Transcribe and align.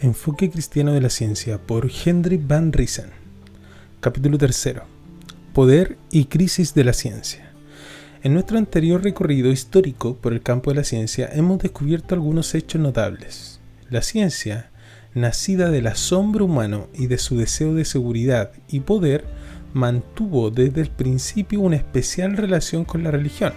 Enfoque 0.00 0.48
Cristiano 0.48 0.92
de 0.92 1.00
la 1.00 1.10
Ciencia 1.10 1.58
por 1.58 1.90
Henry 2.04 2.36
Van 2.36 2.72
Riesen. 2.72 3.10
Capítulo 3.98 4.38
3. 4.38 4.74
Poder 5.52 5.98
y 6.12 6.26
crisis 6.26 6.72
de 6.72 6.84
la 6.84 6.92
ciencia. 6.92 7.50
En 8.22 8.32
nuestro 8.32 8.58
anterior 8.58 9.02
recorrido 9.02 9.50
histórico 9.50 10.14
por 10.14 10.32
el 10.32 10.40
campo 10.40 10.70
de 10.70 10.76
la 10.76 10.84
ciencia 10.84 11.28
hemos 11.32 11.58
descubierto 11.58 12.14
algunos 12.14 12.54
hechos 12.54 12.80
notables. 12.80 13.58
La 13.90 14.02
ciencia, 14.02 14.70
nacida 15.14 15.68
del 15.68 15.88
asombro 15.88 16.44
humano 16.44 16.86
y 16.94 17.08
de 17.08 17.18
su 17.18 17.36
deseo 17.36 17.74
de 17.74 17.84
seguridad 17.84 18.52
y 18.68 18.80
poder, 18.80 19.24
mantuvo 19.72 20.52
desde 20.52 20.80
el 20.80 20.90
principio 20.90 21.58
una 21.58 21.74
especial 21.74 22.36
relación 22.36 22.84
con 22.84 23.02
la 23.02 23.10
religión 23.10 23.52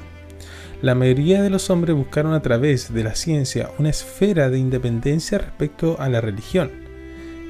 la 0.81 0.95
mayoría 0.95 1.43
de 1.43 1.51
los 1.51 1.69
hombres 1.69 1.95
buscaron 1.95 2.33
a 2.33 2.41
través 2.41 2.91
de 2.91 3.03
la 3.03 3.13
ciencia 3.13 3.69
una 3.77 3.89
esfera 3.89 4.49
de 4.49 4.57
independencia 4.57 5.37
respecto 5.37 5.97
a 5.99 6.09
la 6.09 6.21
religión. 6.21 6.71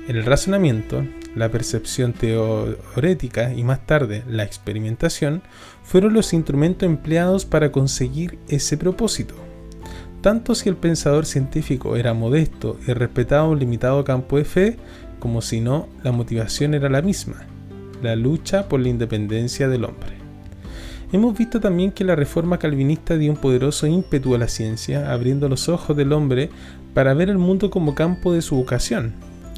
El 0.09 0.25
razonamiento, 0.25 1.05
la 1.33 1.49
percepción 1.49 2.11
teorética 2.11 3.53
y 3.53 3.63
más 3.63 3.85
tarde 3.85 4.23
la 4.27 4.43
experimentación 4.43 5.43
fueron 5.83 6.13
los 6.13 6.33
instrumentos 6.33 6.85
empleados 6.85 7.45
para 7.45 7.71
conseguir 7.71 8.37
ese 8.49 8.75
propósito. 8.77 9.35
Tanto 10.19 10.53
si 10.53 10.67
el 10.67 10.75
pensador 10.75 11.25
científico 11.25 11.95
era 11.95 12.13
modesto 12.13 12.77
y 12.85 12.91
respetaba 12.91 13.47
un 13.47 13.59
limitado 13.59 14.03
campo 14.03 14.37
de 14.37 14.45
fe, 14.45 14.77
como 15.19 15.41
si 15.41 15.61
no, 15.61 15.87
la 16.03 16.11
motivación 16.11 16.73
era 16.73 16.89
la 16.89 17.01
misma, 17.01 17.45
la 18.03 18.17
lucha 18.17 18.67
por 18.67 18.81
la 18.81 18.89
independencia 18.89 19.69
del 19.69 19.85
hombre. 19.85 20.20
Hemos 21.13 21.37
visto 21.37 21.59
también 21.59 21.91
que 21.91 22.05
la 22.05 22.15
reforma 22.15 22.57
calvinista 22.57 23.17
dio 23.17 23.31
un 23.31 23.37
poderoso 23.37 23.85
ímpetu 23.85 24.33
a 24.33 24.37
la 24.37 24.47
ciencia, 24.47 25.11
abriendo 25.11 25.49
los 25.49 25.67
ojos 25.67 25.97
del 25.97 26.13
hombre 26.13 26.49
para 26.93 27.13
ver 27.13 27.29
el 27.29 27.37
mundo 27.37 27.69
como 27.69 27.95
campo 27.95 28.31
de 28.31 28.41
su 28.41 28.55
vocación. 28.55 29.13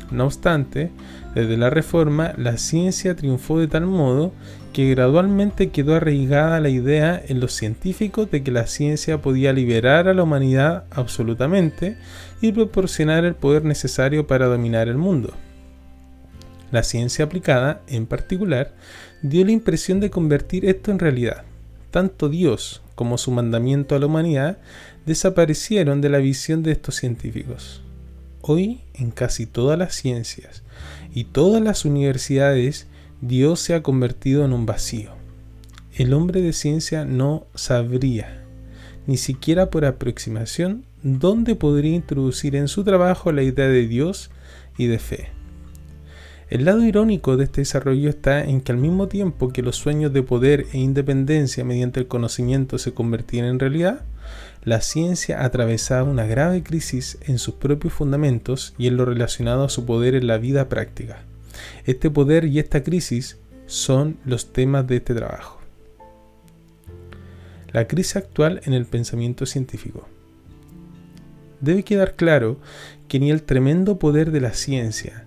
No 0.10 0.26
obstante, 0.26 0.92
desde 1.36 1.58
la 1.58 1.70
reforma, 1.70 2.34
la 2.38 2.58
ciencia 2.58 3.16
triunfó 3.16 3.60
de 3.60 3.68
tal 3.68 3.86
modo 3.86 4.34
que 4.74 4.90
gradualmente 4.90 5.70
quedó 5.70 5.96
arraigada 5.96 6.60
la 6.60 6.70
idea 6.70 7.22
en 7.28 7.40
los 7.40 7.54
científicos 7.54 8.32
de 8.32 8.42
que 8.44 8.52
la 8.52 8.66
ciencia 8.66 9.22
podía 9.22 9.54
liberar 9.54 10.08
a 10.08 10.16
la 10.16 10.24
humanidad 10.24 10.86
absolutamente 10.90 11.98
y 12.42 12.52
proporcionar 12.52 13.26
el 13.26 13.36
poder 13.36 13.64
necesario 13.64 14.26
para 14.26 14.48
dominar 14.48 14.88
el 14.88 14.98
mundo. 14.98 15.34
La 16.72 16.82
ciencia 16.82 17.26
aplicada, 17.26 17.82
en 17.88 18.08
particular, 18.08 18.74
dio 19.24 19.46
la 19.46 19.52
impresión 19.52 20.00
de 20.00 20.10
convertir 20.10 20.66
esto 20.66 20.92
en 20.92 21.00
realidad. 21.00 21.44
Tanto 21.92 22.30
Dios 22.30 22.82
como 22.96 23.18
su 23.18 23.32
mandamiento 23.32 23.96
a 23.96 24.00
la 24.00 24.06
humanidad 24.06 24.58
desaparecieron 25.06 26.02
de 26.02 26.10
la 26.10 26.20
visión 26.20 26.62
de 26.62 26.74
estos 26.74 26.96
científicos. 26.96 27.82
Hoy, 28.42 28.82
en 28.94 29.12
casi 29.12 29.46
todas 29.46 29.80
las 29.80 29.96
ciencias 29.96 30.64
y 31.14 31.24
todas 31.24 31.62
las 31.62 31.86
universidades, 31.86 32.88
Dios 33.22 33.62
se 33.62 33.74
ha 33.74 33.82
convertido 33.82 34.44
en 34.44 34.52
un 34.52 34.66
vacío. 34.66 35.12
El 35.96 36.14
hombre 36.14 36.42
de 36.42 36.52
ciencia 36.52 37.06
no 37.06 37.48
sabría, 37.56 38.44
ni 39.08 39.16
siquiera 39.16 39.70
por 39.70 39.86
aproximación, 39.86 40.86
dónde 41.02 41.56
podría 41.56 41.96
introducir 41.96 42.56
en 42.56 42.68
su 42.68 42.84
trabajo 42.84 43.32
la 43.32 43.44
idea 43.44 43.68
de 43.68 43.88
Dios 43.88 44.32
y 44.78 44.88
de 44.88 45.00
fe. 45.00 45.30
El 46.54 46.66
lado 46.66 46.86
irónico 46.86 47.36
de 47.36 47.46
este 47.46 47.62
desarrollo 47.62 48.12
está 48.12 48.44
en 48.44 48.62
que 48.62 48.72
al 48.72 48.78
mismo 48.78 49.08
tiempo 49.08 49.52
que 49.52 49.64
los 49.64 49.76
sueños 49.76 50.14
de 50.14 50.22
poder 50.22 50.68
e 50.72 50.78
independencia 50.78 51.66
mediante 51.66 52.00
el 52.00 52.08
conocimiento 52.08 52.78
se 52.78 52.94
convertían 52.94 53.48
en 53.48 53.58
realidad, 53.58 54.06
la 54.64 54.80
ciencia 54.82 55.44
atravesaba 55.44 56.08
una 56.08 56.28
grave 56.28 56.62
crisis 56.62 57.18
en 57.26 57.40
sus 57.40 57.56
propios 57.56 57.94
fundamentos 57.94 58.76
y 58.78 58.86
en 58.86 58.98
lo 58.98 59.06
relacionado 59.06 59.64
a 59.64 59.70
su 59.70 59.88
poder 59.88 60.14
en 60.14 60.28
la 60.28 60.38
vida 60.38 60.70
práctica. 60.70 61.24
Este 61.86 62.12
poder 62.12 62.46
y 62.46 62.60
esta 62.60 62.84
crisis 62.84 63.40
son 63.66 64.18
los 64.24 64.54
temas 64.54 64.86
de 64.86 64.98
este 64.98 65.16
trabajo. 65.16 65.60
La 67.72 67.88
crisis 67.88 68.18
actual 68.18 68.62
en 68.66 68.74
el 68.74 68.86
pensamiento 68.86 69.48
científico. 69.48 70.08
Debe 71.62 71.82
quedar 71.82 72.14
claro 72.14 72.60
que 73.08 73.20
ni 73.20 73.32
el 73.32 73.42
tremendo 73.42 73.98
poder 73.98 74.30
de 74.30 74.42
la 74.42 74.54
ciencia, 74.54 75.23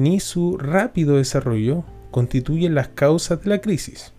ni 0.00 0.18
su 0.18 0.56
rápido 0.56 1.18
desarrollo 1.18 1.84
constituyen 2.10 2.74
las 2.74 2.88
causas 2.88 3.42
de 3.42 3.50
la 3.50 3.60
crisis. 3.60 4.14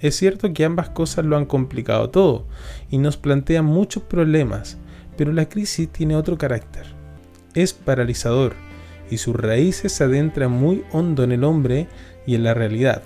Es 0.00 0.16
cierto 0.16 0.54
que 0.54 0.64
ambas 0.64 0.88
cosas 0.88 1.26
lo 1.26 1.36
han 1.36 1.44
complicado 1.44 2.08
todo 2.08 2.46
y 2.90 2.96
nos 2.96 3.18
plantean 3.18 3.66
muchos 3.66 4.02
problemas, 4.02 4.78
pero 5.18 5.34
la 5.34 5.46
crisis 5.46 5.90
tiene 5.90 6.16
otro 6.16 6.38
carácter. 6.38 6.86
Es 7.54 7.74
paralizador 7.74 8.54
y 9.10 9.18
sus 9.18 9.36
raíces 9.36 9.92
se 9.92 10.04
adentran 10.04 10.52
muy 10.52 10.84
hondo 10.90 11.22
en 11.22 11.32
el 11.32 11.44
hombre 11.44 11.86
y 12.26 12.34
en 12.34 12.42
la 12.42 12.54
realidad. 12.54 13.02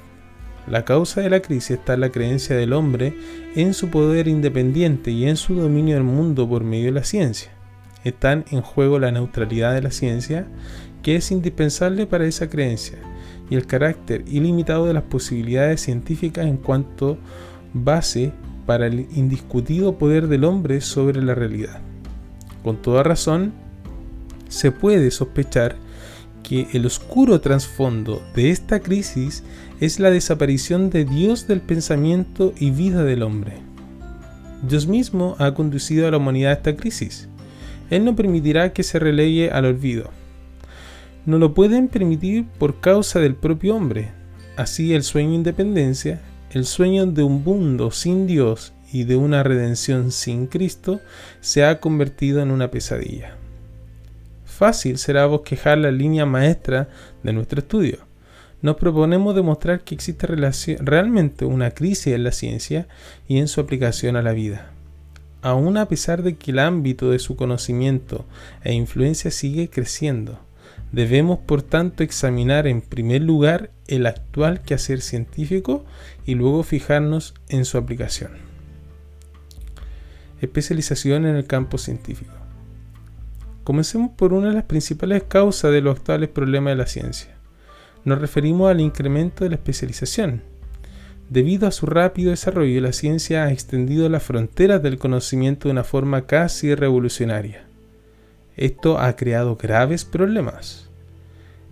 La 0.68 0.84
causa 0.84 1.22
de 1.22 1.30
la 1.30 1.42
crisis 1.42 1.72
está 1.72 1.94
en 1.94 2.00
la 2.00 2.10
creencia 2.10 2.54
del 2.54 2.74
hombre 2.74 3.12
en 3.56 3.74
su 3.74 3.88
poder 3.88 4.28
independiente 4.28 5.10
y 5.10 5.26
en 5.26 5.36
su 5.36 5.56
dominio 5.56 5.96
del 5.96 6.04
mundo 6.04 6.48
por 6.48 6.62
medio 6.62 6.86
de 6.86 6.92
la 6.92 7.04
ciencia. 7.04 7.50
Están 8.04 8.44
en 8.52 8.62
juego 8.62 9.00
la 9.00 9.10
neutralidad 9.10 9.74
de 9.74 9.82
la 9.82 9.90
ciencia 9.90 10.46
que 11.02 11.16
es 11.16 11.30
indispensable 11.30 12.06
para 12.06 12.26
esa 12.26 12.48
creencia, 12.48 12.98
y 13.48 13.56
el 13.56 13.66
carácter 13.66 14.24
ilimitado 14.28 14.86
de 14.86 14.94
las 14.94 15.02
posibilidades 15.04 15.80
científicas 15.80 16.46
en 16.46 16.56
cuanto 16.56 17.18
base 17.72 18.32
para 18.66 18.86
el 18.86 19.06
indiscutido 19.14 19.98
poder 19.98 20.28
del 20.28 20.44
hombre 20.44 20.80
sobre 20.80 21.22
la 21.22 21.34
realidad. 21.34 21.80
Con 22.62 22.80
toda 22.80 23.02
razón, 23.02 23.52
se 24.48 24.70
puede 24.70 25.10
sospechar 25.10 25.76
que 26.42 26.68
el 26.72 26.86
oscuro 26.86 27.40
trasfondo 27.40 28.22
de 28.34 28.50
esta 28.50 28.80
crisis 28.80 29.42
es 29.80 29.98
la 29.98 30.10
desaparición 30.10 30.90
de 30.90 31.04
Dios 31.04 31.46
del 31.46 31.60
pensamiento 31.60 32.52
y 32.58 32.70
vida 32.70 33.04
del 33.04 33.22
hombre. 33.22 33.54
Dios 34.62 34.86
mismo 34.86 35.36
ha 35.38 35.54
conducido 35.54 36.06
a 36.06 36.10
la 36.10 36.18
humanidad 36.18 36.50
a 36.50 36.54
esta 36.54 36.76
crisis. 36.76 37.28
Él 37.88 38.04
no 38.04 38.14
permitirá 38.14 38.72
que 38.72 38.82
se 38.82 38.98
relegue 38.98 39.50
al 39.50 39.64
olvido 39.64 40.10
no 41.26 41.38
lo 41.38 41.54
pueden 41.54 41.88
permitir 41.88 42.46
por 42.58 42.80
causa 42.80 43.20
del 43.20 43.34
propio 43.34 43.76
hombre. 43.76 44.12
Así 44.56 44.94
el 44.94 45.02
sueño 45.02 45.30
de 45.30 45.36
independencia, 45.36 46.20
el 46.50 46.64
sueño 46.64 47.06
de 47.06 47.22
un 47.22 47.44
mundo 47.44 47.90
sin 47.90 48.26
Dios 48.26 48.72
y 48.92 49.04
de 49.04 49.16
una 49.16 49.42
redención 49.42 50.10
sin 50.10 50.46
Cristo, 50.46 51.00
se 51.40 51.64
ha 51.64 51.80
convertido 51.80 52.42
en 52.42 52.50
una 52.50 52.70
pesadilla. 52.70 53.36
Fácil 54.44 54.98
será 54.98 55.26
bosquejar 55.26 55.78
la 55.78 55.90
línea 55.90 56.26
maestra 56.26 56.88
de 57.22 57.32
nuestro 57.32 57.60
estudio. 57.60 57.98
Nos 58.62 58.76
proponemos 58.76 59.34
demostrar 59.34 59.80
que 59.80 59.94
existe 59.94 60.26
realmente 60.26 61.46
una 61.46 61.70
crisis 61.70 62.08
en 62.08 62.24
la 62.24 62.32
ciencia 62.32 62.86
y 63.26 63.38
en 63.38 63.48
su 63.48 63.60
aplicación 63.60 64.16
a 64.16 64.22
la 64.22 64.32
vida. 64.32 64.72
Aún 65.40 65.78
a 65.78 65.88
pesar 65.88 66.22
de 66.22 66.36
que 66.36 66.50
el 66.50 66.58
ámbito 66.58 67.10
de 67.10 67.18
su 67.18 67.36
conocimiento 67.36 68.26
e 68.62 68.74
influencia 68.74 69.30
sigue 69.30 69.70
creciendo, 69.70 70.38
Debemos, 70.92 71.38
por 71.38 71.62
tanto, 71.62 72.02
examinar 72.02 72.66
en 72.66 72.80
primer 72.80 73.22
lugar 73.22 73.70
el 73.86 74.06
actual 74.06 74.60
quehacer 74.62 75.00
científico 75.00 75.84
y 76.26 76.34
luego 76.34 76.62
fijarnos 76.64 77.34
en 77.48 77.64
su 77.64 77.78
aplicación. 77.78 78.32
Especialización 80.40 81.26
en 81.26 81.36
el 81.36 81.46
campo 81.46 81.78
científico. 81.78 82.32
Comencemos 83.62 84.10
por 84.16 84.32
una 84.32 84.48
de 84.48 84.54
las 84.54 84.64
principales 84.64 85.22
causas 85.22 85.70
de 85.70 85.80
los 85.80 85.96
actuales 85.96 86.28
problemas 86.28 86.72
de 86.72 86.76
la 86.76 86.86
ciencia. 86.86 87.36
Nos 88.04 88.18
referimos 88.18 88.70
al 88.70 88.80
incremento 88.80 89.44
de 89.44 89.50
la 89.50 89.56
especialización. 89.56 90.42
Debido 91.28 91.68
a 91.68 91.70
su 91.70 91.86
rápido 91.86 92.30
desarrollo, 92.30 92.80
la 92.80 92.92
ciencia 92.92 93.44
ha 93.44 93.52
extendido 93.52 94.08
las 94.08 94.24
fronteras 94.24 94.82
del 94.82 94.98
conocimiento 94.98 95.68
de 95.68 95.72
una 95.72 95.84
forma 95.84 96.26
casi 96.26 96.74
revolucionaria. 96.74 97.69
Esto 98.60 98.98
ha 98.98 99.16
creado 99.16 99.56
graves 99.56 100.04
problemas. 100.04 100.90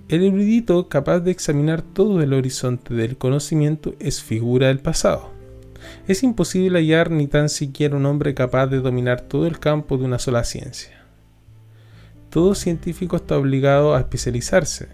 El 0.09 0.25
erudito 0.25 0.89
capaz 0.89 1.21
de 1.21 1.31
examinar 1.31 1.83
todo 1.83 2.23
el 2.23 2.33
horizonte 2.33 2.95
del 2.95 3.19
conocimiento 3.19 3.93
es 4.01 4.23
figura 4.23 4.69
del 4.69 4.79
pasado. 4.79 5.31
Es 6.07 6.23
imposible 6.23 6.79
hallar 6.79 7.11
ni 7.11 7.27
tan 7.27 7.51
siquiera 7.51 7.95
un 7.95 8.07
hombre 8.07 8.33
capaz 8.33 8.69
de 8.69 8.79
dominar 8.79 9.21
todo 9.21 9.47
el 9.47 9.59
campo 9.59 9.99
de 9.99 10.07
una 10.07 10.19
sola 10.19 10.45
ciencia. 10.45 11.05
Todo 12.31 12.55
científico 12.55 13.17
está 13.17 13.37
obligado 13.37 13.95
a 13.95 13.99
especializarse. 13.99 14.89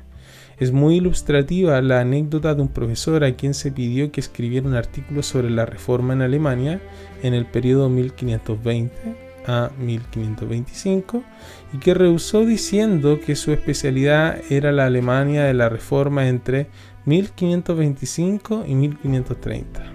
Es 0.58 0.72
muy 0.72 0.96
ilustrativa 0.96 1.80
la 1.80 2.00
anécdota 2.00 2.56
de 2.56 2.62
un 2.62 2.68
profesor 2.70 3.22
a 3.22 3.36
quien 3.36 3.54
se 3.54 3.70
pidió 3.70 4.10
que 4.10 4.18
escribiera 4.18 4.66
un 4.66 4.74
artículo 4.74 5.22
sobre 5.22 5.48
la 5.48 5.64
reforma 5.64 6.12
en 6.12 6.22
Alemania 6.22 6.80
en 7.22 7.34
el 7.34 7.46
periodo 7.46 7.88
1520 7.88 9.23
a 9.46 9.70
1525 9.78 11.22
y 11.72 11.78
que 11.78 11.94
rehusó 11.94 12.44
diciendo 12.44 13.20
que 13.24 13.36
su 13.36 13.52
especialidad 13.52 14.40
era 14.50 14.72
la 14.72 14.86
Alemania 14.86 15.44
de 15.44 15.54
la 15.54 15.68
Reforma 15.68 16.28
entre 16.28 16.68
1525 17.06 18.64
y 18.66 18.74
1530. 18.74 19.92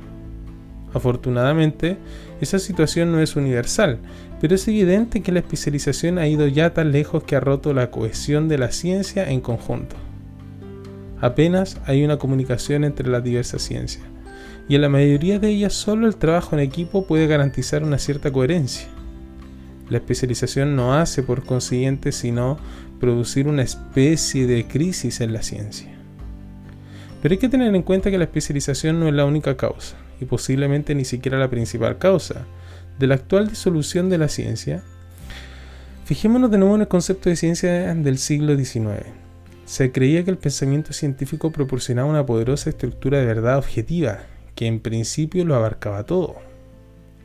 Afortunadamente, 0.93 1.97
Esa 2.41 2.57
situación 2.57 3.11
no 3.11 3.19
es 3.19 3.35
universal, 3.35 3.99
pero 4.39 4.55
es 4.55 4.65
evidente 4.67 5.21
que 5.21 5.33
la 5.33 5.39
especialización 5.39 6.17
ha 6.17 6.27
ido 6.27 6.47
ya 6.47 6.73
tan 6.73 6.91
lejos 6.93 7.23
que 7.23 7.35
ha 7.35 7.41
roto 7.41 7.73
la 7.73 7.91
cohesión 7.91 8.47
de 8.47 8.57
la 8.57 8.71
ciencia 8.71 9.29
en 9.29 9.41
conjunto. 9.41 9.97
Apenas 11.19 11.81
hay 11.85 12.05
una 12.05 12.17
comunicación 12.17 12.85
entre 12.85 13.09
las 13.09 13.23
diversas 13.23 13.61
ciencias, 13.61 14.05
y 14.69 14.75
en 14.75 14.81
la 14.81 14.89
mayoría 14.89 15.37
de 15.37 15.49
ellas 15.49 15.73
solo 15.73 16.07
el 16.07 16.15
trabajo 16.15 16.55
en 16.55 16.61
equipo 16.61 17.05
puede 17.05 17.27
garantizar 17.27 17.83
una 17.83 17.97
cierta 17.97 18.31
coherencia. 18.31 18.87
La 19.89 19.97
especialización 19.97 20.75
no 20.75 20.93
hace 20.93 21.23
por 21.23 21.45
consiguiente 21.45 22.11
sino 22.11 22.57
producir 22.99 23.47
una 23.47 23.63
especie 23.63 24.45
de 24.45 24.67
crisis 24.67 25.21
en 25.21 25.33
la 25.33 25.41
ciencia. 25.41 25.89
Pero 27.21 27.33
hay 27.33 27.39
que 27.39 27.49
tener 27.49 27.73
en 27.73 27.81
cuenta 27.81 28.11
que 28.11 28.17
la 28.17 28.25
especialización 28.25 28.99
no 28.99 29.07
es 29.07 29.13
la 29.13 29.25
única 29.25 29.57
causa, 29.57 29.97
y 30.21 30.25
posiblemente 30.25 30.95
ni 30.95 31.05
siquiera 31.05 31.37
la 31.37 31.49
principal 31.49 31.97
causa, 31.97 32.45
de 32.97 33.07
la 33.07 33.15
actual 33.15 33.47
disolución 33.47 34.09
de 34.09 34.17
la 34.17 34.27
ciencia. 34.27 34.83
Fijémonos 36.05 36.51
de 36.51 36.57
nuevo 36.57 36.75
en 36.75 36.81
el 36.81 36.87
concepto 36.87 37.29
de 37.29 37.35
ciencia 37.35 37.93
del 37.93 38.17
siglo 38.17 38.55
XIX. 38.55 39.05
Se 39.65 39.91
creía 39.91 40.23
que 40.23 40.31
el 40.31 40.37
pensamiento 40.37 40.93
científico 40.93 41.51
proporcionaba 41.51 42.09
una 42.09 42.25
poderosa 42.25 42.69
estructura 42.69 43.19
de 43.19 43.25
verdad 43.25 43.57
objetiva, 43.57 44.19
que 44.55 44.67
en 44.67 44.79
principio 44.79 45.45
lo 45.45 45.55
abarcaba 45.55 46.05
todo. 46.05 46.35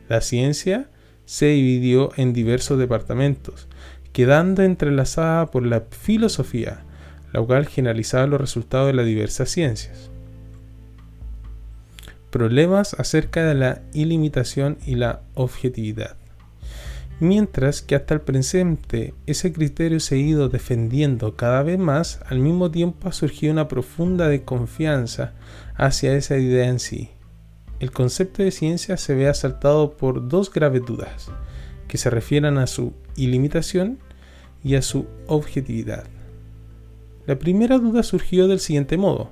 La 0.07 0.21
ciencia 0.21 0.87
se 1.25 1.47
dividió 1.47 2.11
en 2.17 2.33
diversos 2.33 2.79
departamentos, 2.79 3.67
quedando 4.13 4.63
entrelazada 4.63 5.47
por 5.47 5.65
la 5.65 5.81
filosofía, 5.81 6.83
la 7.33 7.41
cual 7.41 7.65
generalizaba 7.65 8.27
los 8.27 8.39
resultados 8.39 8.87
de 8.87 8.93
las 8.93 9.05
diversas 9.05 9.49
ciencias. 9.49 10.09
Problemas 12.29 12.93
acerca 12.93 13.45
de 13.45 13.55
la 13.55 13.81
ilimitación 13.93 14.77
y 14.85 14.95
la 14.95 15.21
objetividad. 15.33 16.15
Mientras 17.19 17.81
que 17.81 17.95
hasta 17.95 18.13
el 18.13 18.21
presente 18.21 19.13
ese 19.25 19.53
criterio 19.53 20.01
se 20.01 20.15
ha 20.15 20.17
ido 20.17 20.49
defendiendo 20.49 21.37
cada 21.37 21.63
vez 21.63 21.79
más, 21.79 22.19
al 22.25 22.39
mismo 22.39 22.71
tiempo 22.71 23.07
ha 23.07 23.13
surgido 23.13 23.53
una 23.53 23.69
profunda 23.69 24.27
desconfianza 24.27 25.33
hacia 25.75 26.13
esa 26.15 26.37
idea 26.37 26.67
en 26.67 26.79
sí. 26.79 27.14
El 27.79 27.91
concepto 27.91 28.41
de 28.41 28.51
ciencia 28.51 28.97
se 28.97 29.15
ve 29.15 29.27
asaltado 29.27 29.97
por 29.97 30.27
dos 30.27 30.51
graves 30.51 30.83
dudas, 30.85 31.29
que 31.87 31.97
se 31.97 32.09
refieren 32.09 32.57
a 32.57 32.67
su 32.67 32.93
ilimitación 33.15 33.99
y 34.63 34.75
a 34.75 34.81
su 34.81 35.05
objetividad. 35.27 36.05
La 37.25 37.37
primera 37.37 37.77
duda 37.77 38.03
surgió 38.03 38.47
del 38.47 38.59
siguiente 38.59 38.97
modo. 38.97 39.29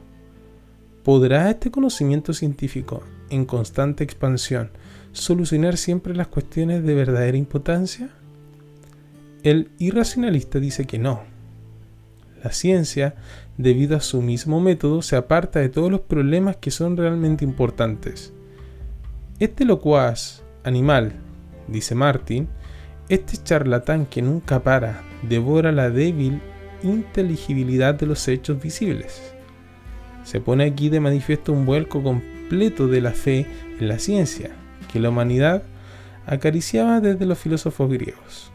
¿Podrá 1.04 1.50
este 1.50 1.72
conocimiento 1.72 2.34
científico, 2.34 3.04
en 3.30 3.46
constante 3.46 4.04
expansión, 4.04 4.72
solucionar 5.12 5.78
siempre 5.78 6.16
las 6.16 6.28
cuestiones 6.28 6.84
de 6.84 6.96
verdadera 6.96 7.38
importancia? 7.38 8.10
El 9.44 9.70
irracionalista 9.80 10.60
dice 10.60 10.86
que 10.86 11.00
no. 11.00 11.24
La 12.44 12.52
ciencia, 12.52 13.16
debido 13.58 13.98
a 13.98 14.02
su 14.02 14.22
mismo 14.22 14.60
método, 14.60 15.02
se 15.02 15.16
aparta 15.16 15.60
de 15.60 15.70
todos 15.70 15.92
los 15.92 16.02
problemas 16.02 16.58
que 16.58 16.72
son 16.72 16.98
realmente 16.98 17.46
importantes. 17.46 18.34
Este 19.40 19.66
locuaz 19.66 20.44
animal, 20.64 21.14
dice 21.68 21.96
Martin, 21.96 22.48
este 23.10 23.38
charlatán 23.38 24.06
que 24.06 24.22
nunca 24.22 24.64
para, 24.64 25.04
devora 25.28 25.72
la 25.72 25.90
débil 25.90 26.42
inteligibilidad 26.84 27.94
de 27.96 28.06
los 28.06 28.28
hechos 28.28 28.62
visibles. 28.62 29.34
Se 30.24 30.40
pone 30.40 30.66
aquí 30.66 30.90
de 30.90 31.00
manifiesto 31.00 31.52
un 31.52 31.66
vuelco 31.66 32.02
completo 32.02 32.88
de 32.88 33.02
la 33.02 33.12
fe 33.12 33.46
en 33.80 33.88
la 33.88 34.00
ciencia, 34.00 34.52
que 34.92 35.00
la 35.00 35.10
humanidad 35.10 35.64
acariciaba 36.26 37.02
desde 37.02 37.26
los 37.26 37.38
filósofos 37.38 37.90
griegos. 37.92 38.52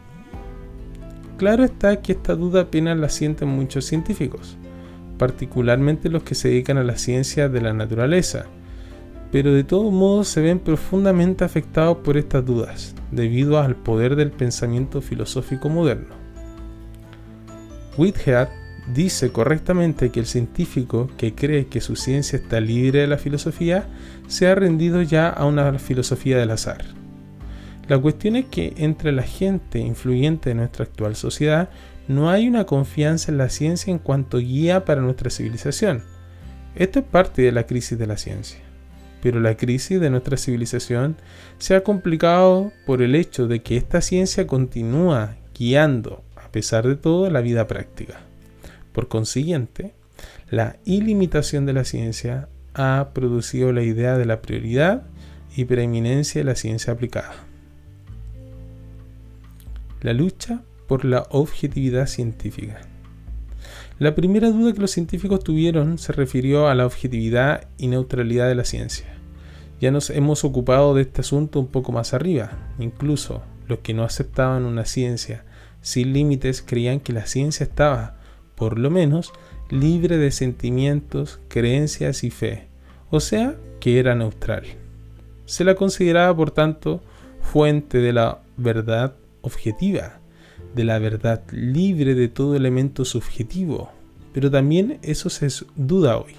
Claro 1.37 1.63
está 1.63 2.01
que 2.01 2.13
esta 2.13 2.35
duda 2.35 2.61
apenas 2.61 2.97
la 2.97 3.09
sienten 3.09 3.47
muchos 3.47 3.85
científicos, 3.85 4.57
particularmente 5.19 6.09
los 6.09 6.23
que 6.23 6.33
se 6.33 6.47
dedican 6.47 6.77
a 6.77 6.83
la 6.83 6.97
ciencia 6.97 7.49
de 7.49 7.61
la 7.61 7.73
naturaleza, 7.73 8.47
pero 9.31 9.53
de 9.53 9.63
todos 9.63 9.93
modos 9.93 10.29
se 10.29 10.41
ven 10.41 10.57
profundamente 10.57 11.43
afectados 11.43 11.97
por 11.97 12.17
estas 12.17 12.43
dudas, 12.43 12.95
debido 13.11 13.59
al 13.59 13.75
poder 13.75 14.15
del 14.15 14.31
pensamiento 14.31 15.01
filosófico 15.01 15.69
moderno. 15.69 16.15
Whitehead 17.97 18.47
dice 18.93 19.31
correctamente 19.31 20.09
que 20.09 20.21
el 20.21 20.25
científico 20.25 21.09
que 21.17 21.35
cree 21.35 21.67
que 21.67 21.81
su 21.81 21.95
ciencia 21.95 22.39
está 22.39 22.59
libre 22.59 23.01
de 23.01 23.07
la 23.07 23.17
filosofía 23.17 23.87
se 24.27 24.47
ha 24.47 24.55
rendido 24.55 25.01
ya 25.01 25.29
a 25.29 25.45
una 25.45 25.77
filosofía 25.77 26.37
del 26.37 26.51
azar. 26.51 26.85
La 27.87 27.99
cuestión 27.99 28.35
es 28.35 28.45
que 28.45 28.73
entre 28.77 29.11
la 29.11 29.23
gente 29.23 29.79
influyente 29.79 30.49
de 30.49 30.55
nuestra 30.55 30.85
actual 30.85 31.15
sociedad 31.15 31.69
no 32.09 32.31
hay 32.31 32.47
una 32.47 32.65
confianza 32.65 33.31
en 33.31 33.37
la 33.37 33.49
ciencia 33.49 33.91
en 33.91 33.99
cuanto 33.99 34.39
guía 34.39 34.83
para 34.83 34.99
nuestra 34.99 35.29
civilización. 35.29 36.03
Esto 36.75 36.99
es 36.99 37.05
parte 37.05 37.43
de 37.43 37.51
la 37.51 37.67
crisis 37.67 37.99
de 37.99 38.07
la 38.07 38.17
ciencia. 38.17 38.59
Pero 39.21 39.39
la 39.39 39.55
crisis 39.55 40.01
de 40.01 40.09
nuestra 40.09 40.35
civilización 40.35 41.17
se 41.59 41.75
ha 41.75 41.83
complicado 41.83 42.73
por 42.87 43.03
el 43.03 43.13
hecho 43.13 43.47
de 43.47 43.61
que 43.61 43.77
esta 43.77 44.01
ciencia 44.01 44.47
continúa 44.47 45.35
guiando 45.53 46.23
a 46.35 46.51
pesar 46.51 46.87
de 46.87 46.95
todo, 46.95 47.29
la 47.29 47.41
vida 47.41 47.67
práctica. 47.67 48.21
Por 48.91 49.07
consiguiente, 49.07 49.93
la 50.49 50.77
ilimitación 50.83 51.67
de 51.67 51.73
la 51.73 51.83
ciencia 51.83 52.49
ha 52.73 53.09
producido 53.13 53.71
la 53.71 53.83
idea 53.83 54.17
de 54.17 54.25
la 54.25 54.41
prioridad 54.41 55.03
y 55.55 55.65
preeminencia 55.65 56.41
de 56.41 56.45
la 56.45 56.55
ciencia 56.55 56.93
aplicada. 56.93 57.35
La 60.01 60.13
lucha 60.13 60.63
por 60.89 61.05
la 61.05 61.27
objetividad 61.29 62.07
científica. 62.07 62.81
La 63.99 64.15
primera 64.15 64.49
duda 64.49 64.73
que 64.73 64.81
los 64.81 64.91
científicos 64.91 65.43
tuvieron 65.43 65.99
se 65.99 66.13
refirió 66.13 66.67
a 66.67 66.73
la 66.73 66.87
objetividad 66.87 67.67
y 67.77 67.87
neutralidad 67.87 68.47
de 68.47 68.55
la 68.55 68.65
ciencia. 68.65 69.05
Ya 69.79 69.91
nos 69.91 70.09
hemos 70.09 70.43
ocupado 70.43 70.95
de 70.95 71.03
este 71.03 71.21
asunto 71.21 71.59
un 71.59 71.67
poco 71.67 71.91
más 71.91 72.13
arriba. 72.13 72.73
Incluso 72.79 73.43
los 73.67 73.79
que 73.79 73.93
no 73.93 74.03
aceptaban 74.03 74.65
una 74.65 74.85
ciencia 74.85 75.45
sin 75.81 76.11
límites 76.11 76.63
creían 76.65 76.99
que 76.99 77.13
la 77.13 77.27
ciencia 77.27 77.63
estaba, 77.63 78.17
por 78.55 78.79
lo 78.79 78.89
menos, 78.89 79.31
libre 79.69 80.17
de 80.17 80.31
sentimientos, 80.31 81.39
creencias 81.47 82.23
y 82.23 82.31
fe, 82.31 82.67
o 83.11 83.19
sea, 83.19 83.55
que 83.79 83.99
era 83.99 84.15
neutral. 84.15 84.63
Se 85.45 85.63
la 85.63 85.75
consideraba, 85.75 86.35
por 86.35 86.51
tanto, 86.51 87.01
fuente 87.41 87.99
de 87.99 88.11
la 88.11 88.39
verdad 88.57 89.13
objetiva, 89.41 90.18
de 90.75 90.83
la 90.83 90.99
verdad 90.99 91.41
libre 91.51 92.15
de 92.15 92.27
todo 92.27 92.55
elemento 92.55 93.05
subjetivo. 93.05 93.89
Pero 94.33 94.51
también 94.51 94.99
eso 95.01 95.29
se 95.29 95.47
duda 95.75 96.17
hoy. 96.17 96.33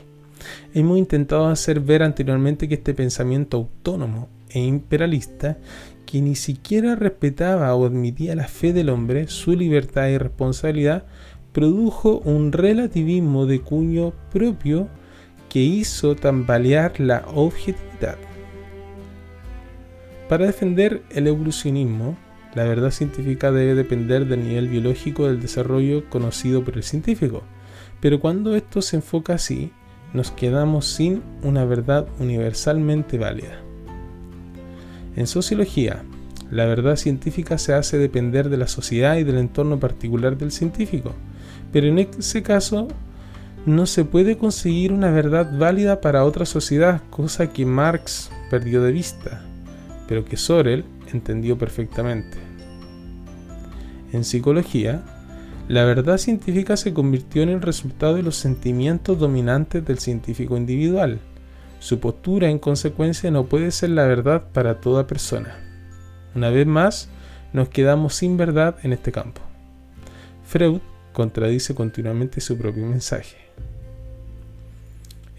Hemos 0.75 0.99
intentado 0.99 1.49
hacer 1.49 1.81
ver 1.81 2.03
anteriormente 2.03 2.69
que 2.69 2.75
este 2.75 2.95
pensamiento 2.95 3.57
autónomo 3.57 4.29
e 4.49 4.61
imperialista 4.61 5.59
que 6.07 6.21
ni 6.21 6.35
siquiera 6.35 6.97
respetaba 6.97 7.75
o 7.75 7.87
admitía 7.87 8.35
la 8.35 8.49
fe 8.49 8.73
del 8.73 8.89
hombre, 8.89 9.29
su 9.29 9.53
libertad 9.53 10.09
y 10.09 10.19
responsabilidad, 10.19 11.05
produjo 11.53 12.19
un 12.25 12.53
relativismo 12.53 13.47
de 13.47 13.61
cuño 13.61 14.13
propio 14.33 14.89
que 15.49 15.61
hizo 15.61 16.17
tambalear 16.17 16.99
la 17.01 17.25
objetividad. 17.35 18.17
Para 20.29 20.47
defender 20.47 21.03
el 21.11 21.27
evolucionismo, 21.27 22.17
la 22.54 22.64
verdad 22.64 22.90
científica 22.90 23.52
debe 23.52 23.75
depender 23.75 24.26
del 24.26 24.42
nivel 24.42 24.69
biológico 24.69 25.26
del 25.26 25.40
desarrollo 25.40 26.09
conocido 26.09 26.64
por 26.64 26.76
el 26.76 26.83
científico, 26.83 27.42
pero 28.00 28.21
cuando 28.21 28.57
esto 28.57 28.83
se 28.83 28.97
enfoca 28.97 29.35
así, 29.35 29.73
nos 30.12 30.30
quedamos 30.30 30.87
sin 30.87 31.23
una 31.42 31.64
verdad 31.64 32.07
universalmente 32.19 33.19
válida. 33.19 33.61
En 35.16 35.26
sociología, 35.26 36.02
la 36.50 36.66
verdad 36.66 36.97
científica 36.97 37.59
se 37.59 37.75
hace 37.75 37.99
depender 37.99 38.49
de 38.49 38.57
la 38.57 38.66
sociedad 38.66 39.16
y 39.16 39.25
del 39.25 39.38
entorno 39.38 39.78
particular 39.78 40.37
del 40.37 40.50
científico, 40.50 41.14
pero 41.73 41.87
en 41.87 41.99
ese 42.00 42.42
caso 42.42 42.88
no 43.66 43.87
se 43.87 44.04
puede 44.04 44.37
conseguir 44.37 44.92
una 44.92 45.11
verdad 45.11 45.57
válida 45.57 46.00
para 46.00 46.25
otra 46.25 46.47
sociedad, 46.47 47.02
cosa 47.11 47.52
que 47.52 47.66
Marx 47.66 48.30
perdió 48.50 48.83
de 48.83 48.90
vista, 48.90 49.45
pero 50.09 50.25
que 50.25 50.37
Sorel 50.37 50.85
entendió 51.17 51.59
perfectamente. 51.59 52.38
En 54.12 54.25
psicología, 54.25 55.05
la 55.69 55.85
verdad 55.85 56.19
científica 56.19 56.76
se 56.76 56.93
convirtió 56.93 57.43
en 57.43 57.49
el 57.49 57.62
resultado 57.62 58.14
de 58.17 58.23
los 58.23 58.37
sentimientos 58.37 59.19
dominantes 59.19 59.85
del 59.85 59.99
científico 59.99 60.57
individual, 60.57 61.21
su 61.81 61.99
postura, 61.99 62.50
en 62.50 62.59
consecuencia, 62.59 63.31
no 63.31 63.47
puede 63.47 63.71
ser 63.71 63.90
la 63.90 64.07
verdad 64.07 64.49
para 64.52 64.81
toda 64.83 65.07
persona. 65.07 65.57
Una 66.35 66.50
vez 66.50 66.67
más, 66.67 67.09
nos 67.55 67.71
quedamos 67.71 68.14
sin 68.14 68.37
verdad 68.37 68.76
en 68.83 68.93
este 68.93 69.12
campo. 69.12 69.40
Freud 70.45 70.81
contradice 71.14 71.75
continuamente 71.75 72.43
su 72.43 72.59
propio 72.59 72.85
mensaje. 72.85 73.37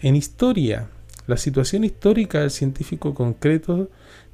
En 0.00 0.16
historia, 0.16 0.88
la 1.28 1.36
situación 1.36 1.84
histórica 1.84 2.40
del 2.40 2.50
científico 2.50 3.14
concreto 3.14 3.88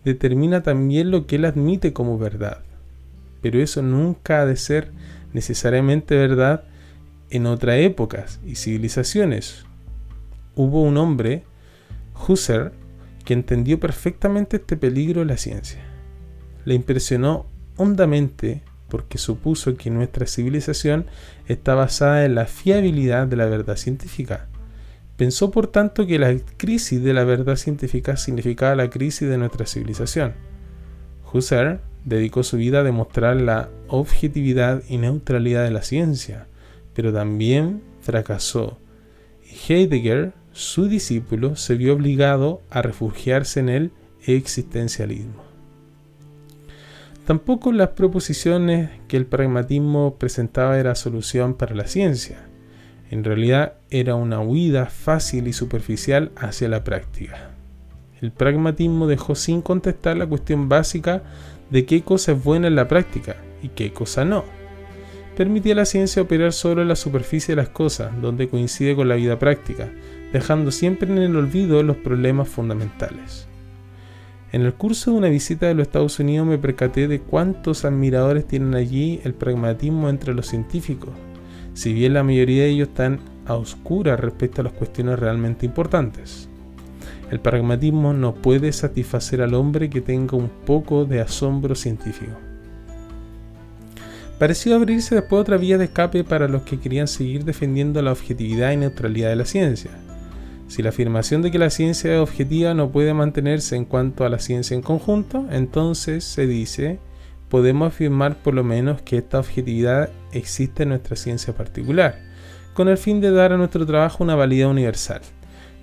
determina 0.05 0.62
también 0.62 1.11
lo 1.11 1.26
que 1.26 1.37
él 1.37 1.45
admite 1.45 1.93
como 1.93 2.19
verdad. 2.19 2.59
Pero 3.43 3.61
eso 3.61 3.83
nunca 3.83 4.40
ha 4.40 4.47
de 4.47 4.57
ser 4.57 4.90
necesariamente 5.33 6.17
verdad 6.17 6.64
en 7.31 7.47
otras 7.47 7.78
épocas 7.78 8.40
y 8.45 8.57
civilizaciones. 8.57 9.64
Hubo 10.55 10.83
un 10.83 10.97
hombre, 10.97 11.45
Husserl, 12.26 12.73
que 13.25 13.35
entendió 13.35 13.78
perfectamente 13.78 14.57
este 14.57 14.76
peligro 14.76 15.21
de 15.21 15.26
la 15.26 15.37
ciencia. 15.37 15.81
Le 16.64 16.75
impresionó 16.75 17.47
hondamente 17.76 18.62
porque 18.88 19.19
supuso 19.19 19.76
que 19.76 19.90
nuestra 19.90 20.26
civilización 20.26 21.07
está 21.47 21.75
basada 21.75 22.25
en 22.25 22.35
la 22.35 22.47
fiabilidad 22.47 23.26
de 23.26 23.37
la 23.37 23.47
verdad 23.47 23.76
científica. 23.76 24.49
Pensó 25.19 25.51
por 25.51 25.67
tanto 25.67 26.07
que 26.07 26.21
la 26.21 26.35
crisis 26.57 27.03
de 27.03 27.13
la 27.13 27.25
verdad 27.25 27.57
científica 27.57 28.17
significaba 28.17 28.77
la 28.77 28.89
crisis 28.89 29.29
de 29.29 29.37
nuestra 29.37 29.67
civilización. 29.67 30.35
Husserl 31.33 31.81
dedicó 32.05 32.45
su 32.45 32.57
vida 32.57 32.81
a 32.81 32.85
demostrar 32.85 33.37
la 33.37 33.69
objetividad 33.89 34.85
y 34.89 34.97
neutralidad 34.97 35.65
de 35.65 35.73
la 35.73 35.83
ciencia, 35.83 36.47
pero 36.95 37.13
también 37.13 37.83
fracasó. 38.01 38.79
Y 39.45 39.73
Heidegger, 39.73 40.35
su 40.53 40.87
discípulo, 40.87 41.57
se 41.57 41.75
vio 41.75 41.95
obligado 41.95 42.63
a 42.71 42.81
refugiarse 42.81 43.59
en 43.59 43.71
el 43.71 43.91
existencialismo. 44.25 45.43
Tampoco 47.27 47.73
las 47.73 47.89
proposiciones 47.89 48.91
que 49.09 49.17
el 49.17 49.27
pragmatismo 49.27 50.15
presentaba 50.15 50.79
era 50.79 50.95
solución 50.95 51.55
para 51.55 51.75
la 51.75 51.89
ciencia. 51.89 52.48
En 53.11 53.25
realidad 53.25 53.75
era 53.91 54.15
una 54.15 54.41
huida 54.41 54.87
fácil 54.87 55.49
y 55.49 55.53
superficial 55.53 56.31
hacia 56.37 56.69
la 56.69 56.85
práctica. 56.85 57.50
El 58.21 58.33
pragmatismo 58.33 59.07
dejó 59.07 59.35
sin 59.35 59.62
contestar 59.62 60.17
la 60.17 60.27
cuestión 60.27 60.69
básica 60.69 61.23
de 61.71 61.87
qué 61.87 62.03
cosa 62.03 62.33
es 62.33 62.43
buena 62.43 62.67
en 62.67 62.75
la 62.75 62.88
práctica 62.88 63.37
y 63.62 63.69
qué 63.69 63.93
cosa 63.93 64.25
no. 64.25 64.45
Permitía 65.37 65.73
a 65.73 65.77
la 65.77 65.85
ciencia 65.85 66.21
operar 66.21 66.53
solo 66.53 66.83
en 66.83 66.88
la 66.88 66.97
superficie 66.97 67.55
de 67.55 67.62
las 67.62 67.69
cosas, 67.69 68.11
donde 68.21 68.49
coincide 68.49 68.97
con 68.97 69.09
la 69.09 69.15
vida 69.15 69.38
práctica, 69.38 69.88
dejando 70.33 70.73
siempre 70.73 71.09
en 71.09 71.19
el 71.19 71.37
olvido 71.37 71.83
los 71.83 71.97
problemas 71.97 72.49
fundamentales. 72.49 73.47
En 74.50 74.62
el 74.62 74.75
curso 74.75 75.12
de 75.12 75.19
una 75.19 75.29
visita 75.29 75.67
de 75.67 75.75
los 75.75 75.87
Estados 75.87 76.19
Unidos 76.19 76.47
me 76.47 76.59
percaté 76.59 77.07
de 77.07 77.21
cuántos 77.21 77.85
admiradores 77.85 78.49
tienen 78.49 78.75
allí 78.75 79.21
el 79.25 79.35
pragmatismo 79.35 80.09
entre 80.09 80.35
los 80.35 80.47
científicos, 80.47 81.11
si 81.78 81.92
bien 81.92 82.14
la 82.14 82.25
mayoría 82.25 82.64
de 82.64 82.70
ellos 82.70 82.88
están 82.88 83.20
a 83.47 83.54
oscuras 83.54 84.18
respecto 84.18 84.61
a 84.61 84.64
las 84.64 84.73
cuestiones 84.73 85.16
realmente 85.16 85.64
importantes. 85.64 86.49
El 87.30 87.38
pragmatismo 87.38 88.12
no 88.12 88.35
puede 88.35 88.73
satisfacer 88.73 89.42
al 89.42 89.54
hombre 89.54 89.88
que 89.88 90.00
tenga 90.00 90.37
un 90.37 90.49
poco 90.49 91.04
de 91.04 91.20
asombro 91.20 91.76
científico. 91.76 92.32
Pareció 94.40 94.75
abrirse 94.75 95.14
después 95.14 95.40
otra 95.40 95.56
vía 95.56 95.78
de 95.78 95.85
escape 95.85 96.25
para 96.25 96.49
los 96.49 96.62
que 96.62 96.80
querían 96.80 97.06
seguir 97.06 97.44
defendiendo 97.44 98.02
la 98.02 98.11
objetividad 98.11 98.73
y 98.73 98.78
neutralidad 98.78 99.28
de 99.28 99.37
la 99.37 99.44
ciencia 99.44 99.92
si 100.68 100.82
la 100.82 100.90
afirmación 100.90 101.40
de 101.40 101.50
que 101.50 101.58
la 101.58 101.70
ciencia 101.70 102.14
es 102.14 102.20
objetiva 102.20 102.75
no 102.75 102.90
puede 102.90 103.14
mantenerse 103.14 103.75
en 103.75 103.87
cuanto 103.87 104.25
a 104.25 104.28
la 104.28 104.38
ciencia 104.38 104.75
en 104.75 104.82
conjunto, 104.82 105.47
entonces 105.50 106.25
se 106.25 106.47
dice, 106.47 106.99
podemos 107.49 107.88
afirmar 107.88 108.37
por 108.37 108.55
lo 108.55 108.64
menos 108.64 109.02
que 109.02 109.19
esta 109.19 109.38
objetividad 109.38 110.11
existe 110.33 110.83
en 110.83 110.90
nuestra 110.90 111.17
ciencia 111.17 111.55
particular, 111.55 112.19
con 112.75 112.88
el 112.88 112.99
fin 112.99 113.21
de 113.21 113.31
dar 113.31 113.52
a 113.52 113.57
nuestro 113.57 113.85
trabajo 113.87 114.23
una 114.23 114.35
validad 114.35 114.71
universal. 114.71 115.21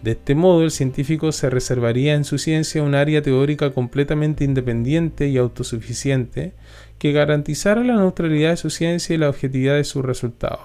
De 0.01 0.11
este 0.11 0.35
modo, 0.35 0.63
el 0.63 0.71
científico 0.71 1.31
se 1.31 1.49
reservaría 1.49 2.13
en 2.13 2.25
su 2.25 2.37
ciencia 2.37 2.83
un 2.83 2.93
área 2.93 3.23
teórica 3.23 3.71
completamente 3.71 4.43
independiente 4.43 5.29
y 5.29 5.37
autosuficiente 5.37 6.53
que 6.99 7.11
garantizara 7.11 7.83
la 7.83 7.95
neutralidad 7.95 8.51
de 8.51 8.57
su 8.57 8.69
ciencia 8.69 9.15
y 9.15 9.17
la 9.17 9.29
objetividad 9.29 9.75
de 9.75 9.83
sus 9.83 10.05
resultados. 10.05 10.59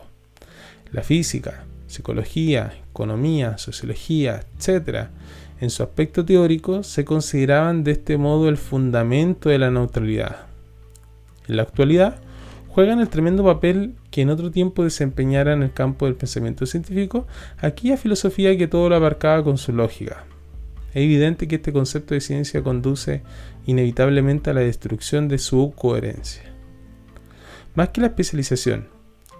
La 0.92 1.02
física, 1.02 1.64
psicología, 1.86 2.74
economía, 2.90 3.56
sociología, 3.56 4.44
etc., 4.58 5.08
en 5.60 5.70
su 5.70 5.82
aspecto 5.82 6.24
teórico, 6.24 6.82
se 6.82 7.04
consideraban 7.04 7.82
de 7.82 7.92
este 7.92 8.16
modo 8.18 8.48
el 8.48 8.56
fundamento 8.56 9.48
de 9.48 9.58
la 9.58 9.70
neutralidad. 9.70 10.49
En 11.50 11.56
la 11.56 11.62
actualidad, 11.62 12.14
juegan 12.68 13.00
el 13.00 13.08
tremendo 13.08 13.42
papel 13.42 13.96
que 14.12 14.22
en 14.22 14.30
otro 14.30 14.52
tiempo 14.52 14.84
desempeñara 14.84 15.52
en 15.52 15.64
el 15.64 15.72
campo 15.72 16.06
del 16.06 16.14
pensamiento 16.14 16.64
científico 16.64 17.26
aquella 17.58 17.96
filosofía 17.96 18.56
que 18.56 18.68
todo 18.68 18.88
lo 18.88 18.94
abarcaba 18.94 19.42
con 19.42 19.58
su 19.58 19.72
lógica. 19.72 20.26
Es 20.90 21.02
evidente 21.02 21.48
que 21.48 21.56
este 21.56 21.72
concepto 21.72 22.14
de 22.14 22.20
ciencia 22.20 22.62
conduce 22.62 23.22
inevitablemente 23.66 24.50
a 24.50 24.54
la 24.54 24.60
destrucción 24.60 25.26
de 25.26 25.38
su 25.38 25.72
coherencia. 25.74 26.44
Más 27.74 27.88
que 27.88 28.00
la 28.00 28.06
especialización, 28.06 28.86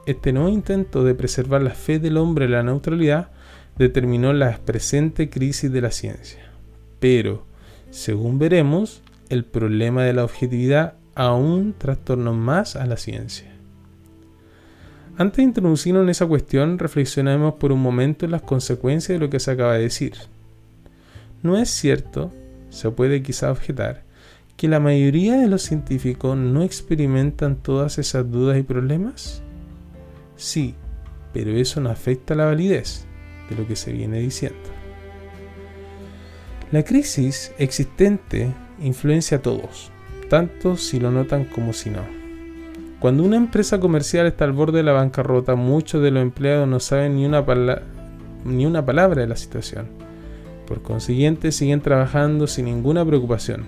este 0.05 0.33
nuevo 0.33 0.49
intento 0.49 1.05
de 1.05 1.15
preservar 1.15 1.63
la 1.63 1.71
fe 1.71 2.01
del 2.01 2.17
hombre 2.17 2.47
en 2.47 2.51
la 2.51 2.65
neutralidad 2.65 3.31
determinó 3.79 4.33
la 4.33 4.59
presente 4.59 5.31
crisis 5.31 5.71
de 5.71 5.81
la 5.81 5.93
ciencia. 5.93 6.51
Pero, 6.99 7.47
según 7.91 8.41
veremos, 8.41 9.01
el 9.29 9.45
problema 9.45 10.03
de 10.03 10.13
la 10.13 10.25
objetividad 10.25 10.95
aún 11.21 11.75
trastornó 11.77 12.33
más 12.33 12.77
a 12.77 12.87
la 12.87 12.97
ciencia. 12.97 13.53
Antes 15.19 15.37
de 15.37 15.43
introducirnos 15.43 16.05
en 16.05 16.09
esa 16.09 16.27
cuestión, 16.27 16.79
reflexionemos 16.79 17.55
por 17.55 17.73
un 17.73 17.83
momento 17.83 18.25
en 18.25 18.31
las 18.31 18.41
consecuencias 18.41 19.19
de 19.19 19.27
lo 19.27 19.29
que 19.29 19.39
se 19.39 19.51
acaba 19.51 19.75
de 19.75 19.83
decir. 19.83 20.15
¿No 21.43 21.59
es 21.59 21.69
cierto, 21.69 22.33
se 22.71 22.91
puede 22.91 23.23
quizá 23.23 23.51
objetar, 23.51 24.03
que 24.57 24.67
la 24.67 24.81
mayoría 24.81 25.37
de 25.37 25.47
los 25.47 25.61
científicos 25.61 26.39
no 26.39 26.63
experimentan 26.63 27.57
todas 27.57 27.99
esas 27.99 28.31
dudas 28.31 28.57
y 28.57 28.63
problemas? 28.63 29.43
Sí, 30.37 30.75
pero 31.35 31.51
eso 31.51 31.83
no 31.83 31.91
afecta 31.91 32.35
la 32.35 32.47
validez 32.47 33.05
de 33.51 33.57
lo 33.57 33.67
que 33.67 33.77
se 33.77 33.93
viene 33.93 34.21
diciendo. 34.21 34.59
La 36.73 36.83
crisis 36.83 37.53
existente 37.59 38.55
influencia 38.81 39.37
a 39.37 39.43
todos, 39.43 39.93
tanto 40.31 40.79
si 40.79 40.99
lo 40.99 41.11
notan 41.11 41.45
como 41.45 41.75
si 41.75 41.91
no. 41.91 42.01
Cuando 43.01 43.23
una 43.23 43.37
empresa 43.37 43.79
comercial 43.81 44.27
está 44.27 44.47
al 44.47 44.53
borde 44.53 44.79
de 44.79 44.85
la 44.85 44.93
bancarrota, 44.93 45.55
muchos 45.55 46.03
de 46.03 46.11
los 46.11 46.23
empleados 46.23 46.67
no 46.67 46.81
saben 46.81 47.17
ni 47.17 47.27
una, 47.27 47.45
ni 48.47 48.65
una 48.65 48.87
palabra 48.87 49.21
de 49.21 49.29
la 49.29 49.37
situación. 49.37 49.89
Por 50.67 50.81
consiguiente, 50.81 51.53
siguen 51.53 51.83
trabajando 51.83 52.47
sin 52.47 52.65
ninguna 52.65 53.05
preocupación. 53.05 53.67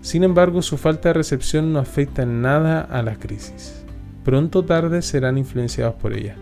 Sin 0.00 0.24
embargo, 0.24 0.62
su 0.62 0.78
falta 0.78 1.10
de 1.10 1.14
recepción 1.14 1.74
no 1.74 1.80
afecta 1.80 2.22
en 2.22 2.40
nada 2.40 2.80
a 2.80 3.02
la 3.02 3.16
crisis 3.16 3.82
pronto 4.26 4.58
o 4.58 4.64
tarde 4.64 5.02
serán 5.02 5.38
influenciados 5.38 5.94
por 5.94 6.12
ella. 6.12 6.34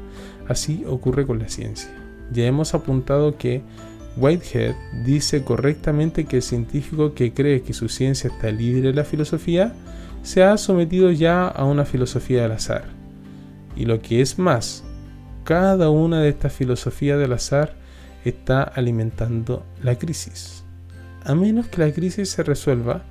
Así 0.49 0.87
ocurre 0.89 1.27
con 1.27 1.39
la 1.39 1.51
ciencia. 1.51 1.91
Ya 2.33 2.47
hemos 2.47 2.73
apuntado 2.73 3.37
que 3.37 3.63
Whitehead 4.17 4.75
dice 5.05 5.43
correctamente 5.43 6.25
que 6.25 6.37
el 6.37 6.43
científico 6.43 7.15
que 7.15 7.33
cree 7.33 7.63
que 7.63 7.73
su 7.73 7.89
ciencia 7.89 8.31
está 8.31 8.51
libre 8.51 8.89
de 8.89 8.95
la 8.95 9.05
filosofía 9.05 9.75
se 10.23 10.43
ha 10.43 10.57
sometido 10.57 11.11
ya 11.11 11.49
a 11.49 11.65
una 11.65 11.85
filosofía 11.85 12.43
del 12.43 12.53
azar. 12.53 12.85
Y 13.77 13.87
lo 13.87 14.01
que 14.01 14.21
es 14.21 14.39
más, 14.39 14.85
cada 15.43 15.91
una 15.91 16.21
de 16.21 16.29
estas 16.29 16.53
filosofías 16.53 17.19
del 17.19 17.33
azar 17.33 17.75
está 18.25 18.63
alimentando 18.63 19.65
la 19.83 19.99
crisis. 19.99 20.65
A 21.25 21.35
menos 21.35 21.67
que 21.67 21.81
la 21.81 21.93
crisis 21.93 22.31
se 22.31 22.43
resuelva, 22.43 23.03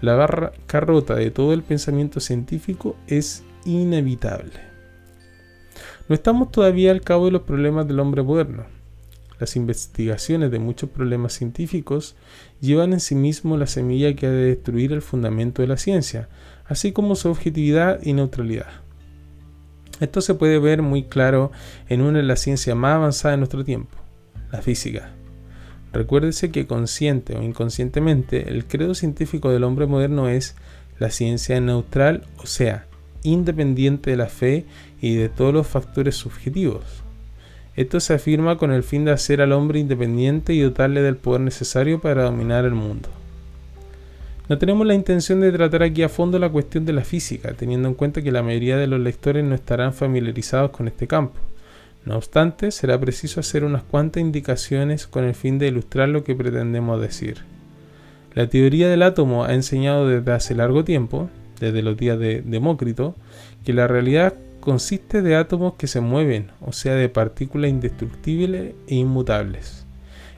la 0.00 0.14
barra 0.14 0.52
carrota 0.66 1.14
de 1.14 1.30
todo 1.30 1.52
el 1.52 1.62
pensamiento 1.62 2.20
científico 2.20 2.96
es 3.06 3.44
inevitable. 3.64 4.60
No 6.08 6.14
estamos 6.14 6.50
todavía 6.50 6.90
al 6.90 7.02
cabo 7.02 7.26
de 7.26 7.32
los 7.32 7.42
problemas 7.42 7.86
del 7.86 8.00
hombre 8.00 8.22
moderno. 8.22 8.79
Las 9.40 9.56
investigaciones 9.56 10.50
de 10.50 10.58
muchos 10.58 10.90
problemas 10.90 11.32
científicos 11.32 12.14
llevan 12.60 12.92
en 12.92 13.00
sí 13.00 13.14
mismo 13.14 13.56
la 13.56 13.66
semilla 13.66 14.14
que 14.14 14.26
ha 14.26 14.30
de 14.30 14.44
destruir 14.44 14.92
el 14.92 15.00
fundamento 15.00 15.62
de 15.62 15.68
la 15.68 15.78
ciencia, 15.78 16.28
así 16.66 16.92
como 16.92 17.16
su 17.16 17.30
objetividad 17.30 18.00
y 18.02 18.12
neutralidad. 18.12 18.68
Esto 19.98 20.20
se 20.20 20.34
puede 20.34 20.58
ver 20.58 20.82
muy 20.82 21.04
claro 21.04 21.52
en 21.88 22.02
una 22.02 22.18
de 22.18 22.24
las 22.24 22.40
ciencias 22.40 22.76
más 22.76 22.96
avanzadas 22.96 23.32
de 23.32 23.38
nuestro 23.38 23.64
tiempo, 23.64 23.96
la 24.52 24.60
física. 24.60 25.14
Recuérdese 25.90 26.50
que 26.50 26.66
consciente 26.66 27.34
o 27.34 27.42
inconscientemente 27.42 28.50
el 28.50 28.66
credo 28.66 28.94
científico 28.94 29.50
del 29.50 29.64
hombre 29.64 29.86
moderno 29.86 30.28
es 30.28 30.54
la 30.98 31.10
ciencia 31.10 31.58
neutral, 31.62 32.26
o 32.36 32.46
sea, 32.46 32.86
independiente 33.22 34.10
de 34.10 34.16
la 34.18 34.26
fe 34.26 34.66
y 35.00 35.14
de 35.14 35.30
todos 35.30 35.54
los 35.54 35.66
factores 35.66 36.14
subjetivos. 36.16 36.84
Esto 37.76 38.00
se 38.00 38.14
afirma 38.14 38.58
con 38.58 38.72
el 38.72 38.82
fin 38.82 39.04
de 39.04 39.12
hacer 39.12 39.40
al 39.40 39.52
hombre 39.52 39.78
independiente 39.78 40.52
y 40.52 40.60
dotarle 40.60 41.02
del 41.02 41.16
poder 41.16 41.40
necesario 41.40 42.00
para 42.00 42.24
dominar 42.24 42.64
el 42.64 42.74
mundo. 42.74 43.08
No 44.48 44.58
tenemos 44.58 44.84
la 44.84 44.94
intención 44.94 45.40
de 45.40 45.52
tratar 45.52 45.84
aquí 45.84 46.02
a 46.02 46.08
fondo 46.08 46.38
la 46.40 46.48
cuestión 46.48 46.84
de 46.84 46.92
la 46.92 47.04
física, 47.04 47.52
teniendo 47.52 47.86
en 47.86 47.94
cuenta 47.94 48.20
que 48.20 48.32
la 48.32 48.42
mayoría 48.42 48.76
de 48.76 48.88
los 48.88 48.98
lectores 48.98 49.44
no 49.44 49.54
estarán 49.54 49.94
familiarizados 49.94 50.72
con 50.72 50.88
este 50.88 51.06
campo. 51.06 51.38
No 52.04 52.16
obstante, 52.16 52.72
será 52.72 52.98
preciso 52.98 53.38
hacer 53.38 53.62
unas 53.62 53.84
cuantas 53.84 54.22
indicaciones 54.22 55.06
con 55.06 55.24
el 55.24 55.34
fin 55.34 55.60
de 55.60 55.68
ilustrar 55.68 56.08
lo 56.08 56.24
que 56.24 56.34
pretendemos 56.34 57.00
decir. 57.00 57.44
La 58.34 58.48
teoría 58.48 58.88
del 58.88 59.02
átomo 59.02 59.44
ha 59.44 59.54
enseñado 59.54 60.08
desde 60.08 60.32
hace 60.32 60.54
largo 60.54 60.82
tiempo, 60.82 61.30
desde 61.60 61.82
los 61.82 61.96
días 61.96 62.18
de 62.18 62.42
Demócrito, 62.42 63.14
que 63.64 63.72
la 63.72 63.86
realidad 63.86 64.34
consiste 64.70 65.20
de 65.20 65.34
átomos 65.34 65.74
que 65.74 65.88
se 65.88 66.00
mueven, 66.00 66.52
o 66.60 66.72
sea, 66.72 66.94
de 66.94 67.08
partículas 67.08 67.72
indestructibles 67.72 68.74
e 68.86 68.94
inmutables. 68.94 69.84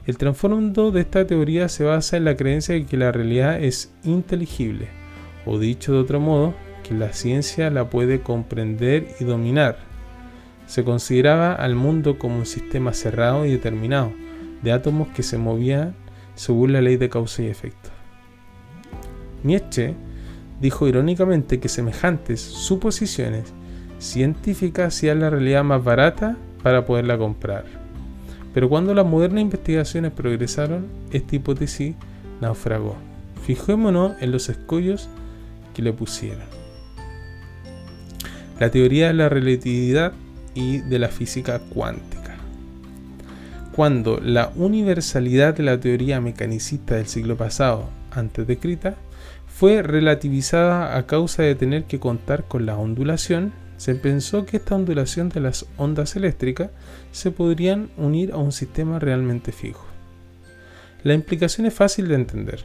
El 0.06 0.16
trasfondo 0.16 0.90
de 0.90 1.02
esta 1.02 1.26
teoría 1.26 1.68
se 1.68 1.84
basa 1.84 2.16
en 2.16 2.24
la 2.24 2.34
creencia 2.34 2.74
de 2.74 2.86
que 2.86 2.96
la 2.96 3.12
realidad 3.12 3.62
es 3.62 3.92
inteligible, 4.04 4.88
o 5.44 5.58
dicho 5.58 5.92
de 5.92 5.98
otro 5.98 6.18
modo, 6.18 6.54
que 6.82 6.94
la 6.94 7.12
ciencia 7.12 7.68
la 7.68 7.90
puede 7.90 8.22
comprender 8.22 9.06
y 9.20 9.24
dominar. 9.24 9.76
Se 10.64 10.82
consideraba 10.82 11.52
al 11.52 11.74
mundo 11.74 12.18
como 12.18 12.38
un 12.38 12.46
sistema 12.46 12.94
cerrado 12.94 13.44
y 13.44 13.50
determinado, 13.50 14.14
de 14.62 14.72
átomos 14.72 15.08
que 15.08 15.22
se 15.22 15.36
movían 15.36 15.94
según 16.36 16.72
la 16.72 16.80
ley 16.80 16.96
de 16.96 17.10
causa 17.10 17.42
y 17.42 17.48
efecto. 17.48 17.90
Nietzsche 19.42 19.94
dijo 20.58 20.88
irónicamente 20.88 21.60
que 21.60 21.68
semejantes 21.68 22.40
suposiciones 22.40 23.52
científicas 24.02 24.94
hacían 24.94 25.20
la 25.20 25.30
realidad 25.30 25.64
más 25.64 25.82
barata 25.82 26.36
para 26.62 26.84
poderla 26.84 27.16
comprar. 27.16 27.64
Pero 28.52 28.68
cuando 28.68 28.94
las 28.94 29.06
modernas 29.06 29.42
investigaciones 29.42 30.12
progresaron, 30.12 30.86
esta 31.12 31.36
hipótesis 31.36 31.94
naufragó. 32.40 32.96
Fijémonos 33.44 34.12
en 34.20 34.32
los 34.32 34.48
escollos 34.48 35.08
que 35.74 35.82
le 35.82 35.92
pusieron. 35.92 36.44
La 38.60 38.70
teoría 38.70 39.08
de 39.08 39.14
la 39.14 39.28
relatividad 39.28 40.12
y 40.54 40.78
de 40.78 40.98
la 40.98 41.08
física 41.08 41.60
cuántica. 41.60 42.36
Cuando 43.74 44.20
la 44.20 44.52
universalidad 44.54 45.54
de 45.54 45.62
la 45.62 45.80
teoría 45.80 46.20
mecanicista 46.20 46.96
del 46.96 47.06
siglo 47.06 47.36
pasado, 47.36 47.88
antes 48.10 48.46
descrita, 48.46 48.96
fue 49.46 49.82
relativizada 49.82 50.96
a 50.96 51.06
causa 51.06 51.42
de 51.42 51.54
tener 51.54 51.84
que 51.84 51.98
contar 51.98 52.44
con 52.44 52.66
la 52.66 52.76
ondulación, 52.76 53.52
se 53.82 53.96
pensó 53.96 54.46
que 54.46 54.58
esta 54.58 54.76
ondulación 54.76 55.28
de 55.28 55.40
las 55.40 55.66
ondas 55.76 56.14
eléctricas 56.14 56.70
se 57.10 57.32
podrían 57.32 57.90
unir 57.96 58.30
a 58.30 58.36
un 58.36 58.52
sistema 58.52 59.00
realmente 59.00 59.50
fijo. 59.50 59.84
La 61.02 61.14
implicación 61.14 61.66
es 61.66 61.74
fácil 61.74 62.06
de 62.06 62.14
entender. 62.14 62.62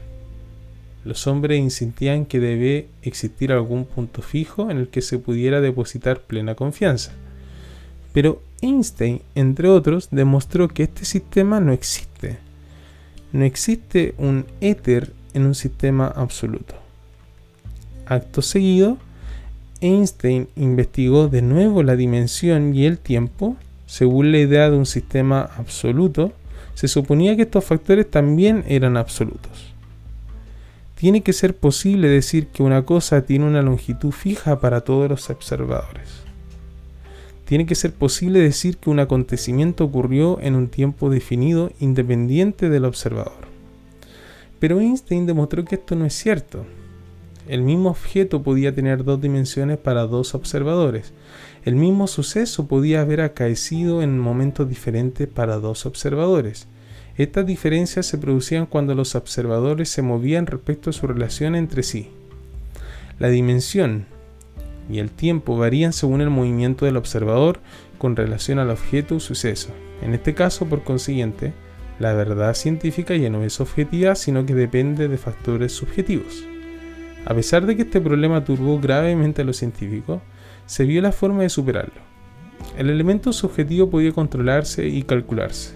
Los 1.04 1.26
hombres 1.26 1.58
insistían 1.58 2.24
que 2.24 2.38
debe 2.38 2.86
existir 3.02 3.50
algún 3.50 3.84
punto 3.84 4.22
fijo 4.22 4.70
en 4.70 4.78
el 4.78 4.90
que 4.90 5.02
se 5.02 5.18
pudiera 5.18 5.60
depositar 5.60 6.20
plena 6.20 6.54
confianza. 6.54 7.10
Pero 8.12 8.40
Einstein, 8.60 9.20
entre 9.34 9.68
otros, 9.68 10.10
demostró 10.12 10.68
que 10.68 10.84
este 10.84 11.04
sistema 11.04 11.58
no 11.58 11.72
existe. 11.72 12.38
No 13.32 13.44
existe 13.44 14.14
un 14.18 14.46
éter 14.60 15.12
en 15.34 15.46
un 15.46 15.56
sistema 15.56 16.06
absoluto. 16.06 16.76
Acto 18.06 18.40
seguido, 18.40 18.98
Einstein 19.80 20.48
investigó 20.56 21.28
de 21.28 21.42
nuevo 21.42 21.82
la 21.82 21.96
dimensión 21.96 22.74
y 22.74 22.86
el 22.86 22.98
tiempo. 22.98 23.56
Según 23.86 24.32
la 24.32 24.38
idea 24.38 24.70
de 24.70 24.76
un 24.76 24.86
sistema 24.86 25.50
absoluto, 25.56 26.32
se 26.74 26.88
suponía 26.88 27.36
que 27.36 27.42
estos 27.42 27.64
factores 27.64 28.10
también 28.10 28.64
eran 28.68 28.96
absolutos. 28.96 29.74
Tiene 30.94 31.22
que 31.22 31.32
ser 31.32 31.56
posible 31.56 32.08
decir 32.08 32.48
que 32.48 32.62
una 32.62 32.84
cosa 32.84 33.22
tiene 33.22 33.46
una 33.46 33.62
longitud 33.62 34.10
fija 34.10 34.60
para 34.60 34.80
todos 34.80 35.08
los 35.08 35.30
observadores. 35.30 36.08
Tiene 37.44 37.66
que 37.66 37.76
ser 37.76 37.94
posible 37.94 38.40
decir 38.40 38.76
que 38.76 38.90
un 38.90 38.98
acontecimiento 38.98 39.84
ocurrió 39.84 40.38
en 40.40 40.54
un 40.54 40.68
tiempo 40.68 41.08
definido 41.08 41.70
independiente 41.80 42.68
del 42.68 42.84
observador. 42.84 43.46
Pero 44.58 44.80
Einstein 44.80 45.24
demostró 45.24 45.64
que 45.64 45.76
esto 45.76 45.94
no 45.94 46.04
es 46.04 46.14
cierto. 46.14 46.66
El 47.48 47.62
mismo 47.62 47.88
objeto 47.88 48.42
podía 48.42 48.74
tener 48.74 49.04
dos 49.04 49.22
dimensiones 49.22 49.78
para 49.78 50.06
dos 50.06 50.34
observadores. 50.34 51.14
El 51.64 51.76
mismo 51.76 52.06
suceso 52.06 52.68
podía 52.68 53.00
haber 53.00 53.22
acaecido 53.22 54.02
en 54.02 54.18
momentos 54.18 54.68
diferentes 54.68 55.26
para 55.26 55.56
dos 55.56 55.86
observadores. 55.86 56.68
Estas 57.16 57.46
diferencias 57.46 58.04
se 58.04 58.18
producían 58.18 58.66
cuando 58.66 58.94
los 58.94 59.14
observadores 59.14 59.88
se 59.88 60.02
movían 60.02 60.46
respecto 60.46 60.90
a 60.90 60.92
su 60.92 61.06
relación 61.06 61.56
entre 61.56 61.82
sí. 61.82 62.10
La 63.18 63.28
dimensión 63.28 64.04
y 64.90 64.98
el 64.98 65.10
tiempo 65.10 65.56
varían 65.56 65.94
según 65.94 66.20
el 66.20 66.30
movimiento 66.30 66.84
del 66.84 66.98
observador 66.98 67.60
con 67.96 68.14
relación 68.14 68.58
al 68.58 68.70
objeto 68.70 69.16
o 69.16 69.20
suceso. 69.20 69.70
En 70.02 70.12
este 70.12 70.34
caso, 70.34 70.66
por 70.66 70.84
consiguiente, 70.84 71.54
la 71.98 72.12
verdad 72.12 72.54
científica 72.54 73.16
ya 73.16 73.30
no 73.30 73.42
es 73.42 73.58
objetiva, 73.58 74.14
sino 74.14 74.44
que 74.44 74.54
depende 74.54 75.08
de 75.08 75.16
factores 75.16 75.72
subjetivos. 75.72 76.44
A 77.28 77.34
pesar 77.34 77.66
de 77.66 77.76
que 77.76 77.82
este 77.82 78.00
problema 78.00 78.42
turbó 78.42 78.80
gravemente 78.80 79.42
a 79.42 79.44
los 79.44 79.58
científicos, 79.58 80.22
se 80.64 80.84
vio 80.84 81.02
la 81.02 81.12
forma 81.12 81.42
de 81.42 81.50
superarlo. 81.50 82.00
El 82.78 82.88
elemento 82.88 83.34
subjetivo 83.34 83.90
podía 83.90 84.12
controlarse 84.12 84.88
y 84.88 85.02
calcularse. 85.02 85.74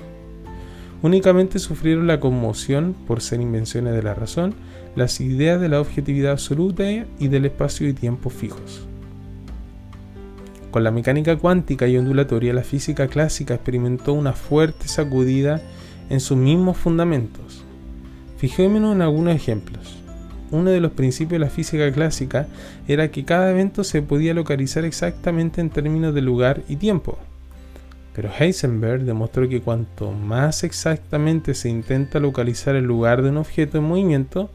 Únicamente 1.02 1.58
sufrieron 1.58 2.06
la 2.06 2.20
conmoción, 2.20 2.96
por 3.06 3.20
ser 3.20 3.42
invenciones 3.42 3.92
de 3.92 4.02
la 4.02 4.14
razón, 4.14 4.54
las 4.96 5.20
ideas 5.20 5.60
de 5.60 5.68
la 5.68 5.82
objetividad 5.82 6.32
absoluta 6.32 6.90
y 6.90 7.28
del 7.28 7.44
espacio 7.44 7.86
y 7.86 7.92
tiempo 7.92 8.30
fijos. 8.30 8.88
Con 10.70 10.84
la 10.84 10.90
mecánica 10.90 11.36
cuántica 11.36 11.86
y 11.86 11.98
ondulatoria, 11.98 12.54
la 12.54 12.62
física 12.62 13.08
clásica 13.08 13.52
experimentó 13.52 14.14
una 14.14 14.32
fuerte 14.32 14.88
sacudida 14.88 15.60
en 16.08 16.20
sus 16.20 16.38
mismos 16.38 16.78
fundamentos. 16.78 17.62
Fijémonos 18.38 18.94
en 18.94 19.02
algunos 19.02 19.36
ejemplos. 19.36 20.01
Uno 20.52 20.70
de 20.70 20.80
los 20.80 20.92
principios 20.92 21.40
de 21.40 21.46
la 21.46 21.50
física 21.50 21.90
clásica 21.90 22.46
era 22.86 23.10
que 23.10 23.24
cada 23.24 23.50
evento 23.50 23.84
se 23.84 24.02
podía 24.02 24.34
localizar 24.34 24.84
exactamente 24.84 25.60
en 25.62 25.70
términos 25.70 26.14
de 26.14 26.20
lugar 26.20 26.62
y 26.68 26.76
tiempo. 26.76 27.18
Pero 28.14 28.30
Heisenberg 28.38 29.04
demostró 29.04 29.48
que 29.48 29.62
cuanto 29.62 30.12
más 30.12 30.62
exactamente 30.62 31.54
se 31.54 31.70
intenta 31.70 32.20
localizar 32.20 32.76
el 32.76 32.84
lugar 32.84 33.22
de 33.22 33.30
un 33.30 33.38
objeto 33.38 33.78
en 33.78 33.84
movimiento, 33.84 34.50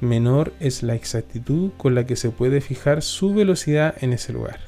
menor 0.00 0.54
es 0.60 0.82
la 0.82 0.94
exactitud 0.94 1.72
con 1.76 1.94
la 1.94 2.06
que 2.06 2.16
se 2.16 2.30
puede 2.30 2.62
fijar 2.62 3.02
su 3.02 3.34
velocidad 3.34 3.94
en 4.00 4.14
ese 4.14 4.32
lugar. 4.32 4.60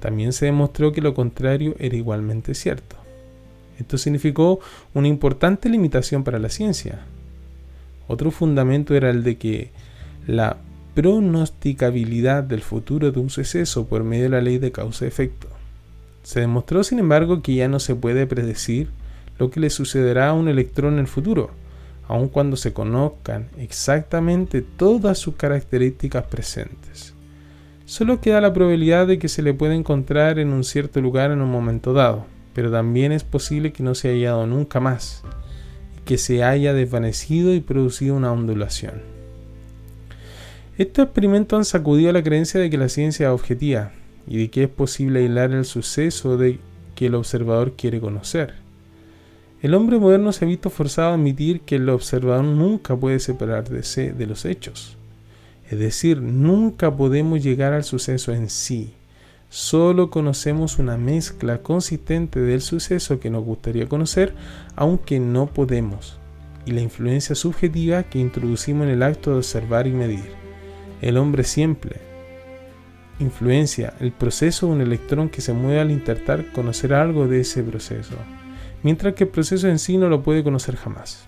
También 0.00 0.32
se 0.32 0.46
demostró 0.46 0.92
que 0.92 1.02
lo 1.02 1.12
contrario 1.12 1.76
era 1.78 1.94
igualmente 1.94 2.54
cierto. 2.54 2.96
Esto 3.78 3.98
significó 3.98 4.60
una 4.94 5.08
importante 5.08 5.68
limitación 5.68 6.24
para 6.24 6.38
la 6.38 6.48
ciencia. 6.48 7.00
Otro 8.08 8.30
fundamento 8.30 8.94
era 8.94 9.10
el 9.10 9.22
de 9.22 9.36
que 9.36 9.70
la 10.26 10.56
pronosticabilidad 10.94 12.42
del 12.44 12.60
futuro 12.60 13.12
de 13.12 13.20
un 13.20 13.30
suceso 13.30 13.86
por 13.86 14.04
medio 14.04 14.24
de 14.24 14.28
la 14.30 14.40
ley 14.40 14.58
de 14.58 14.72
causa-efecto. 14.72 15.48
Se 16.22 16.40
demostró, 16.40 16.84
sin 16.84 16.98
embargo, 16.98 17.42
que 17.42 17.54
ya 17.54 17.68
no 17.68 17.80
se 17.80 17.94
puede 17.94 18.26
predecir 18.26 18.90
lo 19.38 19.50
que 19.50 19.60
le 19.60 19.70
sucederá 19.70 20.28
a 20.28 20.34
un 20.34 20.48
electrón 20.48 20.94
en 20.94 21.00
el 21.00 21.06
futuro, 21.06 21.50
aun 22.06 22.28
cuando 22.28 22.56
se 22.56 22.72
conozcan 22.72 23.48
exactamente 23.58 24.62
todas 24.62 25.18
sus 25.18 25.34
características 25.36 26.24
presentes. 26.26 27.14
Solo 27.86 28.20
queda 28.20 28.40
la 28.40 28.52
probabilidad 28.52 29.06
de 29.06 29.18
que 29.18 29.28
se 29.28 29.42
le 29.42 29.54
pueda 29.54 29.74
encontrar 29.74 30.38
en 30.38 30.52
un 30.52 30.64
cierto 30.64 31.00
lugar 31.00 31.30
en 31.30 31.40
un 31.40 31.50
momento 31.50 31.92
dado, 31.92 32.26
pero 32.54 32.70
también 32.70 33.12
es 33.12 33.24
posible 33.24 33.72
que 33.72 33.82
no 33.82 33.94
se 33.94 34.08
haya 34.08 34.30
hallado 34.30 34.46
nunca 34.46 34.78
más, 34.78 35.24
que 36.04 36.18
se 36.18 36.44
haya 36.44 36.74
desvanecido 36.74 37.54
y 37.54 37.60
producido 37.60 38.16
una 38.16 38.32
ondulación. 38.32 39.02
Estos 40.78 41.04
experimentos 41.04 41.56
han 41.58 41.64
sacudido 41.64 42.12
la 42.12 42.22
creencia 42.22 42.60
de 42.60 42.70
que 42.70 42.78
la 42.78 42.88
ciencia 42.88 43.28
es 43.28 43.32
objetiva, 43.32 43.92
y 44.26 44.38
de 44.38 44.50
que 44.50 44.64
es 44.64 44.68
posible 44.68 45.20
aislar 45.20 45.52
el 45.52 45.64
suceso 45.64 46.36
de 46.36 46.58
que 46.94 47.06
el 47.06 47.14
observador 47.14 47.74
quiere 47.76 48.00
conocer. 48.00 48.54
El 49.62 49.74
hombre 49.74 49.98
moderno 49.98 50.32
se 50.32 50.44
ha 50.44 50.48
visto 50.48 50.70
forzado 50.70 51.10
a 51.10 51.14
admitir 51.14 51.60
que 51.60 51.76
el 51.76 51.88
observador 51.88 52.44
nunca 52.44 52.96
puede 52.96 53.20
separarse 53.20 54.12
de 54.12 54.26
los 54.26 54.44
hechos. 54.44 54.96
Es 55.70 55.78
decir, 55.78 56.20
nunca 56.20 56.94
podemos 56.96 57.42
llegar 57.42 57.72
al 57.72 57.84
suceso 57.84 58.32
en 58.32 58.50
sí. 58.50 58.92
Solo 59.52 60.08
conocemos 60.08 60.78
una 60.78 60.96
mezcla 60.96 61.58
consistente 61.58 62.40
del 62.40 62.62
suceso 62.62 63.20
que 63.20 63.28
nos 63.28 63.44
gustaría 63.44 63.86
conocer, 63.86 64.34
aunque 64.76 65.20
no 65.20 65.44
podemos, 65.44 66.18
y 66.64 66.70
la 66.70 66.80
influencia 66.80 67.34
subjetiva 67.34 68.04
que 68.04 68.18
introducimos 68.18 68.86
en 68.86 68.94
el 68.94 69.02
acto 69.02 69.30
de 69.30 69.36
observar 69.36 69.86
y 69.86 69.90
medir. 69.90 70.32
El 71.02 71.18
hombre 71.18 71.44
siempre, 71.44 72.00
influencia 73.18 73.92
el 74.00 74.12
proceso 74.12 74.68
de 74.68 74.72
un 74.72 74.80
electrón 74.80 75.28
que 75.28 75.42
se 75.42 75.52
mueve 75.52 75.80
al 75.80 75.90
intentar 75.90 76.50
conocer 76.52 76.94
algo 76.94 77.28
de 77.28 77.40
ese 77.40 77.62
proceso, 77.62 78.14
mientras 78.82 79.12
que 79.12 79.24
el 79.24 79.30
proceso 79.30 79.68
en 79.68 79.78
sí 79.78 79.98
no 79.98 80.08
lo 80.08 80.22
puede 80.22 80.42
conocer 80.42 80.76
jamás. 80.76 81.26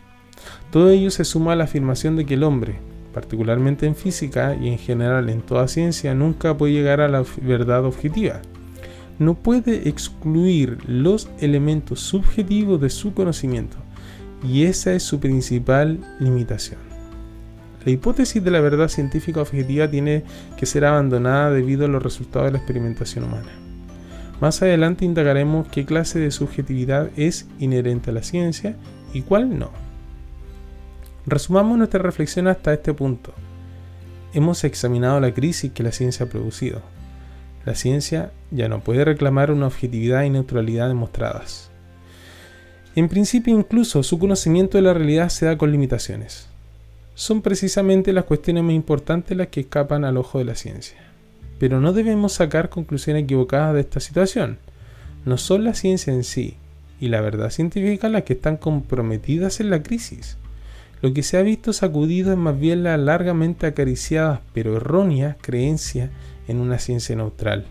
Todo 0.71 0.89
ello 0.89 1.11
se 1.11 1.27
suma 1.27 1.53
a 1.53 1.57
la 1.57 1.65
afirmación 1.65 2.17
de 2.17 2.25
que 2.25 2.35
el 2.35 2.45
hombre, 2.45 2.79
particularmente 3.15 3.87
en 3.87 3.95
física 3.95 4.57
y 4.61 4.69
en 4.69 4.79
general 4.79 5.31
en 5.31 5.41
toda 5.41 5.69
ciencia, 5.69 6.15
nunca 6.15 6.57
puede 6.57 6.75
llegar 6.75 7.01
a 7.01 7.09
la 7.09 7.25
verdad 7.41 7.85
objetiva. 7.85 8.43
No 9.19 9.35
puede 9.35 9.89
excluir 9.89 10.79
los 10.87 11.31
elementos 11.39 12.01
subjetivos 12.01 12.81
de 12.81 12.91
su 12.91 13.15
conocimiento, 13.15 13.77
y 14.47 14.65
esa 14.65 14.93
es 14.93 15.05
su 15.05 15.21
principal 15.21 16.01
limitación. 16.19 16.81
La 17.85 17.93
hipótesis 17.93 18.43
de 18.43 18.51
la 18.51 18.61
verdad 18.61 18.89
científica 18.89 19.41
objetiva 19.43 19.89
tiene 19.89 20.25
que 20.57 20.67
ser 20.67 20.85
abandonada 20.85 21.51
debido 21.51 21.85
a 21.85 21.89
los 21.89 22.03
resultados 22.03 22.47
de 22.47 22.53
la 22.53 22.59
experimentación 22.59 23.25
humana. 23.25 23.53
Más 24.41 24.63
adelante 24.63 25.05
indagaremos 25.05 25.69
qué 25.69 25.85
clase 25.85 26.19
de 26.19 26.31
subjetividad 26.31 27.11
es 27.17 27.47
inherente 27.59 28.11
a 28.11 28.15
la 28.15 28.23
ciencia 28.23 28.77
y 29.13 29.23
cuál 29.23 29.59
no. 29.59 29.71
Resumamos 31.27 31.79
nuestra 31.79 32.03
reflexión 32.03 32.49
hasta 32.49 32.73
este 32.73 32.93
punto. 32.93 33.33
Hemos 34.33 34.65
examinado 34.65 35.21
la 35.21 35.33
crisis 35.33 35.73
que 35.73 35.83
la 35.83 35.93
ciencia 35.93 36.27
ha 36.27 36.29
producido. 36.29 36.83
La 37.65 37.75
ciencia 37.75 38.33
ya 38.51 38.69
no 38.69 38.81
puede 38.81 39.05
reclamar 39.05 39.51
una 39.51 39.67
objetividad 39.67 40.25
y 40.25 40.31
neutralidad 40.31 40.89
demostradas. 40.89 41.71
En 42.95 43.09
principio 43.09 43.57
incluso 43.59 44.03
su 44.03 44.19
conocimiento 44.19 44.79
de 44.79 44.83
la 44.83 44.95
realidad 44.95 45.29
se 45.29 45.47
da 45.47 45.57
con 45.57 45.73
limitaciones 45.73 46.49
son 47.15 47.43
precisamente 47.43 48.13
las 48.13 48.25
cuestiones 48.25 48.65
más 48.65 48.73
importantes 48.73 49.37
las 49.37 49.49
que 49.49 49.61
escapan 49.61 50.05
al 50.05 50.17
ojo 50.17 50.39
de 50.39 50.45
la 50.45 50.57
ciencia. 50.57 50.99
Pero 51.59 51.81
no 51.81 51.93
debemos 51.93 52.33
sacar 52.33 52.69
conclusiones 52.69 53.23
equivocadas 53.23 53.75
de 53.75 53.81
esta 53.81 54.01
situación. 54.01 54.59
No 55.25 55.39
son 55.39 55.65
la 55.65 55.75
ciencia 55.75 56.13
en 56.13 56.25
sí 56.25 56.57
y 57.01 57.09
la 57.09 57.21
verdad 57.21 57.51
científica 57.51 58.09
las 58.09 58.25
que 58.25 58.33
están 58.33 58.57
comprometidas 58.57 59.61
en 59.61 59.71
la 59.71 59.83
crisis. 59.83 60.37
Lo 61.05 61.13
que 61.13 61.23
se 61.23 61.37
ha 61.37 61.43
visto 61.43 61.75
sacudido 61.75 62.33
es 62.33 62.39
más 62.39 62.59
bien 62.59 62.83
la 62.83 62.97
largamente 62.97 63.67
acariciada 63.67 64.41
pero 64.55 64.79
errónea 64.79 65.37
creencia 65.43 66.09
en 66.49 66.61
una 66.61 66.79
ciencia 66.79 67.15
neutral, 67.15 67.67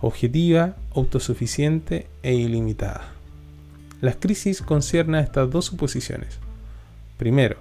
objetiva, 0.00 0.74
autosuficiente 0.92 2.08
e 2.24 2.34
ilimitada. 2.34 3.12
Las 4.00 4.16
crisis 4.16 4.60
conciernen 4.60 5.14
a 5.14 5.20
estas 5.20 5.48
dos 5.52 5.66
suposiciones. 5.66 6.40
Primero, 7.16 7.58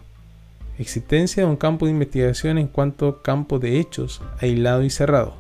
existencia 0.80 1.44
de 1.44 1.50
un 1.52 1.58
campo 1.58 1.86
de 1.86 1.92
investigación 1.92 2.58
en 2.58 2.68
cuanto 2.68 3.22
campo 3.22 3.60
de 3.60 3.80
hechos 3.80 4.24
aislado 4.40 4.84
y 4.84 4.90
cerrado. 4.90 5.36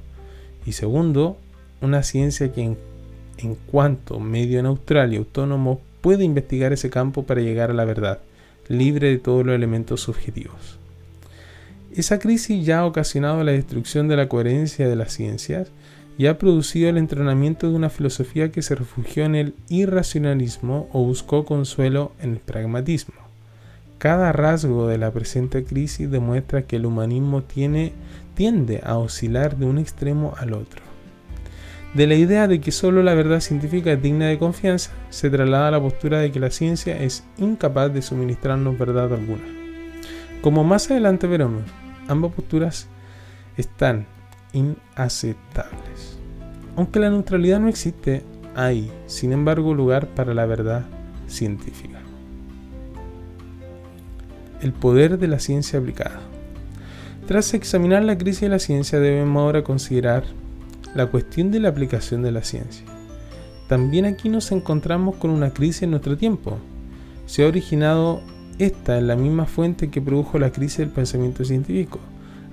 Y 0.67 0.73
segundo, 0.73 1.35
una 1.81 2.03
ciencia 2.03 2.53
que 2.53 2.61
en, 2.61 3.55
cuanto 3.71 4.19
medio 4.19 4.61
neutral 4.61 5.15
y 5.15 5.17
autónomo 5.17 5.81
puede 6.01 6.25
investigar 6.25 6.73
ese 6.73 6.91
campo 6.91 7.23
para 7.23 7.41
llegar 7.41 7.71
a 7.71 7.73
la 7.73 7.85
verdad, 7.85 8.19
libre 8.69 9.09
de 9.09 9.17
todos 9.17 9.45
los 9.45 9.55
elementos 9.55 10.01
subjetivos. 10.01 10.79
Esa 11.93 12.19
crisis 12.19 12.65
ya 12.65 12.79
ha 12.79 12.85
ocasionado 12.85 13.43
la 13.43 13.53
destrucción 13.53 14.07
de 14.07 14.17
la 14.17 14.29
coherencia 14.29 14.87
de 14.87 14.95
las 14.95 15.13
ciencias 15.13 15.71
y 16.17 16.27
ha 16.27 16.37
producido 16.37 16.89
el 16.89 16.97
entrenamiento 16.97 17.69
de 17.69 17.75
una 17.75 17.89
filosofía 17.89 18.51
que 18.51 18.61
se 18.61 18.75
refugió 18.75 19.25
en 19.25 19.35
el 19.35 19.55
irracionalismo 19.69 20.89
o 20.91 21.03
buscó 21.03 21.45
consuelo 21.45 22.11
en 22.19 22.31
el 22.31 22.39
pragmatismo. 22.39 23.15
Cada 23.97 24.31
rasgo 24.31 24.87
de 24.87 24.97
la 24.97 25.11
presente 25.11 25.63
crisis 25.63 26.09
demuestra 26.09 26.63
que 26.63 26.75
el 26.75 26.85
humanismo 26.85 27.43
tiene, 27.43 27.93
tiende 28.35 28.81
a 28.83 28.97
oscilar 28.97 29.57
de 29.57 29.65
un 29.65 29.79
extremo 29.79 30.33
al 30.37 30.53
otro. 30.53 30.86
De 31.93 32.05
la 32.05 32.15
idea 32.15 32.47
de 32.47 32.59
que 32.59 32.71
solo 32.71 33.01
la 33.01 33.13
verdad 33.13 33.39
científica 33.39 33.91
es 33.91 34.01
digna 34.01 34.27
de 34.27 34.37
confianza, 34.37 34.91
se 35.09 35.29
traslada 35.29 35.69
a 35.69 35.71
la 35.71 35.81
postura 35.81 36.19
de 36.19 36.31
que 36.31 36.39
la 36.39 36.51
ciencia 36.51 36.97
es 36.97 37.23
incapaz 37.37 37.93
de 37.93 38.01
suministrarnos 38.01 38.77
verdad 38.77 39.13
alguna. 39.13 39.43
Como 40.41 40.63
más 40.63 40.91
adelante 40.91 41.27
veremos, 41.27 41.63
ambas 42.07 42.33
posturas 42.33 42.87
están 43.55 44.05
inaceptables. 44.53 46.19
Aunque 46.75 46.99
la 46.99 47.09
neutralidad 47.09 47.59
no 47.59 47.69
existe, 47.69 48.23
hay, 48.55 48.91
sin 49.07 49.31
embargo, 49.31 49.73
lugar 49.73 50.07
para 50.07 50.33
la 50.33 50.45
verdad 50.45 50.85
científica 51.27 51.99
el 54.61 54.73
poder 54.73 55.17
de 55.17 55.27
la 55.27 55.39
ciencia 55.39 55.79
aplicada. 55.79 56.19
Tras 57.27 57.53
examinar 57.53 58.03
la 58.03 58.17
crisis 58.17 58.41
de 58.41 58.49
la 58.49 58.59
ciencia 58.59 58.99
debemos 58.99 59.41
ahora 59.41 59.63
considerar 59.63 60.23
la 60.97 61.05
cuestión 61.05 61.51
de 61.51 61.59
la 61.59 61.69
aplicación 61.69 62.23
de 62.23 62.31
la 62.31 62.43
ciencia. 62.43 62.83
También 63.67 64.05
aquí 64.05 64.29
nos 64.29 64.51
encontramos 64.51 65.15
con 65.17 65.29
una 65.29 65.51
crisis 65.51 65.83
en 65.83 65.91
nuestro 65.91 66.17
tiempo. 66.17 66.57
Se 67.27 67.43
ha 67.43 67.47
originado 67.47 68.21
esta 68.57 68.97
en 68.97 69.05
la 69.05 69.15
misma 69.15 69.45
fuente 69.45 69.91
que 69.91 70.01
produjo 70.01 70.39
la 70.39 70.51
crisis 70.51 70.79
del 70.79 70.89
pensamiento 70.89 71.45
científico, 71.45 71.99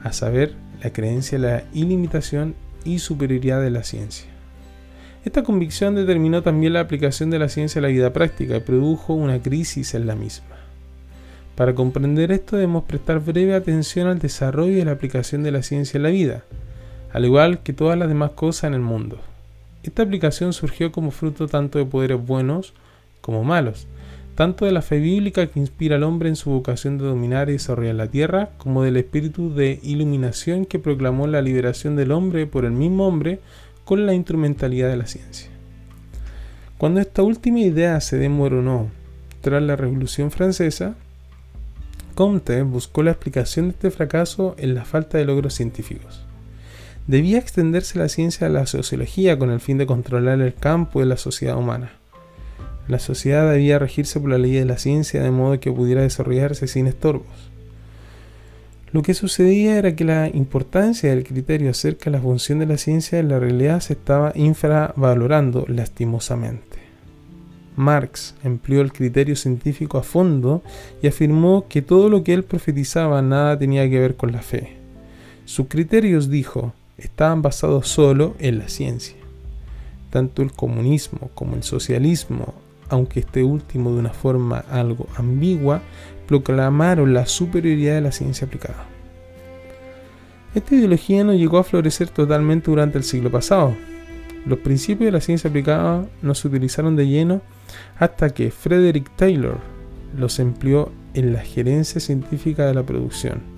a 0.02 0.12
saber, 0.12 0.52
la 0.82 0.90
creencia 0.92 1.36
en 1.36 1.42
la 1.42 1.64
ilimitación 1.72 2.54
y 2.84 2.98
superioridad 2.98 3.62
de 3.62 3.70
la 3.70 3.82
ciencia. 3.82 4.26
Esta 5.24 5.42
convicción 5.42 5.94
determinó 5.94 6.42
también 6.42 6.74
la 6.74 6.80
aplicación 6.80 7.30
de 7.30 7.38
la 7.38 7.48
ciencia 7.48 7.78
a 7.78 7.82
la 7.82 7.88
vida 7.88 8.12
práctica 8.12 8.56
y 8.56 8.60
produjo 8.60 9.14
una 9.14 9.40
crisis 9.40 9.94
en 9.94 10.06
la 10.06 10.14
misma. 10.14 10.56
Para 11.54 11.74
comprender 11.74 12.30
esto 12.30 12.56
debemos 12.56 12.84
prestar 12.84 13.20
breve 13.20 13.54
atención 13.54 14.06
al 14.08 14.18
desarrollo 14.18 14.76
y 14.76 14.84
la 14.84 14.92
aplicación 14.92 15.42
de 15.42 15.52
la 15.52 15.62
ciencia 15.62 15.96
en 15.96 16.02
la 16.02 16.10
vida, 16.10 16.44
al 17.14 17.24
igual 17.24 17.62
que 17.62 17.72
todas 17.72 17.96
las 17.96 18.08
demás 18.08 18.32
cosas 18.32 18.64
en 18.64 18.74
el 18.74 18.80
mundo. 18.80 19.20
Esta 19.84 20.02
aplicación 20.02 20.52
surgió 20.52 20.90
como 20.90 21.12
fruto 21.12 21.46
tanto 21.46 21.78
de 21.78 21.86
poderes 21.86 22.18
buenos 22.26 22.74
como 23.20 23.44
malos, 23.44 23.86
tanto 24.34 24.64
de 24.64 24.72
la 24.72 24.82
fe 24.82 24.98
bíblica 24.98 25.46
que 25.46 25.60
inspira 25.60 25.94
al 25.94 26.02
hombre 26.02 26.28
en 26.28 26.34
su 26.34 26.50
vocación 26.50 26.98
de 26.98 27.04
dominar 27.04 27.48
y 27.48 27.52
desarrollar 27.52 27.94
la 27.94 28.08
tierra, 28.08 28.50
como 28.58 28.82
del 28.82 28.96
espíritu 28.96 29.54
de 29.54 29.78
iluminación 29.84 30.66
que 30.66 30.80
proclamó 30.80 31.28
la 31.28 31.40
liberación 31.40 31.94
del 31.94 32.10
hombre 32.10 32.48
por 32.48 32.64
el 32.64 32.72
mismo 32.72 33.06
hombre 33.06 33.38
con 33.84 34.06
la 34.06 34.14
instrumentalidad 34.14 34.88
de 34.88 34.96
la 34.96 35.06
ciencia. 35.06 35.48
Cuando 36.78 36.98
esta 36.98 37.22
última 37.22 37.60
idea 37.60 38.00
se 38.00 38.16
demoró 38.16 38.88
tras 39.40 39.62
la 39.62 39.76
Revolución 39.76 40.32
Francesa, 40.32 40.96
Comte 42.16 42.62
buscó 42.62 43.04
la 43.04 43.12
explicación 43.12 43.66
de 43.66 43.70
este 43.70 43.90
fracaso 43.92 44.56
en 44.58 44.74
la 44.74 44.84
falta 44.84 45.16
de 45.16 45.26
logros 45.26 45.54
científicos. 45.54 46.23
Debía 47.06 47.38
extenderse 47.38 47.98
la 47.98 48.08
ciencia 48.08 48.46
a 48.46 48.50
la 48.50 48.64
sociología 48.64 49.38
con 49.38 49.50
el 49.50 49.60
fin 49.60 49.76
de 49.76 49.86
controlar 49.86 50.40
el 50.40 50.54
campo 50.54 51.00
de 51.00 51.06
la 51.06 51.18
sociedad 51.18 51.58
humana. 51.58 51.92
La 52.88 52.98
sociedad 52.98 53.50
debía 53.50 53.78
regirse 53.78 54.20
por 54.20 54.30
la 54.30 54.38
ley 54.38 54.52
de 54.52 54.64
la 54.64 54.78
ciencia 54.78 55.22
de 55.22 55.30
modo 55.30 55.60
que 55.60 55.70
pudiera 55.70 56.00
desarrollarse 56.00 56.66
sin 56.66 56.86
estorbos. 56.86 57.50
Lo 58.90 59.02
que 59.02 59.12
sucedía 59.12 59.76
era 59.76 59.94
que 59.96 60.04
la 60.04 60.28
importancia 60.28 61.10
del 61.10 61.24
criterio 61.24 61.70
acerca 61.70 62.04
de 62.04 62.12
la 62.12 62.22
función 62.22 62.60
de 62.60 62.66
la 62.66 62.78
ciencia 62.78 63.18
en 63.18 63.28
la 63.28 63.38
realidad 63.38 63.80
se 63.80 63.94
estaba 63.94 64.32
infravalorando 64.34 65.66
lastimosamente. 65.68 66.78
Marx 67.76 68.34
empleó 68.44 68.80
el 68.80 68.92
criterio 68.92 69.36
científico 69.36 69.98
a 69.98 70.02
fondo 70.02 70.62
y 71.02 71.08
afirmó 71.08 71.66
que 71.68 71.82
todo 71.82 72.08
lo 72.08 72.22
que 72.22 72.32
él 72.32 72.44
profetizaba 72.44 73.20
nada 73.20 73.58
tenía 73.58 73.90
que 73.90 73.98
ver 73.98 74.16
con 74.16 74.32
la 74.32 74.42
fe. 74.42 74.76
Sus 75.44 75.66
criterios, 75.66 76.30
dijo, 76.30 76.72
estaban 76.98 77.42
basados 77.42 77.88
solo 77.88 78.34
en 78.38 78.58
la 78.58 78.68
ciencia. 78.68 79.16
Tanto 80.10 80.42
el 80.42 80.52
comunismo 80.52 81.30
como 81.34 81.56
el 81.56 81.62
socialismo, 81.62 82.54
aunque 82.88 83.20
este 83.20 83.42
último 83.42 83.92
de 83.92 83.98
una 83.98 84.12
forma 84.12 84.64
algo 84.70 85.06
ambigua, 85.16 85.82
proclamaron 86.26 87.12
la 87.12 87.26
superioridad 87.26 87.94
de 87.94 88.00
la 88.00 88.12
ciencia 88.12 88.46
aplicada. 88.46 88.86
Esta 90.54 90.76
ideología 90.76 91.24
no 91.24 91.34
llegó 91.34 91.58
a 91.58 91.64
florecer 91.64 92.08
totalmente 92.08 92.70
durante 92.70 92.96
el 92.96 93.04
siglo 93.04 93.30
pasado. 93.30 93.74
Los 94.46 94.60
principios 94.60 95.06
de 95.06 95.12
la 95.12 95.20
ciencia 95.20 95.48
aplicada 95.48 96.06
no 96.22 96.34
se 96.34 96.46
utilizaron 96.46 96.94
de 96.94 97.08
lleno 97.08 97.40
hasta 97.98 98.30
que 98.30 98.50
Frederick 98.50 99.10
Taylor 99.16 99.58
los 100.16 100.38
empleó 100.38 100.92
en 101.14 101.32
la 101.32 101.40
gerencia 101.40 102.00
científica 102.00 102.66
de 102.66 102.74
la 102.74 102.84
producción. 102.84 103.53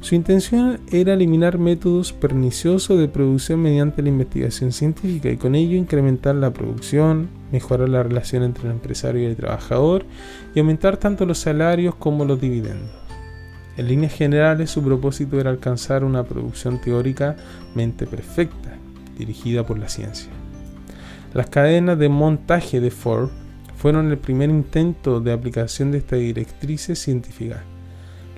Su 0.00 0.14
intención 0.14 0.80
era 0.92 1.14
eliminar 1.14 1.58
métodos 1.58 2.12
perniciosos 2.12 2.98
de 2.98 3.08
producción 3.08 3.60
mediante 3.60 4.00
la 4.00 4.08
investigación 4.08 4.72
científica 4.72 5.28
y 5.28 5.36
con 5.36 5.56
ello 5.56 5.76
incrementar 5.76 6.36
la 6.36 6.52
producción, 6.52 7.28
mejorar 7.50 7.88
la 7.88 8.04
relación 8.04 8.44
entre 8.44 8.66
el 8.66 8.72
empresario 8.72 9.22
y 9.22 9.26
el 9.26 9.36
trabajador 9.36 10.04
y 10.54 10.60
aumentar 10.60 10.98
tanto 10.98 11.26
los 11.26 11.38
salarios 11.38 11.96
como 11.96 12.24
los 12.24 12.40
dividendos. 12.40 12.90
En 13.76 13.88
líneas 13.88 14.14
generales 14.14 14.70
su 14.70 14.82
propósito 14.82 15.38
era 15.40 15.50
alcanzar 15.50 16.04
una 16.04 16.24
producción 16.24 16.80
teóricamente 16.80 18.06
perfecta, 18.06 18.76
dirigida 19.18 19.66
por 19.66 19.78
la 19.78 19.88
ciencia. 19.88 20.30
Las 21.34 21.50
cadenas 21.50 21.98
de 21.98 22.08
montaje 22.08 22.80
de 22.80 22.90
Ford 22.90 23.30
fueron 23.76 24.10
el 24.10 24.18
primer 24.18 24.48
intento 24.48 25.20
de 25.20 25.32
aplicación 25.32 25.90
de 25.90 25.98
estas 25.98 26.20
directrices 26.20 27.00
científicas. 27.00 27.60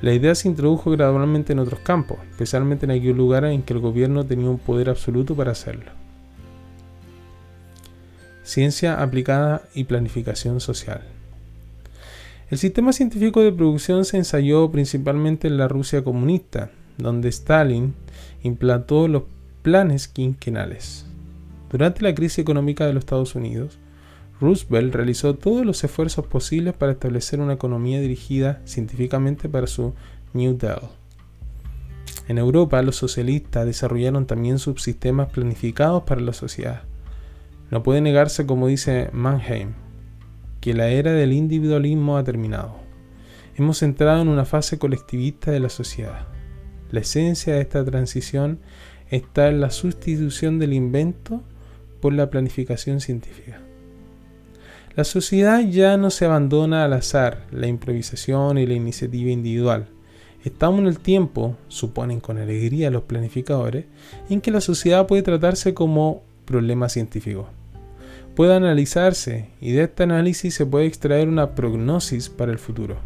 La 0.03 0.15
idea 0.15 0.35
se 0.35 0.49
introdujo 0.49 0.91
gradualmente 0.91 1.53
en 1.53 1.59
otros 1.59 1.81
campos, 1.81 2.19
especialmente 2.31 2.87
en 2.87 2.93
aquellos 2.93 3.17
lugares 3.17 3.53
en 3.53 3.63
que 3.63 3.75
el 3.75 3.81
gobierno 3.81 4.25
tenía 4.25 4.49
un 4.49 4.59
poder 4.59 4.89
absoluto 4.89 5.35
para 5.35 5.53
hacerlo. 5.53 5.93
Ciencia 8.43 9.03
aplicada 9.03 9.63
y 9.75 9.85
planificación 9.85 10.61
social. 10.61 11.03
El 12.51 12.59
sistema 12.59 12.93
científico 12.93 13.43
de 13.43 13.53
producción 13.53 14.05
se 14.05 14.17
ensayó 14.17 14.71
principalmente 14.73 15.47
en 15.47 15.59
la 15.59 15.69
Rusia 15.69 16.03
comunista, 16.03 16.71
donde 16.99 17.29
Stalin 17.29 17.95
implantó 18.43 19.07
los 19.07 19.25
planes 19.63 20.09
quinquenales. 20.09 21.05
Durante 21.71 22.03
la 22.03 22.15
crisis 22.15 22.41
económica 22.41 22.87
de 22.87 22.95
los 22.95 23.03
Estados 23.03 23.35
Unidos, 23.35 23.79
Roosevelt 24.41 24.95
realizó 24.95 25.35
todos 25.35 25.67
los 25.67 25.85
esfuerzos 25.85 26.27
posibles 26.27 26.75
para 26.75 26.93
establecer 26.93 27.41
una 27.41 27.53
economía 27.53 28.01
dirigida 28.01 28.63
científicamente 28.65 29.49
para 29.49 29.67
su 29.67 29.93
New 30.33 30.57
Deal. 30.57 30.81
En 32.27 32.39
Europa, 32.39 32.81
los 32.83 32.97
socialistas 32.97 33.67
desarrollaron 33.67 34.27
también 34.27 34.59
subsistemas 34.59 35.31
planificados 35.31 36.05
para 36.05 36.21
la 36.21 36.33
sociedad. 36.33 36.85
No 37.71 37.83
puede 37.83 38.01
negarse, 38.01 38.47
como 38.47 38.67
dice 38.67 39.11
Mannheim, 39.13 39.75
que 40.61 40.75
la 40.75 40.89
era 40.89 41.13
del 41.13 41.33
individualismo 41.33 42.17
ha 42.17 42.25
terminado. 42.25 42.77
Hemos 43.57 43.83
entrado 43.83 44.23
en 44.23 44.29
una 44.29 44.45
fase 44.45 44.79
colectivista 44.79 45.51
de 45.51 45.61
la 45.61 45.69
sociedad. 45.69 46.29
La 46.91 47.01
esencia 47.01 47.55
de 47.55 47.61
esta 47.61 47.85
transición 47.85 48.61
está 49.11 49.49
en 49.49 49.61
la 49.61 49.71
sustitución 49.71 50.59
del 50.59 50.73
invento 50.73 51.43
por 52.01 52.15
la 52.15 52.31
planificación 52.31 53.01
científica. 53.01 53.61
La 55.01 55.05
sociedad 55.05 55.67
ya 55.67 55.97
no 55.97 56.11
se 56.11 56.27
abandona 56.27 56.85
al 56.85 56.93
azar, 56.93 57.47
la 57.53 57.67
improvisación 57.67 58.59
y 58.59 58.67
la 58.67 58.75
iniciativa 58.75 59.31
individual. 59.31 59.87
Estamos 60.45 60.81
en 60.81 60.89
el 60.89 60.99
tiempo, 60.99 61.57
suponen 61.69 62.21
con 62.21 62.37
alegría 62.37 62.91
los 62.91 63.05
planificadores, 63.05 63.87
en 64.29 64.43
que 64.43 64.51
la 64.51 64.61
sociedad 64.61 65.07
puede 65.07 65.23
tratarse 65.23 65.73
como 65.73 66.23
problema 66.45 66.91
científico. 66.91 67.49
Puede 68.37 68.55
analizarse 68.55 69.49
y 69.59 69.73
de 69.73 69.85
este 69.85 70.03
análisis 70.03 70.55
se 70.55 70.67
puede 70.67 70.85
extraer 70.85 71.29
una 71.29 71.55
prognosis 71.55 72.29
para 72.29 72.53
el 72.53 72.59
futuro. 72.59 72.99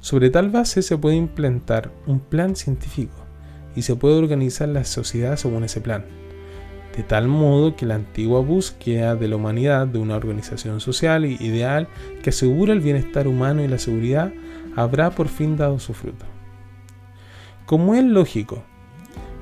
Sobre 0.00 0.30
tal 0.30 0.50
base 0.50 0.82
se 0.82 0.98
puede 0.98 1.16
implantar 1.16 1.90
un 2.06 2.20
plan 2.20 2.54
científico 2.54 3.16
y 3.74 3.82
se 3.82 3.96
puede 3.96 4.14
organizar 4.18 4.68
la 4.68 4.84
sociedad 4.84 5.36
según 5.36 5.64
ese 5.64 5.80
plan 5.80 6.17
de 6.96 7.02
tal 7.02 7.28
modo 7.28 7.76
que 7.76 7.86
la 7.86 7.94
antigua 7.94 8.40
búsqueda 8.40 9.14
de 9.14 9.28
la 9.28 9.36
humanidad 9.36 9.86
de 9.86 9.98
una 9.98 10.16
organización 10.16 10.80
social 10.80 11.24
ideal 11.26 11.88
que 12.22 12.30
asegura 12.30 12.72
el 12.72 12.80
bienestar 12.80 13.28
humano 13.28 13.62
y 13.62 13.68
la 13.68 13.78
seguridad 13.78 14.32
habrá 14.74 15.10
por 15.10 15.28
fin 15.28 15.56
dado 15.56 15.78
su 15.78 15.94
fruto. 15.94 16.24
Como 17.66 17.94
es 17.94 18.04
lógico, 18.04 18.64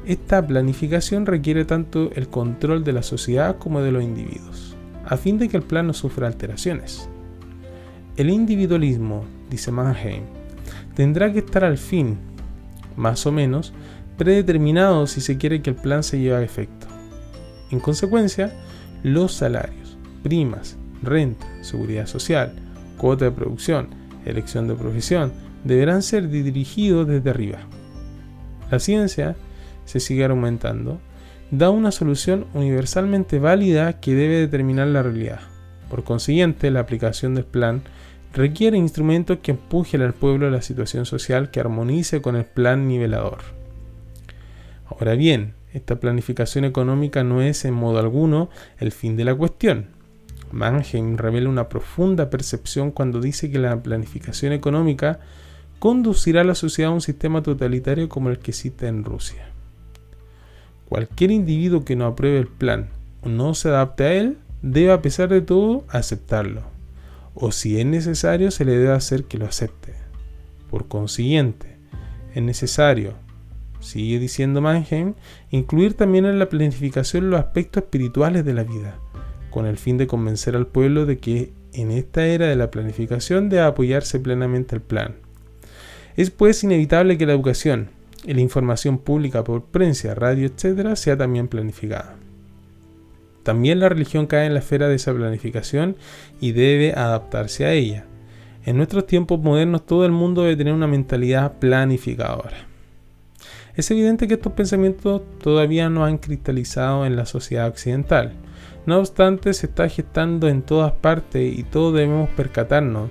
esta 0.06 0.46
planificación 0.46 1.26
requiere 1.26 1.64
tanto 1.64 2.10
el 2.14 2.28
control 2.28 2.84
de 2.84 2.92
la 2.92 3.02
sociedad 3.02 3.58
como 3.58 3.80
de 3.80 3.92
los 3.92 4.02
individuos, 4.02 4.76
a 5.04 5.16
fin 5.16 5.38
de 5.38 5.48
que 5.48 5.56
el 5.56 5.62
plan 5.62 5.86
no 5.86 5.92
sufra 5.92 6.26
alteraciones. 6.26 7.08
El 8.16 8.30
individualismo, 8.30 9.24
dice 9.50 9.70
Mannheim, 9.70 10.22
tendrá 10.94 11.32
que 11.32 11.40
estar 11.40 11.64
al 11.64 11.76
fin, 11.76 12.18
más 12.96 13.26
o 13.26 13.32
menos, 13.32 13.72
predeterminado 14.16 15.06
si 15.06 15.20
se 15.20 15.36
quiere 15.36 15.60
que 15.60 15.70
el 15.70 15.76
plan 15.76 16.02
se 16.02 16.18
lleve 16.18 16.36
a 16.36 16.42
efecto. 16.42 16.86
En 17.70 17.80
consecuencia, 17.80 18.52
los 19.02 19.32
salarios, 19.32 19.96
primas, 20.22 20.76
renta, 21.02 21.46
seguridad 21.62 22.06
social, 22.06 22.54
cuota 22.96 23.26
de 23.26 23.32
producción, 23.32 23.88
elección 24.24 24.68
de 24.68 24.74
profesión, 24.74 25.32
deberán 25.64 26.02
ser 26.02 26.28
dirigidos 26.28 27.06
desde 27.06 27.30
arriba. 27.30 27.58
La 28.70 28.78
ciencia 28.78 29.36
se 29.84 30.00
sigue 30.00 30.24
aumentando, 30.24 31.00
da 31.50 31.70
una 31.70 31.92
solución 31.92 32.46
universalmente 32.54 33.38
válida 33.38 34.00
que 34.00 34.14
debe 34.14 34.36
determinar 34.36 34.88
la 34.88 35.02
realidad. 35.02 35.40
Por 35.88 36.02
consiguiente, 36.02 36.70
la 36.70 36.80
aplicación 36.80 37.34
del 37.34 37.44
plan 37.44 37.82
requiere 38.34 38.76
instrumentos 38.76 39.38
que 39.38 39.52
empujen 39.52 40.02
al 40.02 40.12
pueblo 40.12 40.48
a 40.48 40.50
la 40.50 40.62
situación 40.62 41.06
social 41.06 41.50
que 41.50 41.60
armonice 41.60 42.20
con 42.20 42.36
el 42.36 42.44
plan 42.44 42.88
nivelador. 42.88 43.38
Ahora 44.86 45.14
bien, 45.14 45.54
esta 45.76 46.00
planificación 46.00 46.64
económica 46.64 47.22
no 47.22 47.42
es 47.42 47.66
en 47.66 47.74
modo 47.74 47.98
alguno 47.98 48.48
el 48.78 48.92
fin 48.92 49.14
de 49.14 49.24
la 49.24 49.34
cuestión. 49.34 49.88
Mannheim 50.50 51.18
revela 51.18 51.50
una 51.50 51.68
profunda 51.68 52.30
percepción 52.30 52.90
cuando 52.90 53.20
dice 53.20 53.50
que 53.50 53.58
la 53.58 53.82
planificación 53.82 54.54
económica 54.54 55.20
conducirá 55.78 56.40
a 56.40 56.44
la 56.44 56.54
sociedad 56.54 56.92
a 56.92 56.94
un 56.94 57.02
sistema 57.02 57.42
totalitario 57.42 58.08
como 58.08 58.30
el 58.30 58.38
que 58.38 58.54
cita 58.54 58.88
en 58.88 59.04
Rusia. 59.04 59.50
Cualquier 60.88 61.30
individuo 61.30 61.84
que 61.84 61.94
no 61.94 62.06
apruebe 62.06 62.38
el 62.38 62.48
plan 62.48 62.88
o 63.20 63.28
no 63.28 63.52
se 63.52 63.68
adapte 63.68 64.04
a 64.04 64.14
él 64.14 64.38
debe 64.62 64.92
a 64.92 65.02
pesar 65.02 65.28
de 65.28 65.42
todo 65.42 65.84
aceptarlo, 65.88 66.62
o 67.34 67.52
si 67.52 67.78
es 67.78 67.84
necesario 67.84 68.50
se 68.50 68.64
le 68.64 68.78
debe 68.78 68.92
hacer 68.92 69.24
que 69.24 69.36
lo 69.36 69.44
acepte. 69.44 69.92
Por 70.70 70.88
consiguiente, 70.88 71.76
es 72.34 72.42
necesario 72.42 73.25
sigue 73.86 74.18
diciendo 74.18 74.60
Mannheim, 74.60 75.14
incluir 75.50 75.94
también 75.94 76.26
en 76.26 76.38
la 76.38 76.48
planificación 76.48 77.30
los 77.30 77.40
aspectos 77.40 77.84
espirituales 77.84 78.44
de 78.44 78.54
la 78.54 78.64
vida, 78.64 78.98
con 79.50 79.66
el 79.66 79.78
fin 79.78 79.96
de 79.96 80.06
convencer 80.06 80.56
al 80.56 80.66
pueblo 80.66 81.06
de 81.06 81.18
que 81.18 81.52
en 81.72 81.90
esta 81.90 82.26
era 82.26 82.46
de 82.46 82.56
la 82.56 82.70
planificación 82.70 83.48
debe 83.48 83.62
apoyarse 83.62 84.18
plenamente 84.18 84.74
el 84.74 84.82
plan. 84.82 85.16
Es 86.16 86.30
pues 86.30 86.64
inevitable 86.64 87.18
que 87.18 87.26
la 87.26 87.34
educación 87.34 87.90
y 88.24 88.34
la 88.34 88.40
información 88.40 88.98
pública 88.98 89.44
por 89.44 89.64
prensa, 89.64 90.14
radio, 90.14 90.46
etc., 90.46 90.96
sea 90.96 91.16
también 91.16 91.48
planificada. 91.48 92.16
También 93.42 93.78
la 93.78 93.88
religión 93.88 94.26
cae 94.26 94.46
en 94.46 94.54
la 94.54 94.60
esfera 94.60 94.88
de 94.88 94.96
esa 94.96 95.14
planificación 95.14 95.96
y 96.40 96.52
debe 96.52 96.94
adaptarse 96.94 97.64
a 97.64 97.72
ella. 97.72 98.04
En 98.64 98.76
nuestros 98.76 99.06
tiempos 99.06 99.38
modernos 99.38 99.86
todo 99.86 100.04
el 100.04 100.10
mundo 100.10 100.42
debe 100.42 100.56
tener 100.56 100.74
una 100.74 100.88
mentalidad 100.88 101.58
planificadora. 101.60 102.65
Es 103.76 103.90
evidente 103.90 104.26
que 104.26 104.34
estos 104.34 104.54
pensamientos 104.54 105.20
todavía 105.38 105.90
no 105.90 106.06
han 106.06 106.16
cristalizado 106.16 107.04
en 107.04 107.14
la 107.14 107.26
sociedad 107.26 107.68
occidental. 107.68 108.32
No 108.86 108.98
obstante, 108.98 109.52
se 109.52 109.66
está 109.66 109.88
gestando 109.90 110.48
en 110.48 110.62
todas 110.62 110.92
partes 110.92 111.58
y 111.58 111.62
todos 111.62 111.94
debemos 111.94 112.30
percatarnos 112.30 113.10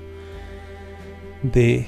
de 1.43 1.85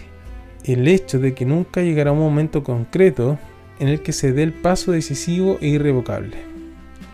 el 0.64 0.88
hecho 0.88 1.20
de 1.20 1.34
que 1.34 1.46
nunca 1.46 1.82
llegará 1.82 2.12
un 2.12 2.20
momento 2.20 2.64
concreto 2.64 3.40
en 3.80 3.88
el 3.88 4.02
que 4.02 4.12
se 4.12 4.32
dé 4.32 4.44
el 4.44 4.54
paso 4.54 4.92
decisivo 4.92 5.58
e 5.60 5.70
irrevocable. 5.70 6.38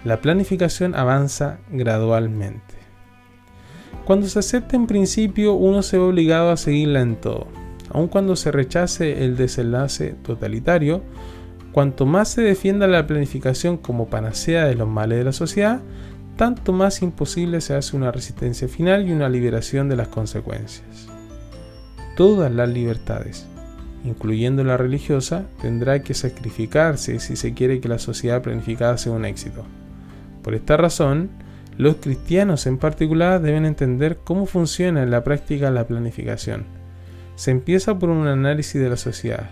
La 0.04 0.19
planificación 0.19 0.95
avanza 0.95 1.60
gradualmente. 1.69 2.76
Cuando 4.04 4.28
se 4.28 4.39
acepta 4.39 4.76
en 4.76 4.88
principio, 4.88 5.54
uno 5.54 5.82
se 5.82 5.97
ve 5.97 6.04
obligado 6.04 6.52
a 6.52 6.58
seguirla 6.58 6.99
en 6.99 7.15
todo. 7.15 7.47
Aun 7.89 8.10
cuando 8.10 8.36
se 8.36 8.52
rechace 8.52 9.23
el 9.23 9.38
desenlace 9.38 10.15
totalitario, 10.23 11.04
Cuanto 11.74 12.06
más 12.06 12.30
se 12.30 12.44
defienda 12.44 12.88
la 12.88 13.08
planificación 13.08 13.78
como 13.78 14.08
panacea 14.08 14.66
de 14.66 14.76
los 14.76 14.88
males 14.88 15.18
de 15.18 15.24
la 15.24 15.32
sociedad, 15.32 15.82
tanto 16.38 16.72
más 16.72 17.02
imposible 17.02 17.62
se 17.62 17.74
hace 17.74 17.98
una 17.98 18.12
resistencia 18.12 18.68
final 18.68 19.08
y 19.08 19.12
una 19.12 19.28
liberación 19.28 19.90
de 19.90 19.96
las 19.96 20.08
consecuencias. 20.08 21.10
Todas 22.16 22.52
las 22.52 22.70
libertades, 22.70 23.48
incluyendo 24.06 24.64
la 24.64 24.78
religiosa, 24.78 25.46
tendrá 25.64 26.04
que 26.04 26.14
sacrificarse 26.14 27.20
si 27.20 27.36
se 27.36 27.56
quiere 27.56 27.82
que 27.82 27.90
la 27.90 27.98
sociedad 27.98 28.44
planificada 28.44 28.96
sea 29.00 29.14
un 29.14 29.26
éxito. 29.26 29.66
Por 30.44 30.54
esta 30.54 30.78
razón, 30.78 31.32
los 31.76 31.96
cristianos 31.96 32.68
en 32.68 32.78
particular 32.78 33.42
deben 33.42 33.66
entender 33.66 34.20
cómo 34.24 34.46
funciona 34.46 35.02
en 35.02 35.10
la 35.10 35.24
práctica 35.24 35.72
la 35.72 35.88
planificación. 35.88 36.66
Se 37.34 37.50
empieza 37.50 37.98
por 37.98 38.10
un 38.10 38.28
análisis 38.28 38.80
de 38.80 38.90
la 38.90 38.98
sociedad, 38.98 39.50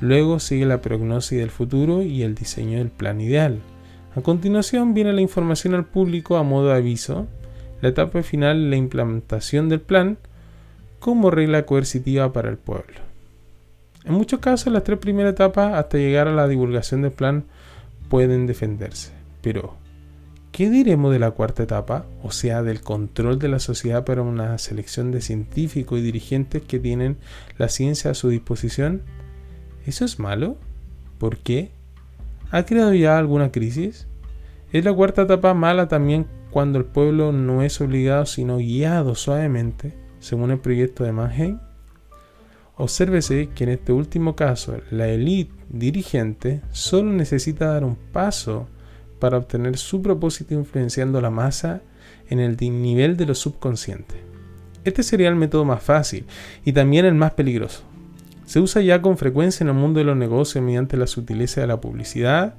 Luego 0.00 0.38
sigue 0.40 0.66
la 0.66 0.80
prognosis 0.80 1.38
del 1.38 1.50
futuro 1.50 2.02
y 2.02 2.22
el 2.22 2.34
diseño 2.34 2.78
del 2.78 2.90
plan 2.90 3.20
ideal. 3.20 3.60
A 4.16 4.20
continuación 4.20 4.94
viene 4.94 5.12
la 5.12 5.20
información 5.20 5.74
al 5.74 5.86
público 5.86 6.36
a 6.36 6.42
modo 6.42 6.68
de 6.68 6.74
aviso, 6.74 7.26
la 7.80 7.88
etapa 7.88 8.22
final 8.22 8.70
la 8.70 8.76
implementación 8.76 9.68
del 9.68 9.80
plan 9.80 10.18
como 11.00 11.30
regla 11.30 11.66
coercitiva 11.66 12.32
para 12.32 12.48
el 12.48 12.56
pueblo. 12.56 13.00
En 14.04 14.14
muchos 14.14 14.40
casos 14.40 14.72
las 14.72 14.84
tres 14.84 14.98
primeras 14.98 15.32
etapas 15.32 15.74
hasta 15.74 15.98
llegar 15.98 16.28
a 16.28 16.34
la 16.34 16.46
divulgación 16.46 17.02
del 17.02 17.12
plan 17.12 17.44
pueden 18.08 18.46
defenderse. 18.46 19.12
Pero, 19.42 19.76
¿qué 20.52 20.70
diremos 20.70 21.12
de 21.12 21.18
la 21.18 21.32
cuarta 21.32 21.62
etapa? 21.62 22.06
O 22.22 22.30
sea, 22.30 22.62
del 22.62 22.82
control 22.82 23.38
de 23.38 23.48
la 23.48 23.58
sociedad 23.58 24.04
para 24.04 24.22
una 24.22 24.56
selección 24.58 25.10
de 25.10 25.20
científicos 25.20 25.98
y 25.98 26.02
dirigentes 26.02 26.62
que 26.62 26.78
tienen 26.78 27.16
la 27.58 27.68
ciencia 27.68 28.10
a 28.12 28.14
su 28.14 28.28
disposición? 28.28 29.02
¿Eso 29.86 30.04
es 30.04 30.18
malo? 30.18 30.56
¿Por 31.18 31.38
qué? 31.38 31.70
¿Ha 32.50 32.64
creado 32.64 32.94
ya 32.94 33.18
alguna 33.18 33.52
crisis? 33.52 34.06
¿Es 34.72 34.84
la 34.84 34.94
cuarta 34.94 35.22
etapa 35.22 35.52
mala 35.54 35.88
también 35.88 36.26
cuando 36.50 36.78
el 36.78 36.84
pueblo 36.84 37.32
no 37.32 37.62
es 37.62 37.80
obligado 37.80 38.26
sino 38.26 38.58
guiado 38.58 39.14
suavemente, 39.14 39.94
según 40.20 40.50
el 40.50 40.58
proyecto 40.58 41.04
de 41.04 41.12
Mannheim? 41.12 41.58
Obsérvese 42.76 43.50
que 43.54 43.64
en 43.64 43.70
este 43.70 43.92
último 43.92 44.34
caso 44.34 44.78
la 44.90 45.08
élite 45.08 45.52
dirigente 45.68 46.62
solo 46.72 47.12
necesita 47.12 47.66
dar 47.66 47.84
un 47.84 47.96
paso 47.96 48.66
para 49.20 49.38
obtener 49.38 49.76
su 49.76 50.02
propósito 50.02 50.54
influenciando 50.54 51.20
la 51.20 51.30
masa 51.30 51.82
en 52.28 52.40
el 52.40 52.56
nivel 52.56 53.16
de 53.16 53.26
lo 53.26 53.34
subconsciente. 53.34 54.14
Este 54.84 55.02
sería 55.02 55.28
el 55.28 55.36
método 55.36 55.64
más 55.64 55.82
fácil 55.82 56.26
y 56.64 56.72
también 56.72 57.04
el 57.04 57.14
más 57.14 57.32
peligroso. 57.32 57.82
Se 58.46 58.60
usa 58.60 58.82
ya 58.82 59.00
con 59.02 59.16
frecuencia 59.16 59.64
en 59.64 59.68
el 59.68 59.74
mundo 59.74 59.98
de 59.98 60.04
los 60.04 60.16
negocios 60.16 60.62
mediante 60.62 60.96
la 60.96 61.06
sutileza 61.06 61.60
de 61.60 61.66
la 61.66 61.80
publicidad 61.80 62.54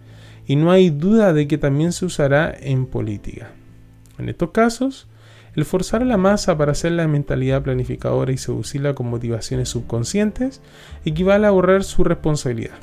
y 0.48 0.56
no 0.56 0.72
hay 0.72 0.90
duda 0.90 1.34
de 1.34 1.48
que 1.48 1.58
también 1.58 1.92
se 1.92 2.06
usará 2.06 2.56
en 2.60 2.86
política. 2.86 3.52
En 4.18 4.30
estos 4.30 4.52
casos, 4.52 5.08
El 5.56 5.64
forzar 5.64 6.02
a 6.02 6.06
la 6.06 6.18
masa 6.18 6.58
para 6.58 6.74
hacer 6.74 6.92
la 6.92 7.08
mentalidad 7.08 7.64
planificadora 7.64 8.32
y 8.34 8.38
seducirla 8.38 8.94
con 8.94 9.08
motivaciones 9.08 9.70
subconscientes 9.70 10.62
equivale 11.06 11.46
a 11.46 11.50
ahorrar 11.50 11.86
su 11.86 12.04
responsabilidad. 12.04 12.76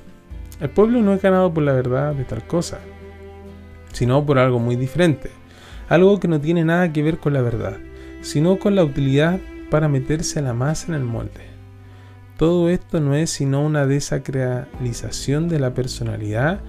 El 0.59 0.71
pueblo 0.71 1.03
no 1.03 1.13
es 1.13 1.21
ganado 1.21 1.53
por 1.53 1.65
la 1.65 1.75
verdad 1.75 2.15
de 2.15 2.25
tal 2.25 2.47
cosa, 2.47 2.79
sino 3.93 4.25
por 4.25 4.39
algo 4.39 4.59
muy 4.59 4.77
diferente, 4.77 5.31
algo 5.91 6.19
que 6.19 6.29
no 6.29 6.41
tiene 6.41 6.65
nada 6.65 6.95
que 6.95 7.03
ver 7.03 7.19
con 7.19 7.35
la 7.35 7.43
verdad, 7.43 7.77
sino 8.23 8.59
con 8.59 8.75
la 8.75 8.85
utilidad 8.85 9.39
para 9.71 9.89
meterse 9.89 10.39
a 10.39 10.43
la 10.43 10.55
masa 10.55 10.87
en 10.89 10.95
el 10.95 11.05
molde. 11.05 11.52
Todo 12.37 12.69
esto 12.69 13.01
no 13.01 13.15
es 13.15 13.31
sino 13.31 13.65
una 13.65 13.87
desacralización 13.87 15.49
de 15.49 15.61
la 15.61 15.75
personalidad 15.75 16.61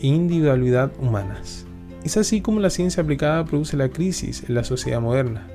e 0.00 0.06
individualidad 0.06 0.92
humanas. 1.00 1.66
Es 2.04 2.16
así 2.16 2.40
como 2.40 2.60
la 2.60 2.70
ciencia 2.70 3.02
aplicada 3.02 3.44
produce 3.44 3.76
la 3.76 3.88
crisis 3.88 4.44
en 4.48 4.54
la 4.54 4.64
sociedad 4.64 5.00
moderna. 5.00 5.46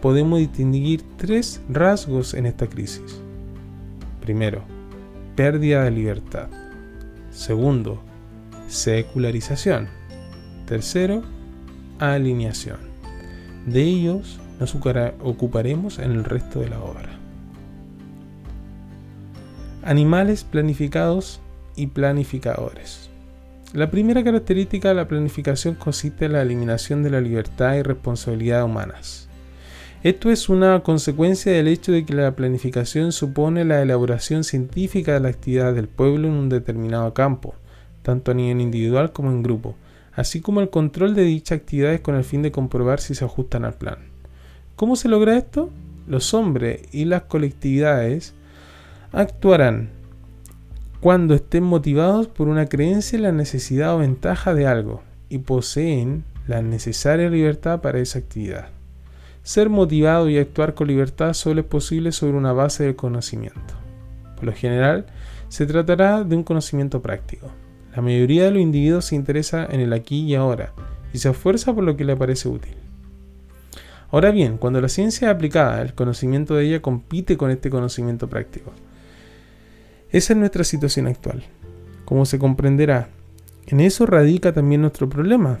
Podemos 0.00 0.38
distinguir 0.38 1.02
tres 1.16 1.60
rasgos 1.68 2.34
en 2.34 2.46
esta 2.46 2.66
crisis. 2.66 3.20
Primero, 4.20 4.62
pérdida 5.36 5.84
de 5.84 5.90
libertad. 5.90 6.48
Segundo, 7.30 8.02
secularización. 8.68 9.88
Tercero, 10.66 11.22
alineación. 11.98 12.78
De 13.66 13.82
ellos 13.82 14.40
nos 14.58 14.74
ocuparemos 14.74 15.98
en 15.98 16.12
el 16.12 16.24
resto 16.24 16.60
de 16.60 16.70
la 16.70 16.80
obra. 16.80 17.15
Animales 19.86 20.42
planificados 20.42 21.40
y 21.76 21.86
planificadores. 21.86 23.08
La 23.72 23.88
primera 23.88 24.24
característica 24.24 24.88
de 24.88 24.96
la 24.96 25.06
planificación 25.06 25.76
consiste 25.76 26.24
en 26.24 26.32
la 26.32 26.42
eliminación 26.42 27.04
de 27.04 27.10
la 27.10 27.20
libertad 27.20 27.76
y 27.76 27.82
responsabilidad 27.82 28.64
humanas. 28.64 29.28
Esto 30.02 30.32
es 30.32 30.48
una 30.48 30.82
consecuencia 30.82 31.52
del 31.52 31.68
hecho 31.68 31.92
de 31.92 32.04
que 32.04 32.14
la 32.14 32.34
planificación 32.34 33.12
supone 33.12 33.64
la 33.64 33.80
elaboración 33.80 34.42
científica 34.42 35.12
de 35.12 35.20
la 35.20 35.28
actividad 35.28 35.72
del 35.72 35.86
pueblo 35.86 36.26
en 36.26 36.34
un 36.34 36.48
determinado 36.48 37.14
campo, 37.14 37.54
tanto 38.02 38.32
a 38.32 38.34
nivel 38.34 38.60
individual 38.60 39.12
como 39.12 39.30
en 39.30 39.44
grupo, 39.44 39.76
así 40.16 40.40
como 40.40 40.62
el 40.62 40.70
control 40.70 41.14
de 41.14 41.22
dichas 41.22 41.60
actividades 41.60 42.00
con 42.00 42.16
el 42.16 42.24
fin 42.24 42.42
de 42.42 42.50
comprobar 42.50 42.98
si 42.98 43.14
se 43.14 43.24
ajustan 43.24 43.64
al 43.64 43.74
plan. 43.74 43.98
¿Cómo 44.74 44.96
se 44.96 45.08
logra 45.08 45.36
esto? 45.36 45.70
Los 46.08 46.34
hombres 46.34 46.80
y 46.90 47.04
las 47.04 47.22
colectividades 47.22 48.34
actuarán 49.12 49.90
cuando 51.00 51.34
estén 51.34 51.62
motivados 51.62 52.26
por 52.28 52.48
una 52.48 52.66
creencia 52.66 53.16
en 53.16 53.22
la 53.22 53.32
necesidad 53.32 53.94
o 53.94 53.98
ventaja 53.98 54.54
de 54.54 54.66
algo 54.66 55.02
y 55.28 55.38
poseen 55.38 56.24
la 56.46 56.62
necesaria 56.62 57.28
libertad 57.28 57.80
para 57.80 57.98
esa 57.98 58.18
actividad. 58.18 58.68
Ser 59.42 59.68
motivado 59.68 60.28
y 60.28 60.38
actuar 60.38 60.74
con 60.74 60.88
libertad 60.88 61.32
solo 61.34 61.60
es 61.60 61.66
posible 61.66 62.12
sobre 62.12 62.36
una 62.36 62.52
base 62.52 62.84
de 62.84 62.96
conocimiento. 62.96 63.74
Por 64.34 64.44
lo 64.44 64.52
general, 64.52 65.06
se 65.48 65.66
tratará 65.66 66.24
de 66.24 66.34
un 66.34 66.42
conocimiento 66.42 67.00
práctico. 67.00 67.48
La 67.94 68.02
mayoría 68.02 68.44
de 68.44 68.50
los 68.50 68.60
individuos 68.60 69.04
se 69.06 69.14
interesa 69.14 69.66
en 69.70 69.80
el 69.80 69.92
aquí 69.92 70.24
y 70.24 70.34
ahora 70.34 70.72
y 71.12 71.18
se 71.18 71.30
esfuerza 71.30 71.74
por 71.74 71.84
lo 71.84 71.96
que 71.96 72.04
le 72.04 72.16
parece 72.16 72.48
útil. 72.48 72.74
Ahora 74.10 74.30
bien, 74.30 74.58
cuando 74.58 74.80
la 74.80 74.88
ciencia 74.88 75.28
es 75.28 75.34
aplicada, 75.34 75.82
el 75.82 75.94
conocimiento 75.94 76.54
de 76.54 76.66
ella 76.66 76.82
compite 76.82 77.36
con 77.36 77.50
este 77.50 77.70
conocimiento 77.70 78.28
práctico. 78.28 78.72
Esa 80.16 80.32
es 80.32 80.38
nuestra 80.38 80.64
situación 80.64 81.08
actual. 81.08 81.44
Como 82.06 82.24
se 82.24 82.38
comprenderá, 82.38 83.10
en 83.66 83.80
eso 83.80 84.06
radica 84.06 84.50
también 84.50 84.80
nuestro 84.80 85.10
problema. 85.10 85.58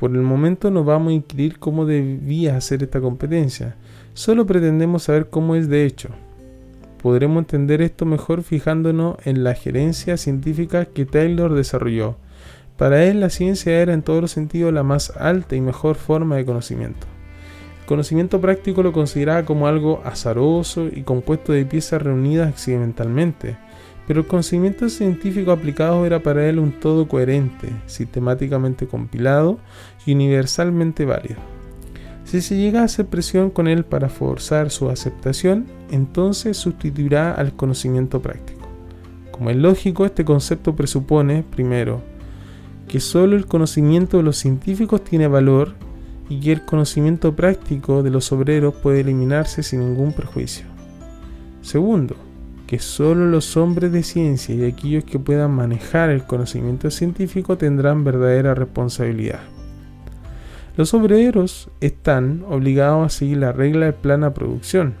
Por 0.00 0.12
el 0.12 0.22
momento 0.22 0.70
no 0.70 0.84
vamos 0.84 1.10
a 1.10 1.16
inquirir 1.16 1.58
cómo 1.58 1.84
debía 1.84 2.56
hacer 2.56 2.82
esta 2.82 3.02
competencia, 3.02 3.76
solo 4.14 4.46
pretendemos 4.46 5.02
saber 5.02 5.28
cómo 5.28 5.54
es 5.54 5.68
de 5.68 5.84
hecho. 5.84 6.08
Podremos 7.02 7.40
entender 7.40 7.82
esto 7.82 8.06
mejor 8.06 8.42
fijándonos 8.42 9.16
en 9.26 9.44
la 9.44 9.52
gerencia 9.52 10.16
científica 10.16 10.86
que 10.86 11.04
Taylor 11.04 11.52
desarrolló. 11.52 12.16
Para 12.78 13.04
él 13.04 13.20
la 13.20 13.28
ciencia 13.28 13.82
era 13.82 13.92
en 13.92 14.00
todos 14.00 14.22
los 14.22 14.30
sentidos 14.30 14.72
la 14.72 14.82
más 14.82 15.14
alta 15.14 15.56
y 15.56 15.60
mejor 15.60 15.96
forma 15.96 16.36
de 16.36 16.46
conocimiento 16.46 17.06
conocimiento 17.86 18.40
práctico 18.40 18.82
lo 18.82 18.92
consideraba 18.92 19.44
como 19.44 19.66
algo 19.66 20.00
azaroso 20.04 20.86
y 20.86 21.02
compuesto 21.02 21.52
de 21.52 21.66
piezas 21.66 22.02
reunidas 22.02 22.48
accidentalmente, 22.48 23.56
pero 24.06 24.20
el 24.20 24.26
conocimiento 24.26 24.88
científico 24.88 25.52
aplicado 25.52 26.04
era 26.04 26.22
para 26.22 26.48
él 26.48 26.58
un 26.58 26.72
todo 26.72 27.08
coherente, 27.08 27.70
sistemáticamente 27.86 28.86
compilado 28.86 29.58
y 30.04 30.14
universalmente 30.14 31.04
válido. 31.04 31.40
Si 32.24 32.40
se 32.40 32.56
llega 32.56 32.80
a 32.80 32.84
hacer 32.84 33.06
presión 33.06 33.50
con 33.50 33.68
él 33.68 33.84
para 33.84 34.08
forzar 34.08 34.70
su 34.70 34.90
aceptación, 34.90 35.66
entonces 35.90 36.56
sustituirá 36.56 37.32
al 37.32 37.54
conocimiento 37.54 38.20
práctico. 38.20 38.66
Como 39.30 39.50
es 39.50 39.56
lógico, 39.56 40.06
este 40.06 40.24
concepto 40.24 40.74
presupone, 40.74 41.42
primero, 41.42 42.02
que 42.88 43.00
solo 43.00 43.36
el 43.36 43.46
conocimiento 43.46 44.16
de 44.16 44.22
los 44.22 44.36
científicos 44.36 45.04
tiene 45.04 45.28
valor 45.28 45.74
y 46.28 46.40
que 46.40 46.52
el 46.52 46.64
conocimiento 46.64 47.34
práctico 47.34 48.02
de 48.02 48.10
los 48.10 48.32
obreros 48.32 48.74
puede 48.74 49.00
eliminarse 49.00 49.62
sin 49.62 49.80
ningún 49.80 50.12
perjuicio. 50.12 50.66
Segundo, 51.60 52.16
que 52.66 52.78
solo 52.78 53.26
los 53.26 53.56
hombres 53.56 53.92
de 53.92 54.02
ciencia 54.02 54.54
y 54.54 54.64
aquellos 54.64 55.04
que 55.04 55.18
puedan 55.18 55.50
manejar 55.50 56.10
el 56.10 56.24
conocimiento 56.24 56.90
científico 56.90 57.58
tendrán 57.58 58.04
verdadera 58.04 58.54
responsabilidad. 58.54 59.40
Los 60.76 60.92
obreros 60.94 61.70
están 61.80 62.44
obligados 62.48 63.06
a 63.06 63.16
seguir 63.16 63.38
la 63.38 63.52
regla 63.52 63.86
del 63.86 63.94
plan 63.94 64.24
a 64.24 64.34
producción. 64.34 64.94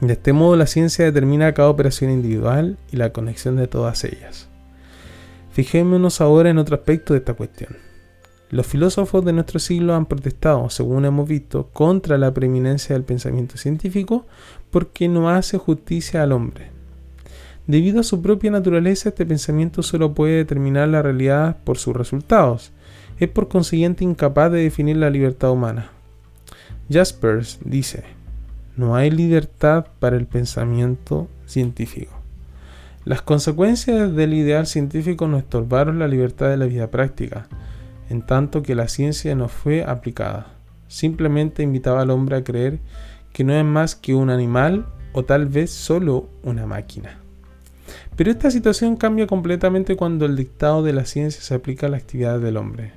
De 0.00 0.12
este 0.12 0.32
modo 0.32 0.56
la 0.56 0.66
ciencia 0.66 1.04
determina 1.04 1.52
cada 1.52 1.68
operación 1.68 2.10
individual 2.10 2.78
y 2.92 2.96
la 2.96 3.12
conexión 3.12 3.56
de 3.56 3.66
todas 3.66 4.04
ellas. 4.04 4.48
Fijémonos 5.52 6.20
ahora 6.20 6.50
en 6.50 6.58
otro 6.58 6.76
aspecto 6.76 7.12
de 7.12 7.18
esta 7.18 7.34
cuestión. 7.34 7.89
Los 8.50 8.66
filósofos 8.66 9.24
de 9.24 9.32
nuestro 9.32 9.60
siglo 9.60 9.94
han 9.94 10.06
protestado, 10.06 10.70
según 10.70 11.04
hemos 11.04 11.28
visto, 11.28 11.68
contra 11.72 12.18
la 12.18 12.34
preeminencia 12.34 12.94
del 12.94 13.04
pensamiento 13.04 13.56
científico 13.56 14.26
porque 14.72 15.08
no 15.08 15.30
hace 15.30 15.56
justicia 15.56 16.24
al 16.24 16.32
hombre. 16.32 16.70
Debido 17.68 18.00
a 18.00 18.02
su 18.02 18.20
propia 18.20 18.50
naturaleza, 18.50 19.10
este 19.10 19.24
pensamiento 19.24 19.84
solo 19.84 20.14
puede 20.14 20.38
determinar 20.38 20.88
la 20.88 21.00
realidad 21.00 21.58
por 21.62 21.78
sus 21.78 21.94
resultados. 21.94 22.72
Es 23.20 23.28
por 23.28 23.46
consiguiente 23.46 24.02
incapaz 24.02 24.50
de 24.50 24.64
definir 24.64 24.96
la 24.96 25.10
libertad 25.10 25.52
humana. 25.52 25.92
Jaspers 26.90 27.60
dice, 27.64 28.02
no 28.76 28.96
hay 28.96 29.12
libertad 29.12 29.86
para 30.00 30.16
el 30.16 30.26
pensamiento 30.26 31.28
científico. 31.46 32.14
Las 33.04 33.22
consecuencias 33.22 34.12
del 34.16 34.34
ideal 34.34 34.66
científico 34.66 35.28
no 35.28 35.38
estorbaron 35.38 36.00
la 36.00 36.08
libertad 36.08 36.48
de 36.48 36.56
la 36.56 36.66
vida 36.66 36.90
práctica 36.90 37.46
en 38.10 38.26
tanto 38.26 38.62
que 38.62 38.74
la 38.74 38.88
ciencia 38.88 39.34
no 39.34 39.48
fue 39.48 39.84
aplicada. 39.84 40.48
Simplemente 40.88 41.62
invitaba 41.62 42.02
al 42.02 42.10
hombre 42.10 42.36
a 42.36 42.44
creer 42.44 42.80
que 43.32 43.44
no 43.44 43.54
es 43.54 43.64
más 43.64 43.94
que 43.94 44.14
un 44.14 44.28
animal 44.28 44.86
o 45.12 45.24
tal 45.24 45.46
vez 45.46 45.70
solo 45.70 46.28
una 46.42 46.66
máquina. 46.66 47.20
Pero 48.16 48.30
esta 48.30 48.50
situación 48.50 48.96
cambia 48.96 49.26
completamente 49.26 49.96
cuando 49.96 50.26
el 50.26 50.36
dictado 50.36 50.82
de 50.82 50.92
la 50.92 51.04
ciencia 51.04 51.40
se 51.40 51.54
aplica 51.54 51.86
a 51.86 51.90
la 51.90 51.96
actividad 51.96 52.40
del 52.40 52.56
hombre. 52.56 52.92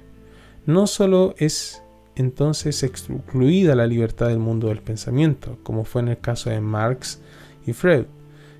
No 0.65 0.87
solo 0.87 1.35
es 1.37 1.83
entonces 2.15 2.83
excluida 2.83 3.75
la 3.75 3.87
libertad 3.87 4.27
del 4.27 4.39
mundo 4.39 4.67
del 4.67 4.81
pensamiento, 4.81 5.57
como 5.63 5.83
fue 5.83 6.01
en 6.01 6.09
el 6.09 6.19
caso 6.19 6.49
de 6.49 6.61
Marx 6.61 7.21
y 7.65 7.73
Freud, 7.73 8.05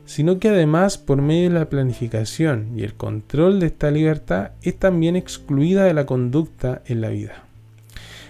sino 0.06 0.40
que 0.40 0.50
además 0.50 0.98
por 0.98 1.22
medio 1.22 1.50
de 1.50 1.60
la 1.60 1.70
planificación 1.70 2.78
y 2.78 2.84
el 2.84 2.94
control 2.94 3.60
de 3.60 3.68
esta 3.68 3.92
libertad 3.92 4.52
es 4.62 4.78
también 4.78 5.16
excluida 5.16 5.86
de 5.86 5.94
la 5.94 6.06
conducta 6.06 6.82
en 6.86 7.02
la 7.02 7.10
vida. 7.10 7.44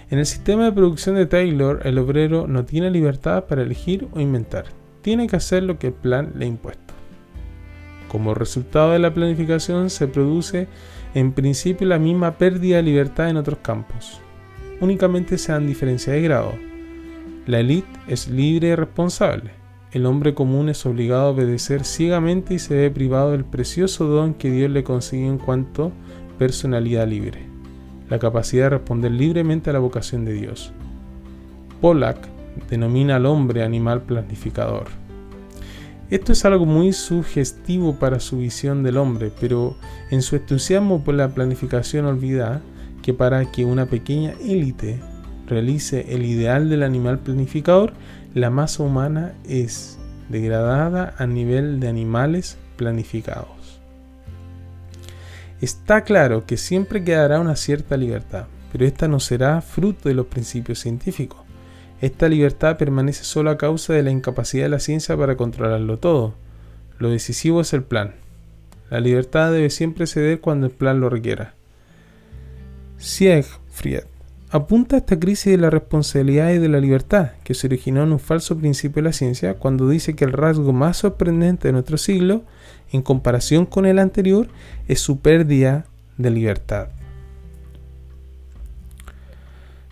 En 0.09 0.19
el 0.19 0.25
sistema 0.25 0.65
de 0.65 0.71
producción 0.71 1.15
de 1.15 1.25
Taylor, 1.25 1.81
el 1.85 1.97
obrero 1.97 2.47
no 2.47 2.65
tiene 2.65 2.91
libertad 2.91 3.45
para 3.45 3.63
elegir 3.63 4.07
o 4.11 4.19
inventar, 4.19 4.65
tiene 5.01 5.27
que 5.27 5.37
hacer 5.37 5.63
lo 5.63 5.79
que 5.79 5.87
el 5.87 5.93
plan 5.93 6.33
le 6.35 6.45
ha 6.45 6.47
impuesto. 6.47 6.93
Como 8.07 8.35
resultado 8.35 8.91
de 8.91 8.99
la 8.99 9.13
planificación 9.13 9.89
se 9.89 10.07
produce 10.07 10.67
en 11.15 11.31
principio 11.31 11.87
la 11.87 11.97
misma 11.97 12.37
pérdida 12.37 12.77
de 12.77 12.83
libertad 12.83 13.29
en 13.29 13.37
otros 13.37 13.57
campos. 13.63 14.21
Únicamente 14.81 15.37
se 15.37 15.51
dan 15.51 15.65
diferencias 15.65 16.15
de 16.15 16.21
grado. 16.21 16.53
La 17.47 17.59
élite 17.59 17.87
es 18.07 18.27
libre 18.27 18.67
y 18.67 18.75
responsable, 18.75 19.62
el 19.93 20.07
hombre 20.07 20.33
común 20.33 20.69
es 20.69 20.87
obligado 20.87 21.27
a 21.27 21.29
obedecer 21.29 21.85
ciegamente 21.85 22.55
y 22.55 22.59
se 22.59 22.75
ve 22.75 22.89
privado 22.89 23.31
del 23.31 23.45
precioso 23.45 24.05
don 24.05 24.33
que 24.33 24.49
Dios 24.49 24.71
le 24.71 24.83
consigue 24.83 25.27
en 25.27 25.37
cuanto 25.37 25.91
personalidad 26.39 27.07
libre, 27.07 27.45
la 28.09 28.17
capacidad 28.17 28.65
de 28.65 28.69
responder 28.71 29.11
libremente 29.11 29.69
a 29.69 29.73
la 29.73 29.79
vocación 29.79 30.25
de 30.25 30.33
Dios. 30.33 30.73
Pollack 31.79 32.27
denomina 32.71 33.17
al 33.17 33.27
hombre 33.27 33.61
animal 33.61 34.01
planificador. 34.01 34.87
Esto 36.09 36.31
es 36.31 36.43
algo 36.43 36.65
muy 36.65 36.91
sugestivo 36.91 37.99
para 37.99 38.19
su 38.19 38.39
visión 38.39 38.81
del 38.81 38.97
hombre, 38.97 39.31
pero 39.39 39.75
en 40.09 40.23
su 40.23 40.35
entusiasmo 40.35 41.03
por 41.03 41.13
la 41.13 41.29
planificación 41.29 42.05
olvida 42.05 42.61
que 43.03 43.13
para 43.13 43.45
que 43.51 43.63
una 43.63 43.85
pequeña 43.85 44.33
élite 44.43 44.99
realice 45.47 46.13
el 46.13 46.25
ideal 46.25 46.69
del 46.69 46.83
animal 46.83 47.19
planificador, 47.19 47.93
la 48.33 48.49
masa 48.49 48.83
humana 48.83 49.33
es 49.47 49.99
degradada 50.29 51.13
a 51.17 51.27
nivel 51.27 51.79
de 51.79 51.87
animales 51.87 52.57
planificados. 52.77 53.81
Está 55.61 56.03
claro 56.03 56.45
que 56.45 56.57
siempre 56.57 57.03
quedará 57.03 57.39
una 57.39 57.55
cierta 57.55 57.95
libertad, 57.95 58.47
pero 58.71 58.85
esta 58.85 59.07
no 59.07 59.19
será 59.19 59.61
fruto 59.61 60.09
de 60.09 60.15
los 60.15 60.25
principios 60.25 60.79
científicos. 60.79 61.39
Esta 62.01 62.27
libertad 62.27 62.77
permanece 62.77 63.23
solo 63.23 63.49
a 63.49 63.57
causa 63.57 63.93
de 63.93 64.03
la 64.03 64.11
incapacidad 64.11 64.65
de 64.65 64.69
la 64.69 64.79
ciencia 64.79 65.15
para 65.15 65.37
controlarlo 65.37 65.99
todo. 65.99 66.33
Lo 66.99 67.09
decisivo 67.09 67.61
es 67.61 67.71
el 67.73 67.83
plan. 67.83 68.15
La 68.89 68.99
libertad 68.99 69.53
debe 69.53 69.69
siempre 69.69 70.05
ceder 70.05 70.41
cuando 70.41 70.65
el 70.67 70.73
plan 70.73 70.99
lo 70.99 71.09
requiera. 71.09 71.53
Siegfried 72.97 74.03
apunta 74.53 74.95
a 74.95 74.99
esta 74.99 75.19
crisis 75.19 75.51
de 75.51 75.57
la 75.57 75.71
responsabilidad 75.71 76.51
y 76.51 76.59
de 76.59 76.69
la 76.69 76.79
libertad, 76.79 77.31
que 77.43 77.55
se 77.55 77.65
originó 77.65 78.03
en 78.03 78.11
un 78.11 78.19
falso 78.19 78.55
principio 78.55 79.01
de 79.01 79.09
la 79.09 79.13
ciencia 79.13 79.55
cuando 79.55 79.89
dice 79.89 80.15
que 80.15 80.25
el 80.25 80.31
rasgo 80.31 80.71
más 80.71 80.97
sorprendente 80.97 81.67
de 81.67 81.71
nuestro 81.71 81.97
siglo, 81.97 82.43
en 82.91 83.01
comparación 83.01 83.65
con 83.65 83.87
el 83.87 83.97
anterior, 83.97 84.47
es 84.87 84.99
su 84.99 85.21
pérdida 85.21 85.87
de 86.19 86.29
libertad. 86.29 86.89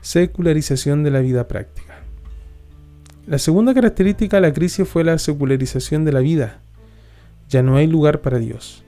Secularización 0.04 1.02
de 1.02 1.10
la 1.10 1.22
vida 1.22 1.48
práctica. 1.48 2.00
La 3.26 3.40
segunda 3.40 3.74
característica 3.74 4.38
de 4.38 4.42
la 4.42 4.54
crisis 4.54 4.88
fue 4.88 5.04
la 5.04 5.18
secularización 5.18 6.06
de 6.06 6.12
la 6.12 6.20
vida. 6.20 6.60
Ya 7.50 7.64
no 7.64 7.78
hay 7.78 7.88
lugar 7.88 8.22
para 8.22 8.38
Dios. 8.38 8.84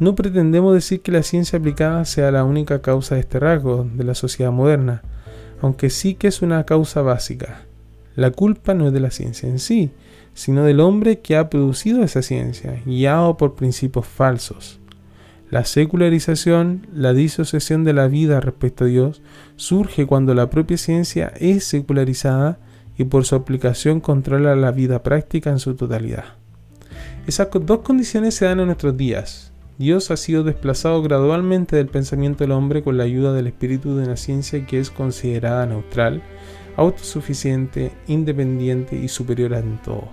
No 0.00 0.14
pretendemos 0.14 0.72
decir 0.72 1.02
que 1.02 1.12
la 1.12 1.22
ciencia 1.22 1.58
aplicada 1.58 2.06
sea 2.06 2.30
la 2.30 2.42
única 2.44 2.80
causa 2.80 3.16
de 3.16 3.20
este 3.20 3.38
rasgo 3.38 3.86
de 3.94 4.02
la 4.02 4.14
sociedad 4.14 4.50
moderna, 4.50 5.02
aunque 5.60 5.90
sí 5.90 6.14
que 6.14 6.28
es 6.28 6.40
una 6.40 6.64
causa 6.64 7.02
básica. 7.02 7.66
La 8.16 8.30
culpa 8.30 8.72
no 8.72 8.86
es 8.86 8.94
de 8.94 9.00
la 9.00 9.10
ciencia 9.10 9.46
en 9.46 9.58
sí, 9.58 9.90
sino 10.32 10.64
del 10.64 10.80
hombre 10.80 11.20
que 11.20 11.36
ha 11.36 11.50
producido 11.50 12.02
esa 12.02 12.22
ciencia, 12.22 12.82
guiado 12.86 13.36
por 13.36 13.56
principios 13.56 14.06
falsos. 14.06 14.80
La 15.50 15.66
secularización, 15.66 16.86
la 16.94 17.12
disociación 17.12 17.84
de 17.84 17.92
la 17.92 18.08
vida 18.08 18.40
respecto 18.40 18.84
a 18.84 18.86
Dios, 18.86 19.20
surge 19.56 20.06
cuando 20.06 20.32
la 20.32 20.48
propia 20.48 20.78
ciencia 20.78 21.30
es 21.36 21.64
secularizada 21.64 22.58
y 22.96 23.04
por 23.04 23.26
su 23.26 23.34
aplicación 23.34 24.00
controla 24.00 24.56
la 24.56 24.70
vida 24.70 25.02
práctica 25.02 25.50
en 25.50 25.58
su 25.58 25.74
totalidad. 25.74 26.24
Esas 27.26 27.48
dos 27.52 27.80
condiciones 27.80 28.34
se 28.34 28.46
dan 28.46 28.60
en 28.60 28.66
nuestros 28.66 28.96
días, 28.96 29.49
Dios 29.80 30.10
ha 30.10 30.18
sido 30.18 30.44
desplazado 30.44 31.00
gradualmente 31.00 31.74
del 31.74 31.86
pensamiento 31.86 32.44
del 32.44 32.52
hombre 32.52 32.82
con 32.82 32.98
la 32.98 33.04
ayuda 33.04 33.32
del 33.32 33.46
espíritu 33.46 33.96
de 33.96 34.04
una 34.04 34.18
ciencia 34.18 34.66
que 34.66 34.78
es 34.78 34.90
considerada 34.90 35.64
neutral, 35.64 36.20
autosuficiente, 36.76 37.90
independiente 38.06 38.96
y 38.96 39.08
superior 39.08 39.54
a 39.54 39.62
todo. 39.82 40.10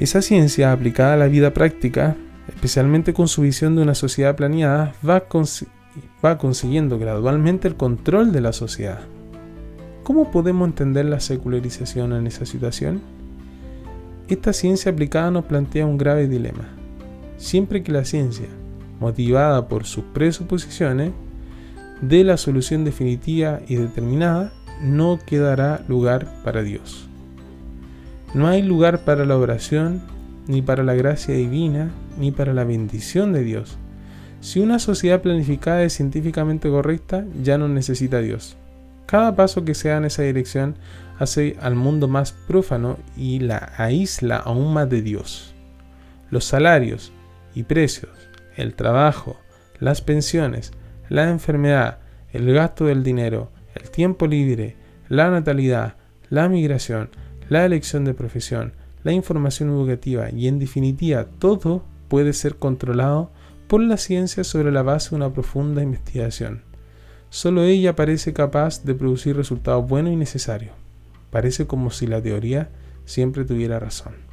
Esa 0.00 0.20
ciencia 0.20 0.72
aplicada 0.72 1.14
a 1.14 1.16
la 1.16 1.28
vida 1.28 1.54
práctica, 1.54 2.16
especialmente 2.48 3.14
con 3.14 3.28
su 3.28 3.42
visión 3.42 3.76
de 3.76 3.82
una 3.82 3.94
sociedad 3.94 4.34
planeada, 4.34 4.92
va, 5.08 5.22
va 6.24 6.38
consiguiendo 6.38 6.98
gradualmente 6.98 7.68
el 7.68 7.76
control 7.76 8.32
de 8.32 8.40
la 8.40 8.52
sociedad. 8.52 8.98
¿Cómo 10.02 10.32
podemos 10.32 10.66
entender 10.66 11.04
la 11.04 11.20
secularización 11.20 12.14
en 12.14 12.26
esa 12.26 12.46
situación? 12.46 13.00
Esta 14.26 14.52
ciencia 14.52 14.90
aplicada 14.90 15.30
nos 15.30 15.44
plantea 15.44 15.86
un 15.86 15.98
grave 15.98 16.26
dilema 16.26 16.76
siempre 17.36 17.82
que 17.82 17.92
la 17.92 18.04
ciencia, 18.04 18.46
motivada 19.00 19.68
por 19.68 19.84
sus 19.84 20.04
presuposiciones, 20.04 21.12
dé 22.00 22.24
la 22.24 22.36
solución 22.36 22.84
definitiva 22.84 23.60
y 23.68 23.76
determinada, 23.76 24.52
no 24.82 25.18
quedará 25.24 25.82
lugar 25.88 26.42
para 26.44 26.62
Dios. 26.62 27.08
No 28.34 28.48
hay 28.48 28.62
lugar 28.62 29.04
para 29.04 29.24
la 29.24 29.36
oración, 29.36 30.02
ni 30.46 30.62
para 30.62 30.82
la 30.82 30.94
gracia 30.94 31.34
divina, 31.34 31.90
ni 32.18 32.30
para 32.30 32.52
la 32.52 32.64
bendición 32.64 33.32
de 33.32 33.42
Dios. 33.42 33.78
Si 34.40 34.60
una 34.60 34.78
sociedad 34.78 35.22
planificada 35.22 35.82
es 35.82 35.94
científicamente 35.94 36.68
correcta, 36.68 37.24
ya 37.42 37.58
no 37.58 37.68
necesita 37.68 38.20
Dios. 38.20 38.56
Cada 39.06 39.34
paso 39.36 39.64
que 39.64 39.74
sea 39.74 39.96
en 39.96 40.04
esa 40.04 40.22
dirección 40.22 40.76
hace 41.18 41.56
al 41.60 41.74
mundo 41.74 42.08
más 42.08 42.32
prófano 42.32 42.98
y 43.16 43.40
la 43.40 43.72
aísla 43.76 44.36
aún 44.36 44.74
más 44.74 44.90
de 44.90 45.02
Dios. 45.02 45.54
Los 46.30 46.44
salarios, 46.44 47.12
y 47.56 47.64
precios, 47.64 48.12
el 48.54 48.74
trabajo, 48.74 49.40
las 49.80 50.02
pensiones, 50.02 50.72
la 51.08 51.28
enfermedad, 51.28 51.98
el 52.32 52.52
gasto 52.52 52.84
del 52.84 53.02
dinero, 53.02 53.50
el 53.74 53.90
tiempo 53.90 54.26
libre, 54.26 54.76
la 55.08 55.30
natalidad, 55.30 55.96
la 56.28 56.48
migración, 56.48 57.08
la 57.48 57.64
elección 57.64 58.04
de 58.04 58.14
profesión, 58.14 58.74
la 59.02 59.12
información 59.12 59.70
educativa 59.70 60.30
y 60.30 60.48
en 60.48 60.58
definitiva 60.58 61.24
todo 61.38 61.84
puede 62.08 62.32
ser 62.34 62.56
controlado 62.56 63.30
por 63.68 63.80
la 63.80 63.96
ciencia 63.96 64.44
sobre 64.44 64.70
la 64.70 64.82
base 64.82 65.10
de 65.10 65.16
una 65.16 65.32
profunda 65.32 65.82
investigación. 65.82 66.62
Solo 67.30 67.62
ella 67.62 67.96
parece 67.96 68.32
capaz 68.32 68.84
de 68.84 68.94
producir 68.94 69.34
resultados 69.34 69.88
buenos 69.88 70.12
y 70.12 70.16
necesarios. 70.16 70.74
Parece 71.30 71.66
como 71.66 71.90
si 71.90 72.06
la 72.06 72.22
teoría 72.22 72.70
siempre 73.04 73.44
tuviera 73.44 73.78
razón. 73.78 74.25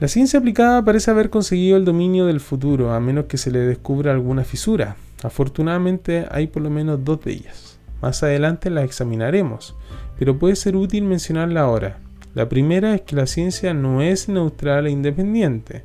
La 0.00 0.08
ciencia 0.08 0.40
aplicada 0.40 0.84
parece 0.84 1.12
haber 1.12 1.30
conseguido 1.30 1.76
el 1.76 1.84
dominio 1.84 2.26
del 2.26 2.40
futuro, 2.40 2.92
a 2.92 2.98
menos 2.98 3.26
que 3.26 3.36
se 3.38 3.52
le 3.52 3.60
descubra 3.60 4.10
alguna 4.10 4.42
fisura. 4.42 4.96
Afortunadamente 5.22 6.26
hay 6.32 6.48
por 6.48 6.62
lo 6.62 6.70
menos 6.70 7.04
dos 7.04 7.22
de 7.22 7.32
ellas. 7.32 7.78
Más 8.02 8.22
adelante 8.24 8.70
las 8.70 8.84
examinaremos, 8.84 9.76
pero 10.18 10.36
puede 10.36 10.56
ser 10.56 10.74
útil 10.74 11.04
mencionarla 11.04 11.60
ahora. 11.60 12.00
La 12.34 12.48
primera 12.48 12.92
es 12.96 13.02
que 13.02 13.14
la 13.14 13.26
ciencia 13.26 13.72
no 13.72 14.02
es 14.02 14.28
neutral 14.28 14.88
e 14.88 14.90
independiente, 14.90 15.84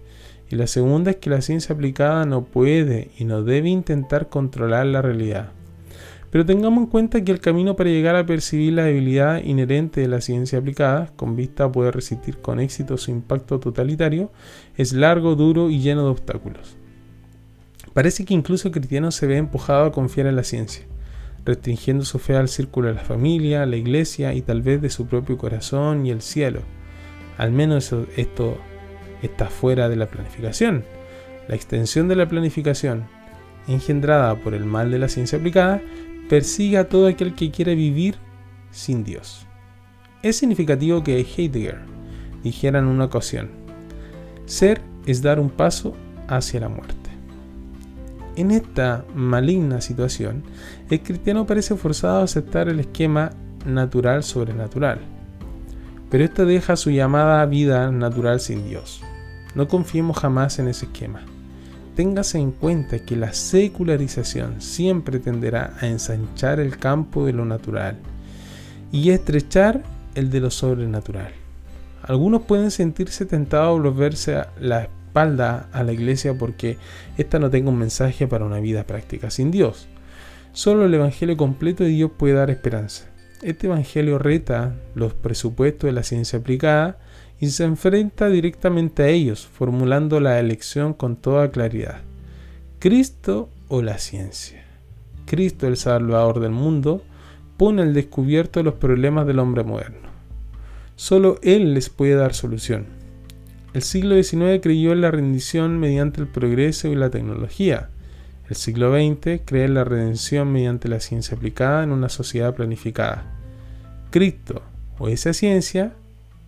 y 0.50 0.56
la 0.56 0.66
segunda 0.66 1.12
es 1.12 1.18
que 1.18 1.30
la 1.30 1.42
ciencia 1.42 1.76
aplicada 1.76 2.26
no 2.26 2.46
puede 2.46 3.12
y 3.20 3.26
no 3.26 3.44
debe 3.44 3.70
intentar 3.70 4.28
controlar 4.28 4.88
la 4.88 5.04
realidad. 5.04 5.52
Pero 6.32 6.46
tengamos 6.46 6.84
en 6.84 6.90
cuenta 6.90 7.24
que 7.24 7.32
el 7.32 7.40
camino 7.40 7.76
para 7.76 7.90
llegar 7.90 8.16
a 8.16 8.26
percibir 8.26 8.74
la 8.74 8.84
debilidad 8.84 9.44
inherente 9.44 10.02
de 10.02 10.08
la 10.08 10.22
ciencia 10.22 10.60
aplicada, 10.60 11.12
con 11.16 11.36
vista 11.36 11.64
a 11.66 11.72
poder 11.72 11.96
resistir 11.96 12.38
con 12.38 12.60
éxito 12.60 12.98
su 12.98 13.10
impacto 13.12 13.60
totalitario, 13.60 14.32
es 14.78 14.94
largo, 14.94 15.36
duro 15.36 15.70
y 15.70 15.80
lleno 15.80 16.04
de 16.04 16.12
obstáculos. 16.12 16.78
Parece 17.94 18.26
que 18.26 18.36
incluso 18.36 18.68
el 18.68 18.74
cristiano 18.74 19.12
se 19.12 19.26
ve 19.26 19.38
empujado 19.38 19.86
a 19.86 19.92
confiar 19.92 20.28
en 20.28 20.36
la 20.36 20.44
ciencia, 20.44 20.86
restringiendo 21.46 22.06
su 22.06 22.20
fe 22.20 22.36
al 22.36 22.48
círculo 22.48 22.90
de 22.90 22.94
la 22.94 23.02
familia, 23.02 23.66
la 23.66 23.78
iglesia 23.78 24.34
y 24.36 24.42
tal 24.42 24.62
vez 24.62 24.82
de 24.82 24.92
su 24.92 25.08
propio 25.08 25.38
corazón 25.38 26.06
y 26.06 26.12
el 26.12 26.22
cielo. 26.22 26.62
Al 27.38 27.52
menos 27.52 27.94
esto 28.16 28.58
está 29.24 29.48
fuera 29.48 29.90
de 29.90 29.96
la 29.96 30.08
planificación. 30.08 30.84
La 31.48 31.56
extensión 31.56 32.08
de 32.08 32.16
la 32.16 32.30
planificación, 32.30 33.06
engendrada 33.68 34.36
por 34.36 34.54
el 34.54 34.66
mal 34.66 34.92
de 34.92 35.00
la 35.00 35.10
ciencia 35.10 35.40
aplicada, 35.40 35.82
persigue 36.30 36.78
a 36.78 36.88
todo 36.88 37.08
aquel 37.08 37.34
que 37.34 37.52
quiere 37.52 37.76
vivir 37.76 38.16
sin 38.72 39.04
Dios. 39.04 39.48
Es 40.22 40.38
significativo 40.38 41.04
que 41.04 41.20
Heidegger 41.20 41.80
dijera 42.44 42.80
en 42.80 42.86
una 42.86 43.06
ocasión, 43.06 43.50
ser 44.46 44.82
es 45.06 45.22
dar 45.22 45.40
un 45.40 45.50
paso 45.50 45.96
hacia 46.28 46.62
la 46.62 46.70
muerte. 46.70 47.10
En 48.36 48.52
esta 48.52 49.04
maligna 49.16 49.82
situación, 49.82 50.44
el 50.90 51.02
cristiano 51.02 51.46
parece 51.46 51.76
forzado 51.76 52.20
a 52.20 52.24
aceptar 52.24 52.70
el 52.70 52.80
esquema 52.80 53.32
natural 53.66 54.24
sobrenatural, 54.24 55.00
pero 56.10 56.24
esto 56.24 56.46
deja 56.46 56.76
su 56.76 56.92
llamada 56.92 57.46
vida 57.48 57.92
natural 57.92 58.40
sin 58.40 58.68
Dios. 58.68 59.02
No 59.56 59.68
confiemos 59.68 60.18
jamás 60.20 60.60
en 60.60 60.68
ese 60.68 60.86
esquema 60.86 61.26
téngase 62.00 62.40
en 62.40 62.52
cuenta 62.52 63.00
que 63.00 63.18
la 63.18 63.34
secularización 63.34 64.62
siempre 64.62 65.20
tenderá 65.20 65.74
a 65.82 65.88
ensanchar 65.88 66.62
el 66.62 66.78
campo 66.78 67.26
de 67.26 67.34
lo 67.34 67.44
natural 67.44 67.98
y 68.90 69.10
estrechar 69.10 69.84
el 70.16 70.30
de 70.30 70.40
lo 70.40 70.50
sobrenatural. 70.50 71.34
Algunos 72.02 72.44
pueden 72.44 72.72
sentirse 72.72 73.26
tentados 73.26 73.68
a 73.78 73.82
volverse 73.82 74.38
a 74.38 74.54
la 74.62 74.84
espalda 74.84 75.68
a 75.74 75.84
la 75.84 75.92
iglesia 75.92 76.34
porque 76.38 76.78
ésta 77.18 77.38
no 77.38 77.50
tenga 77.50 77.70
un 77.70 77.78
mensaje 77.78 78.28
para 78.28 78.46
una 78.46 78.62
vida 78.62 78.86
práctica 78.86 79.30
sin 79.30 79.52
Dios. 79.52 79.90
Solo 80.54 80.86
el 80.86 80.94
Evangelio 80.94 81.36
completo 81.36 81.84
de 81.84 81.90
Dios 81.90 82.12
puede 82.18 82.36
dar 82.36 82.50
esperanza. 82.50 83.10
Este 83.42 83.68
Evangelio 83.68 84.20
reta 84.20 84.74
los 84.96 85.14
presupuestos 85.14 85.90
de 85.90 85.92
la 85.92 86.04
ciencia 86.04 86.40
aplicada 86.40 86.98
y 87.40 87.50
se 87.50 87.64
enfrenta 87.64 88.30
directamente 88.30 89.04
a 89.04 89.08
ellos, 89.08 89.48
formulando 89.48 90.20
la 90.20 90.40
elección 90.40 90.94
con 90.94 91.16
toda 91.16 91.52
claridad. 91.52 92.02
Cristo 92.80 93.50
o 93.68 93.82
la 93.82 93.98
ciencia. 93.98 94.66
Cristo, 95.26 95.68
el 95.68 95.78
Salvador 95.78 96.40
del 96.40 96.52
mundo, 96.52 97.04
pone 97.58 97.82
al 97.82 97.94
descubierto 97.94 98.64
los 98.64 98.76
problemas 98.76 99.28
del 99.28 99.40
hombre 99.40 99.64
moderno. 99.64 100.10
Solo 100.96 101.40
Él 101.44 101.74
les 101.74 101.90
puede 101.90 102.16
dar 102.16 102.34
solución. 102.34 102.88
El 103.74 103.84
siglo 103.84 104.22
XIX 104.22 104.62
creyó 104.62 104.92
en 104.92 105.02
la 105.02 105.12
rendición 105.12 105.80
mediante 105.80 106.20
el 106.22 106.28
progreso 106.28 106.88
y 106.88 106.96
la 106.96 107.10
tecnología. 107.10 107.90
El 108.50 108.56
siglo 108.56 108.92
XX 108.92 109.42
cree 109.46 109.68
la 109.68 109.84
redención 109.84 110.52
mediante 110.52 110.88
la 110.88 111.00
ciencia 111.00 111.38
aplicada 111.38 111.84
en 111.84 111.92
una 111.92 112.10
sociedad 112.10 112.56
planificada. 112.56 113.26
Cristo 114.10 114.64
o 114.98 115.08
esa 115.08 115.34
ciencia, 115.34 115.94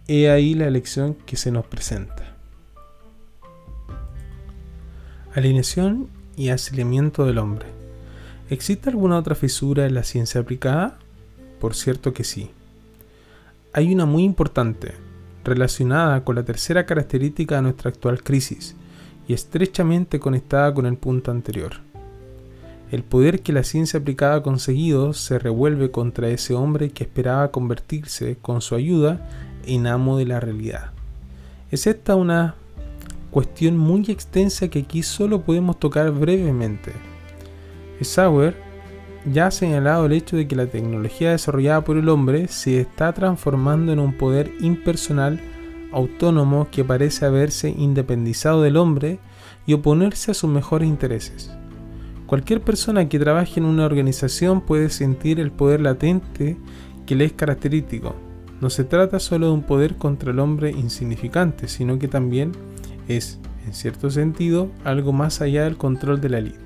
he 0.08 0.30
ahí 0.30 0.54
la 0.56 0.68
elección 0.68 1.16
que 1.26 1.38
se 1.38 1.52
nos 1.52 1.66
presenta. 1.66 2.36
Alineación 5.34 6.10
y 6.36 6.50
asiliamiento 6.50 7.26
del 7.26 7.38
hombre. 7.38 7.68
¿Existe 8.50 8.90
alguna 8.90 9.18
otra 9.18 9.36
fisura 9.36 9.86
en 9.86 9.94
la 9.94 10.04
ciencia 10.04 10.42
aplicada? 10.42 11.00
Por 11.60 11.76
cierto 11.76 12.14
que 12.14 12.24
sí. 12.24 12.52
Hay 13.74 13.94
una 13.94 14.06
muy 14.06 14.24
importante, 14.24 14.94
relacionada 15.44 16.24
con 16.24 16.36
la 16.36 16.44
tercera 16.44 16.86
característica 16.86 17.56
de 17.56 17.62
nuestra 17.62 17.90
actual 17.90 18.22
crisis 18.24 18.76
y 19.28 19.34
estrechamente 19.34 20.20
conectada 20.20 20.74
con 20.74 20.86
el 20.86 20.98
punto 20.98 21.32
anterior. 21.32 21.74
El 22.92 23.04
poder 23.04 23.42
que 23.42 23.54
la 23.54 23.64
ciencia 23.64 24.02
aplicada 24.02 24.36
ha 24.36 24.44
conseguido 24.44 25.14
se 25.14 25.40
revuelve 25.40 25.92
contra 25.92 26.28
ese 26.28 26.54
hombre 26.54 26.90
que 26.90 27.06
esperaba 27.06 27.52
convertirse, 27.52 28.38
con 28.42 28.60
su 28.60 28.76
ayuda, 28.76 29.30
en 29.66 29.88
amo 29.88 30.18
de 30.18 30.26
la 30.26 30.40
realidad. 30.40 30.92
Es 31.72 31.88
esta 31.88 32.16
una 32.16 32.56
cuestión 33.32 33.78
muy 33.78 34.06
extensa 34.10 34.68
que 34.68 34.80
aquí 34.80 35.04
solo 35.04 35.42
podemos 35.42 35.80
tocar 35.80 36.12
brevemente. 36.12 36.92
Sauer 38.02 38.56
ya 39.32 39.48
ha 39.48 39.52
señalado 39.52 40.06
el 40.06 40.14
hecho 40.14 40.36
de 40.36 40.48
que 40.48 40.56
la 40.56 40.66
tecnología 40.66 41.32
desarrollada 41.32 41.84
por 41.84 41.98
el 41.98 42.10
hombre 42.10 42.48
se 42.48 42.82
está 42.82 43.14
transformando 43.14 43.94
en 43.94 44.00
un 44.00 44.18
poder 44.18 44.52
impersonal, 44.60 45.40
autónomo, 45.92 46.68
que 46.72 46.84
parece 46.84 47.26
haberse 47.26 47.70
independizado 47.70 48.62
del 48.62 48.78
hombre 48.78 49.20
y 49.68 49.74
oponerse 49.74 50.32
a 50.32 50.34
sus 50.34 50.50
mejores 50.50 50.88
intereses. 50.88 51.52
Cualquier 52.26 52.62
persona 52.62 53.08
que 53.10 53.20
trabaje 53.20 53.60
en 53.60 53.66
una 53.66 53.86
organización 53.86 54.62
puede 54.62 54.90
sentir 54.90 55.40
el 55.40 55.52
poder 55.52 55.82
latente 55.82 56.58
que 57.06 57.16
le 57.16 57.26
es 57.26 57.34
característico. 57.34 58.16
No 58.62 58.70
se 58.70 58.84
trata 58.84 59.20
solo 59.20 59.48
de 59.48 59.54
un 59.54 59.64
poder 59.64 59.96
contra 59.96 60.32
el 60.32 60.40
hombre 60.40 60.70
insignificante, 60.70 61.68
sino 61.68 61.98
que 61.98 62.08
también 62.08 62.52
es, 63.08 63.40
en 63.66 63.74
cierto 63.74 64.12
sentido, 64.12 64.70
algo 64.84 65.12
más 65.14 65.42
allá 65.42 65.64
del 65.64 65.78
control 65.78 66.22
de 66.22 66.30
la 66.30 66.38
élite. 66.38 66.60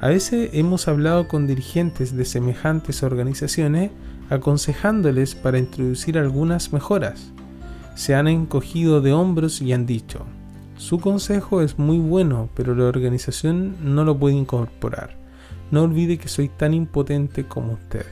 A 0.00 0.08
veces 0.08 0.50
hemos 0.52 0.88
hablado 0.88 1.28
con 1.28 1.46
dirigentes 1.46 2.16
de 2.16 2.24
semejantes 2.24 3.04
organizaciones 3.04 3.92
aconsejándoles 4.28 5.36
para 5.36 5.58
introducir 5.58 6.18
algunas 6.18 6.72
mejoras. 6.72 7.32
Se 7.94 8.16
han 8.16 8.26
encogido 8.26 9.00
de 9.00 9.12
hombros 9.12 9.62
y 9.62 9.72
han 9.72 9.86
dicho, 9.86 10.26
su 10.76 10.98
consejo 10.98 11.62
es 11.62 11.78
muy 11.78 11.98
bueno, 11.98 12.48
pero 12.56 12.74
la 12.74 12.86
organización 12.86 13.76
no 13.84 14.04
lo 14.04 14.18
puede 14.18 14.34
incorporar. 14.34 15.16
No 15.70 15.82
olvide 15.82 16.18
que 16.18 16.28
soy 16.28 16.48
tan 16.48 16.74
impotente 16.74 17.44
como 17.44 17.74
usted. 17.74 18.06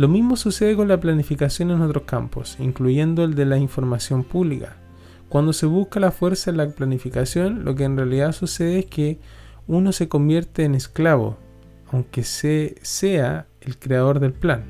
Lo 0.00 0.08
mismo 0.08 0.36
sucede 0.36 0.76
con 0.76 0.88
la 0.88 0.98
planificación 0.98 1.70
en 1.70 1.82
otros 1.82 2.04
campos, 2.04 2.56
incluyendo 2.58 3.22
el 3.22 3.34
de 3.34 3.44
la 3.44 3.58
información 3.58 4.24
pública. 4.24 4.78
Cuando 5.28 5.52
se 5.52 5.66
busca 5.66 6.00
la 6.00 6.10
fuerza 6.10 6.50
en 6.50 6.56
la 6.56 6.70
planificación, 6.70 7.66
lo 7.66 7.74
que 7.74 7.84
en 7.84 7.98
realidad 7.98 8.32
sucede 8.32 8.78
es 8.78 8.86
que 8.86 9.18
uno 9.66 9.92
se 9.92 10.08
convierte 10.08 10.64
en 10.64 10.74
esclavo, 10.74 11.36
aunque 11.92 12.24
se 12.24 12.76
sea 12.80 13.46
el 13.60 13.78
creador 13.78 14.20
del 14.20 14.32
plan. 14.32 14.64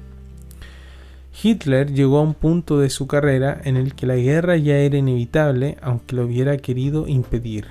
Hitler 1.40 1.92
llegó 1.92 2.18
a 2.18 2.22
un 2.22 2.34
punto 2.34 2.80
de 2.80 2.90
su 2.90 3.06
carrera 3.06 3.60
en 3.62 3.76
el 3.76 3.94
que 3.94 4.08
la 4.08 4.16
guerra 4.16 4.56
ya 4.56 4.78
era 4.78 4.98
inevitable, 4.98 5.76
aunque 5.80 6.16
lo 6.16 6.24
hubiera 6.24 6.56
querido 6.56 7.06
impedir. 7.06 7.68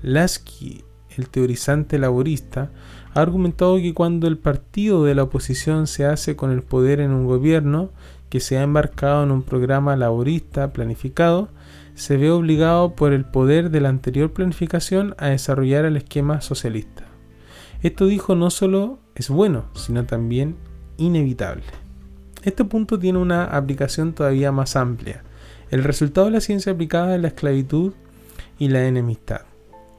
Lasky, 0.00 0.84
el 1.18 1.28
teorizante 1.28 1.98
laborista, 1.98 2.70
ha 3.16 3.22
argumentado 3.22 3.78
que 3.78 3.94
cuando 3.94 4.26
el 4.26 4.36
partido 4.36 5.02
de 5.04 5.14
la 5.14 5.22
oposición 5.22 5.86
se 5.86 6.04
hace 6.04 6.36
con 6.36 6.50
el 6.50 6.60
poder 6.60 7.00
en 7.00 7.12
un 7.12 7.26
gobierno 7.26 7.88
que 8.28 8.40
se 8.40 8.58
ha 8.58 8.62
embarcado 8.62 9.24
en 9.24 9.30
un 9.30 9.42
programa 9.42 9.96
laborista 9.96 10.74
planificado, 10.74 11.48
se 11.94 12.18
ve 12.18 12.30
obligado 12.30 12.94
por 12.94 13.14
el 13.14 13.24
poder 13.24 13.70
de 13.70 13.80
la 13.80 13.88
anterior 13.88 14.34
planificación 14.34 15.14
a 15.16 15.28
desarrollar 15.28 15.86
el 15.86 15.96
esquema 15.96 16.42
socialista. 16.42 17.04
Esto 17.82 18.04
dijo 18.04 18.34
no 18.34 18.50
solo 18.50 18.98
es 19.14 19.30
bueno, 19.30 19.64
sino 19.72 20.04
también 20.04 20.56
inevitable. 20.98 21.64
Este 22.42 22.66
punto 22.66 22.98
tiene 22.98 23.18
una 23.18 23.44
aplicación 23.44 24.12
todavía 24.12 24.52
más 24.52 24.76
amplia. 24.76 25.24
El 25.70 25.84
resultado 25.84 26.26
de 26.26 26.32
la 26.32 26.40
ciencia 26.42 26.72
aplicada 26.72 27.14
es 27.14 27.22
la 27.22 27.28
esclavitud 27.28 27.94
y 28.58 28.68
la 28.68 28.86
enemistad. 28.86 29.46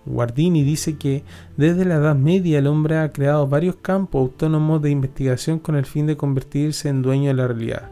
Guardini 0.07 0.63
dice 0.63 0.97
que 0.97 1.23
desde 1.57 1.85
la 1.85 1.95
Edad 1.95 2.15
Media 2.15 2.59
el 2.59 2.67
hombre 2.67 2.97
ha 2.97 3.11
creado 3.11 3.47
varios 3.47 3.75
campos 3.75 4.21
autónomos 4.21 4.81
de 4.81 4.91
investigación 4.91 5.59
con 5.59 5.75
el 5.75 5.85
fin 5.85 6.07
de 6.07 6.17
convertirse 6.17 6.89
en 6.89 7.01
dueño 7.01 7.27
de 7.27 7.33
la 7.33 7.47
realidad. 7.47 7.89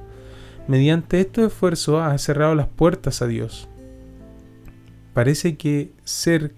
Mediante 0.68 1.20
estos 1.20 1.46
esfuerzos 1.46 2.02
ha 2.02 2.18
cerrado 2.18 2.56
las 2.56 2.68
puertas 2.68 3.22
a 3.22 3.28
Dios. 3.28 3.68
Parece 5.14 5.56
que 5.58 5.92
ser 6.04 6.54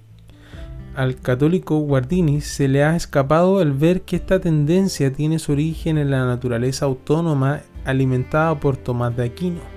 al 0.96 1.16
católico 1.18 1.78
Guardini 1.78 2.42
se 2.42 2.68
le 2.68 2.84
ha 2.84 2.96
escapado 2.96 3.62
el 3.62 3.72
ver 3.72 4.02
que 4.02 4.16
esta 4.16 4.40
tendencia 4.40 5.14
tiene 5.14 5.38
su 5.38 5.52
origen 5.52 5.98
en 5.98 6.10
la 6.10 6.26
naturaleza 6.26 6.86
autónoma 6.86 7.62
alimentada 7.86 8.60
por 8.60 8.78
Tomás 8.78 9.16
de 9.16 9.26
Aquino. 9.26 9.77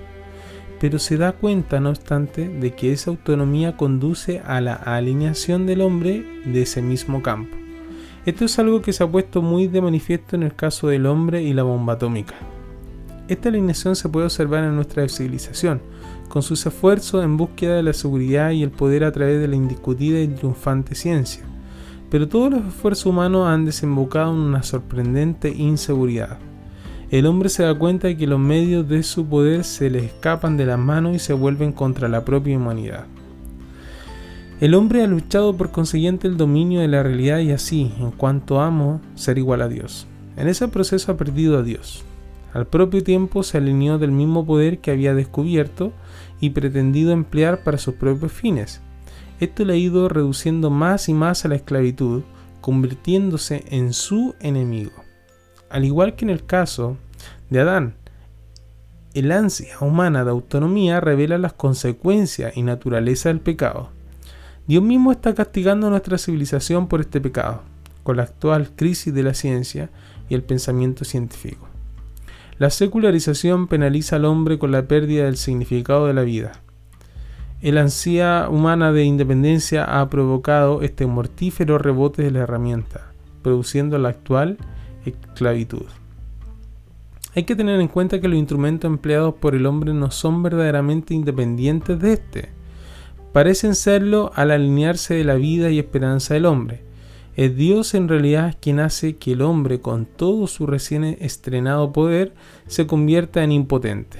Pero 0.80 0.98
se 0.98 1.18
da 1.18 1.32
cuenta, 1.32 1.78
no 1.78 1.90
obstante, 1.90 2.48
de 2.48 2.72
que 2.72 2.92
esa 2.92 3.10
autonomía 3.10 3.76
conduce 3.76 4.40
a 4.40 4.60
la 4.62 4.74
alineación 4.74 5.66
del 5.66 5.82
hombre 5.82 6.24
de 6.46 6.62
ese 6.62 6.80
mismo 6.80 7.22
campo. 7.22 7.54
Esto 8.24 8.46
es 8.46 8.58
algo 8.58 8.80
que 8.80 8.94
se 8.94 9.04
ha 9.04 9.10
puesto 9.10 9.42
muy 9.42 9.68
de 9.68 9.82
manifiesto 9.82 10.36
en 10.36 10.42
el 10.42 10.54
caso 10.54 10.88
del 10.88 11.06
hombre 11.06 11.42
y 11.42 11.52
la 11.52 11.62
bomba 11.62 11.94
atómica. 11.94 12.34
Esta 13.28 13.50
alineación 13.50 13.94
se 13.94 14.08
puede 14.08 14.26
observar 14.26 14.64
en 14.64 14.74
nuestra 14.74 15.08
civilización, 15.08 15.80
con 16.28 16.42
sus 16.42 16.64
esfuerzos 16.64 17.22
en 17.24 17.36
búsqueda 17.36 17.76
de 17.76 17.82
la 17.82 17.92
seguridad 17.92 18.50
y 18.50 18.62
el 18.62 18.70
poder 18.70 19.04
a 19.04 19.12
través 19.12 19.40
de 19.40 19.48
la 19.48 19.56
indiscutida 19.56 20.20
y 20.20 20.28
triunfante 20.28 20.94
ciencia. 20.94 21.44
Pero 22.10 22.26
todos 22.26 22.50
los 22.50 22.66
esfuerzos 22.66 23.06
humanos 23.06 23.46
han 23.46 23.64
desembocado 23.64 24.32
en 24.32 24.40
una 24.40 24.62
sorprendente 24.62 25.50
inseguridad. 25.50 26.38
El 27.10 27.26
hombre 27.26 27.48
se 27.48 27.64
da 27.64 27.74
cuenta 27.74 28.06
de 28.06 28.16
que 28.16 28.28
los 28.28 28.38
medios 28.38 28.88
de 28.88 29.02
su 29.02 29.26
poder 29.26 29.64
se 29.64 29.90
le 29.90 29.98
escapan 29.98 30.56
de 30.56 30.64
las 30.64 30.78
manos 30.78 31.16
y 31.16 31.18
se 31.18 31.32
vuelven 31.32 31.72
contra 31.72 32.08
la 32.08 32.24
propia 32.24 32.56
humanidad. 32.56 33.06
El 34.60 34.74
hombre 34.74 35.02
ha 35.02 35.08
luchado 35.08 35.56
por 35.56 35.72
consiguiente 35.72 36.28
el 36.28 36.36
dominio 36.36 36.80
de 36.80 36.86
la 36.86 37.02
realidad 37.02 37.40
y 37.40 37.50
así, 37.50 37.92
en 37.98 38.12
cuanto 38.12 38.60
amo, 38.60 39.00
ser 39.16 39.38
igual 39.38 39.62
a 39.62 39.68
Dios. 39.68 40.06
En 40.36 40.46
ese 40.46 40.68
proceso 40.68 41.10
ha 41.10 41.16
perdido 41.16 41.58
a 41.58 41.64
Dios. 41.64 42.04
Al 42.52 42.68
propio 42.68 43.02
tiempo 43.02 43.42
se 43.42 43.58
alineó 43.58 43.98
del 43.98 44.12
mismo 44.12 44.46
poder 44.46 44.78
que 44.78 44.92
había 44.92 45.12
descubierto 45.12 45.92
y 46.40 46.50
pretendido 46.50 47.10
emplear 47.10 47.64
para 47.64 47.78
sus 47.78 47.94
propios 47.94 48.30
fines. 48.30 48.82
Esto 49.40 49.64
le 49.64 49.72
ha 49.72 49.76
ido 49.76 50.08
reduciendo 50.08 50.70
más 50.70 51.08
y 51.08 51.14
más 51.14 51.44
a 51.44 51.48
la 51.48 51.56
esclavitud, 51.56 52.22
convirtiéndose 52.60 53.64
en 53.68 53.92
su 53.92 54.36
enemigo. 54.38 55.09
Al 55.70 55.84
igual 55.84 56.16
que 56.16 56.24
en 56.24 56.30
el 56.30 56.44
caso 56.44 56.96
de 57.48 57.60
Adán, 57.60 57.94
el 59.14 59.30
ansia 59.30 59.76
humana 59.80 60.24
de 60.24 60.30
autonomía 60.30 61.00
revela 61.00 61.38
las 61.38 61.52
consecuencias 61.52 62.56
y 62.56 62.62
naturaleza 62.62 63.28
del 63.28 63.40
pecado. 63.40 63.90
Dios 64.66 64.82
mismo 64.82 65.12
está 65.12 65.34
castigando 65.34 65.86
a 65.86 65.90
nuestra 65.90 66.18
civilización 66.18 66.88
por 66.88 67.00
este 67.00 67.20
pecado, 67.20 67.62
con 68.02 68.16
la 68.16 68.24
actual 68.24 68.70
crisis 68.74 69.14
de 69.14 69.22
la 69.22 69.34
ciencia 69.34 69.90
y 70.28 70.34
el 70.34 70.42
pensamiento 70.42 71.04
científico. 71.04 71.68
La 72.58 72.70
secularización 72.70 73.68
penaliza 73.68 74.16
al 74.16 74.24
hombre 74.24 74.58
con 74.58 74.72
la 74.72 74.86
pérdida 74.86 75.24
del 75.24 75.36
significado 75.36 76.08
de 76.08 76.14
la 76.14 76.22
vida. 76.22 76.52
El 77.62 77.78
ansia 77.78 78.48
humana 78.48 78.92
de 78.92 79.04
independencia 79.04 80.00
ha 80.00 80.08
provocado 80.10 80.82
este 80.82 81.06
mortífero 81.06 81.78
rebote 81.78 82.22
de 82.22 82.32
la 82.32 82.40
herramienta, 82.40 83.12
produciendo 83.42 83.98
la 83.98 84.10
actual 84.10 84.58
esclavitud. 85.04 85.86
Hay 87.34 87.44
que 87.44 87.56
tener 87.56 87.80
en 87.80 87.88
cuenta 87.88 88.20
que 88.20 88.28
los 88.28 88.38
instrumentos 88.38 88.90
empleados 88.90 89.34
por 89.34 89.54
el 89.54 89.66
hombre 89.66 89.94
no 89.94 90.10
son 90.10 90.42
verdaderamente 90.42 91.14
independientes 91.14 91.98
de 92.00 92.12
éste. 92.12 92.48
Parecen 93.32 93.74
serlo 93.74 94.32
al 94.34 94.50
alinearse 94.50 95.14
de 95.14 95.24
la 95.24 95.34
vida 95.34 95.70
y 95.70 95.78
esperanza 95.78 96.34
del 96.34 96.46
hombre, 96.46 96.82
es 97.40 97.56
Dios 97.56 97.94
en 97.94 98.08
realidad 98.08 98.56
quien 98.60 98.80
hace 98.80 99.16
que 99.16 99.32
el 99.32 99.40
hombre, 99.40 99.80
con 99.80 100.04
todo 100.04 100.46
su 100.46 100.66
recién 100.66 101.04
estrenado 101.04 101.92
poder, 101.92 102.34
se 102.66 102.86
convierta 102.86 103.42
en 103.42 103.52
impotente. 103.52 104.18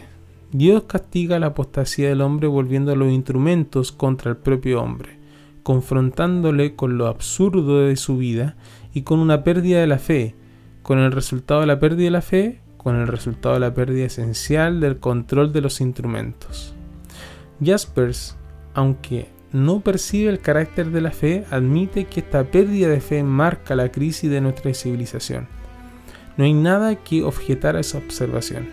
Dios 0.52 0.84
castiga 0.84 1.38
la 1.38 1.48
apostasía 1.48 2.08
del 2.08 2.22
hombre 2.22 2.48
volviendo 2.48 2.92
a 2.92 2.96
los 2.96 3.10
instrumentos 3.10 3.92
contra 3.92 4.30
el 4.30 4.36
propio 4.36 4.80
hombre, 4.80 5.18
confrontándole 5.62 6.76
con 6.76 6.98
lo 6.98 7.08
absurdo 7.08 7.80
de 7.80 7.96
su 7.96 8.16
vida 8.16 8.56
y 8.94 9.02
con 9.02 9.18
una 9.18 9.44
pérdida 9.44 9.80
de 9.80 9.86
la 9.86 9.98
fe, 9.98 10.34
con 10.90 10.98
el 10.98 11.12
resultado 11.12 11.60
de 11.60 11.68
la 11.68 11.78
pérdida 11.78 12.06
de 12.06 12.10
la 12.10 12.20
fe, 12.20 12.58
con 12.76 12.96
el 12.96 13.06
resultado 13.06 13.54
de 13.54 13.60
la 13.60 13.72
pérdida 13.72 14.06
esencial 14.06 14.80
del 14.80 14.98
control 14.98 15.52
de 15.52 15.60
los 15.60 15.80
instrumentos. 15.80 16.74
Jaspers, 17.64 18.36
aunque 18.74 19.28
no 19.52 19.82
percibe 19.82 20.30
el 20.30 20.40
carácter 20.40 20.90
de 20.90 21.00
la 21.00 21.12
fe 21.12 21.44
admite 21.52 22.06
que 22.06 22.18
esta 22.18 22.42
pérdida 22.42 22.88
de 22.88 23.00
fe 23.00 23.22
marca 23.22 23.76
la 23.76 23.92
crisis 23.92 24.28
de 24.28 24.40
nuestra 24.40 24.74
civilización. 24.74 25.46
No 26.36 26.42
hay 26.42 26.54
nada 26.54 26.96
que 26.96 27.22
objetar 27.22 27.76
a 27.76 27.80
esa 27.82 27.98
observación. 27.98 28.68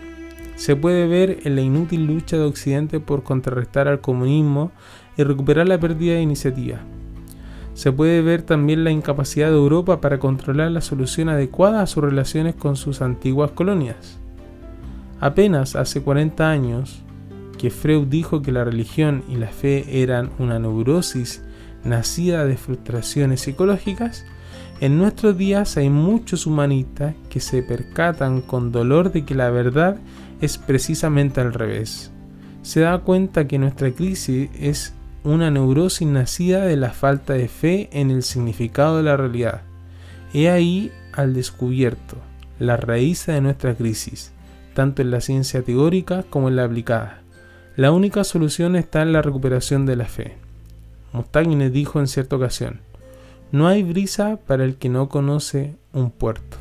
Se 0.56 0.74
puede 0.74 1.06
ver 1.06 1.42
en 1.44 1.54
la 1.54 1.60
inútil 1.60 2.04
lucha 2.04 2.36
de 2.36 2.42
Occidente 2.42 2.98
por 2.98 3.22
contrarrestar 3.22 3.86
al 3.86 4.00
comunismo 4.00 4.72
y 5.16 5.22
recuperar 5.22 5.68
la 5.68 5.78
pérdida 5.78 6.14
de 6.14 6.22
iniciativa. 6.22 6.80
Se 7.78 7.92
puede 7.92 8.22
ver 8.22 8.42
también 8.42 8.82
la 8.82 8.90
incapacidad 8.90 9.50
de 9.50 9.56
Europa 9.56 10.00
para 10.00 10.18
controlar 10.18 10.72
la 10.72 10.80
solución 10.80 11.28
adecuada 11.28 11.80
a 11.80 11.86
sus 11.86 12.02
relaciones 12.02 12.56
con 12.56 12.74
sus 12.74 13.02
antiguas 13.02 13.52
colonias. 13.52 14.18
Apenas 15.20 15.76
hace 15.76 16.02
40 16.02 16.50
años 16.50 17.04
que 17.56 17.70
Freud 17.70 18.08
dijo 18.08 18.42
que 18.42 18.50
la 18.50 18.64
religión 18.64 19.22
y 19.28 19.36
la 19.36 19.46
fe 19.46 20.02
eran 20.02 20.30
una 20.40 20.58
neurosis 20.58 21.44
nacida 21.84 22.46
de 22.46 22.56
frustraciones 22.56 23.42
psicológicas, 23.42 24.26
en 24.80 24.98
nuestros 24.98 25.38
días 25.38 25.76
hay 25.76 25.88
muchos 25.88 26.48
humanistas 26.48 27.14
que 27.30 27.38
se 27.38 27.62
percatan 27.62 28.40
con 28.40 28.72
dolor 28.72 29.12
de 29.12 29.24
que 29.24 29.36
la 29.36 29.50
verdad 29.50 29.98
es 30.40 30.58
precisamente 30.58 31.40
al 31.40 31.54
revés. 31.54 32.10
Se 32.62 32.80
da 32.80 32.98
cuenta 32.98 33.46
que 33.46 33.60
nuestra 33.60 33.92
crisis 33.92 34.50
es 34.58 34.97
una 35.24 35.50
neurosis 35.50 36.06
nacida 36.06 36.64
de 36.64 36.76
la 36.76 36.90
falta 36.90 37.34
de 37.34 37.48
fe 37.48 37.88
en 37.92 38.10
el 38.10 38.22
significado 38.22 38.98
de 38.98 39.02
la 39.02 39.16
realidad. 39.16 39.62
He 40.32 40.48
ahí 40.50 40.92
al 41.12 41.34
descubierto 41.34 42.16
la 42.58 42.76
raíz 42.76 43.26
de 43.26 43.40
nuestra 43.40 43.74
crisis, 43.74 44.32
tanto 44.74 45.02
en 45.02 45.10
la 45.10 45.20
ciencia 45.20 45.62
teórica 45.62 46.24
como 46.28 46.48
en 46.48 46.56
la 46.56 46.64
aplicada. 46.64 47.22
La 47.76 47.92
única 47.92 48.24
solución 48.24 48.76
está 48.76 49.02
en 49.02 49.12
la 49.12 49.22
recuperación 49.22 49.86
de 49.86 49.96
la 49.96 50.06
fe. 50.06 50.36
Mostagne 51.12 51.70
dijo 51.70 52.00
en 52.00 52.08
cierta 52.08 52.36
ocasión, 52.36 52.80
no 53.50 53.66
hay 53.66 53.82
brisa 53.82 54.38
para 54.46 54.64
el 54.64 54.76
que 54.76 54.88
no 54.88 55.08
conoce 55.08 55.74
un 55.92 56.10
puerto. 56.10 56.58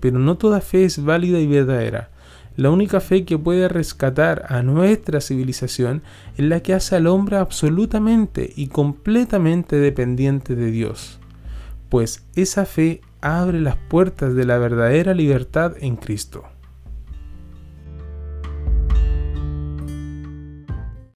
Pero 0.00 0.18
no 0.18 0.36
toda 0.36 0.60
fe 0.60 0.84
es 0.84 1.04
válida 1.04 1.38
y 1.38 1.46
verdadera. 1.46 2.10
La 2.58 2.70
única 2.70 2.98
fe 2.98 3.24
que 3.24 3.38
puede 3.38 3.68
rescatar 3.68 4.46
a 4.48 4.64
nuestra 4.64 5.20
civilización 5.20 6.02
es 6.36 6.44
la 6.44 6.58
que 6.58 6.74
hace 6.74 6.96
al 6.96 7.06
hombre 7.06 7.36
absolutamente 7.36 8.52
y 8.56 8.66
completamente 8.66 9.76
dependiente 9.76 10.56
de 10.56 10.72
Dios, 10.72 11.20
pues 11.88 12.26
esa 12.34 12.66
fe 12.66 13.00
abre 13.20 13.60
las 13.60 13.76
puertas 13.76 14.34
de 14.34 14.44
la 14.44 14.58
verdadera 14.58 15.14
libertad 15.14 15.74
en 15.78 15.94
Cristo. 15.94 16.46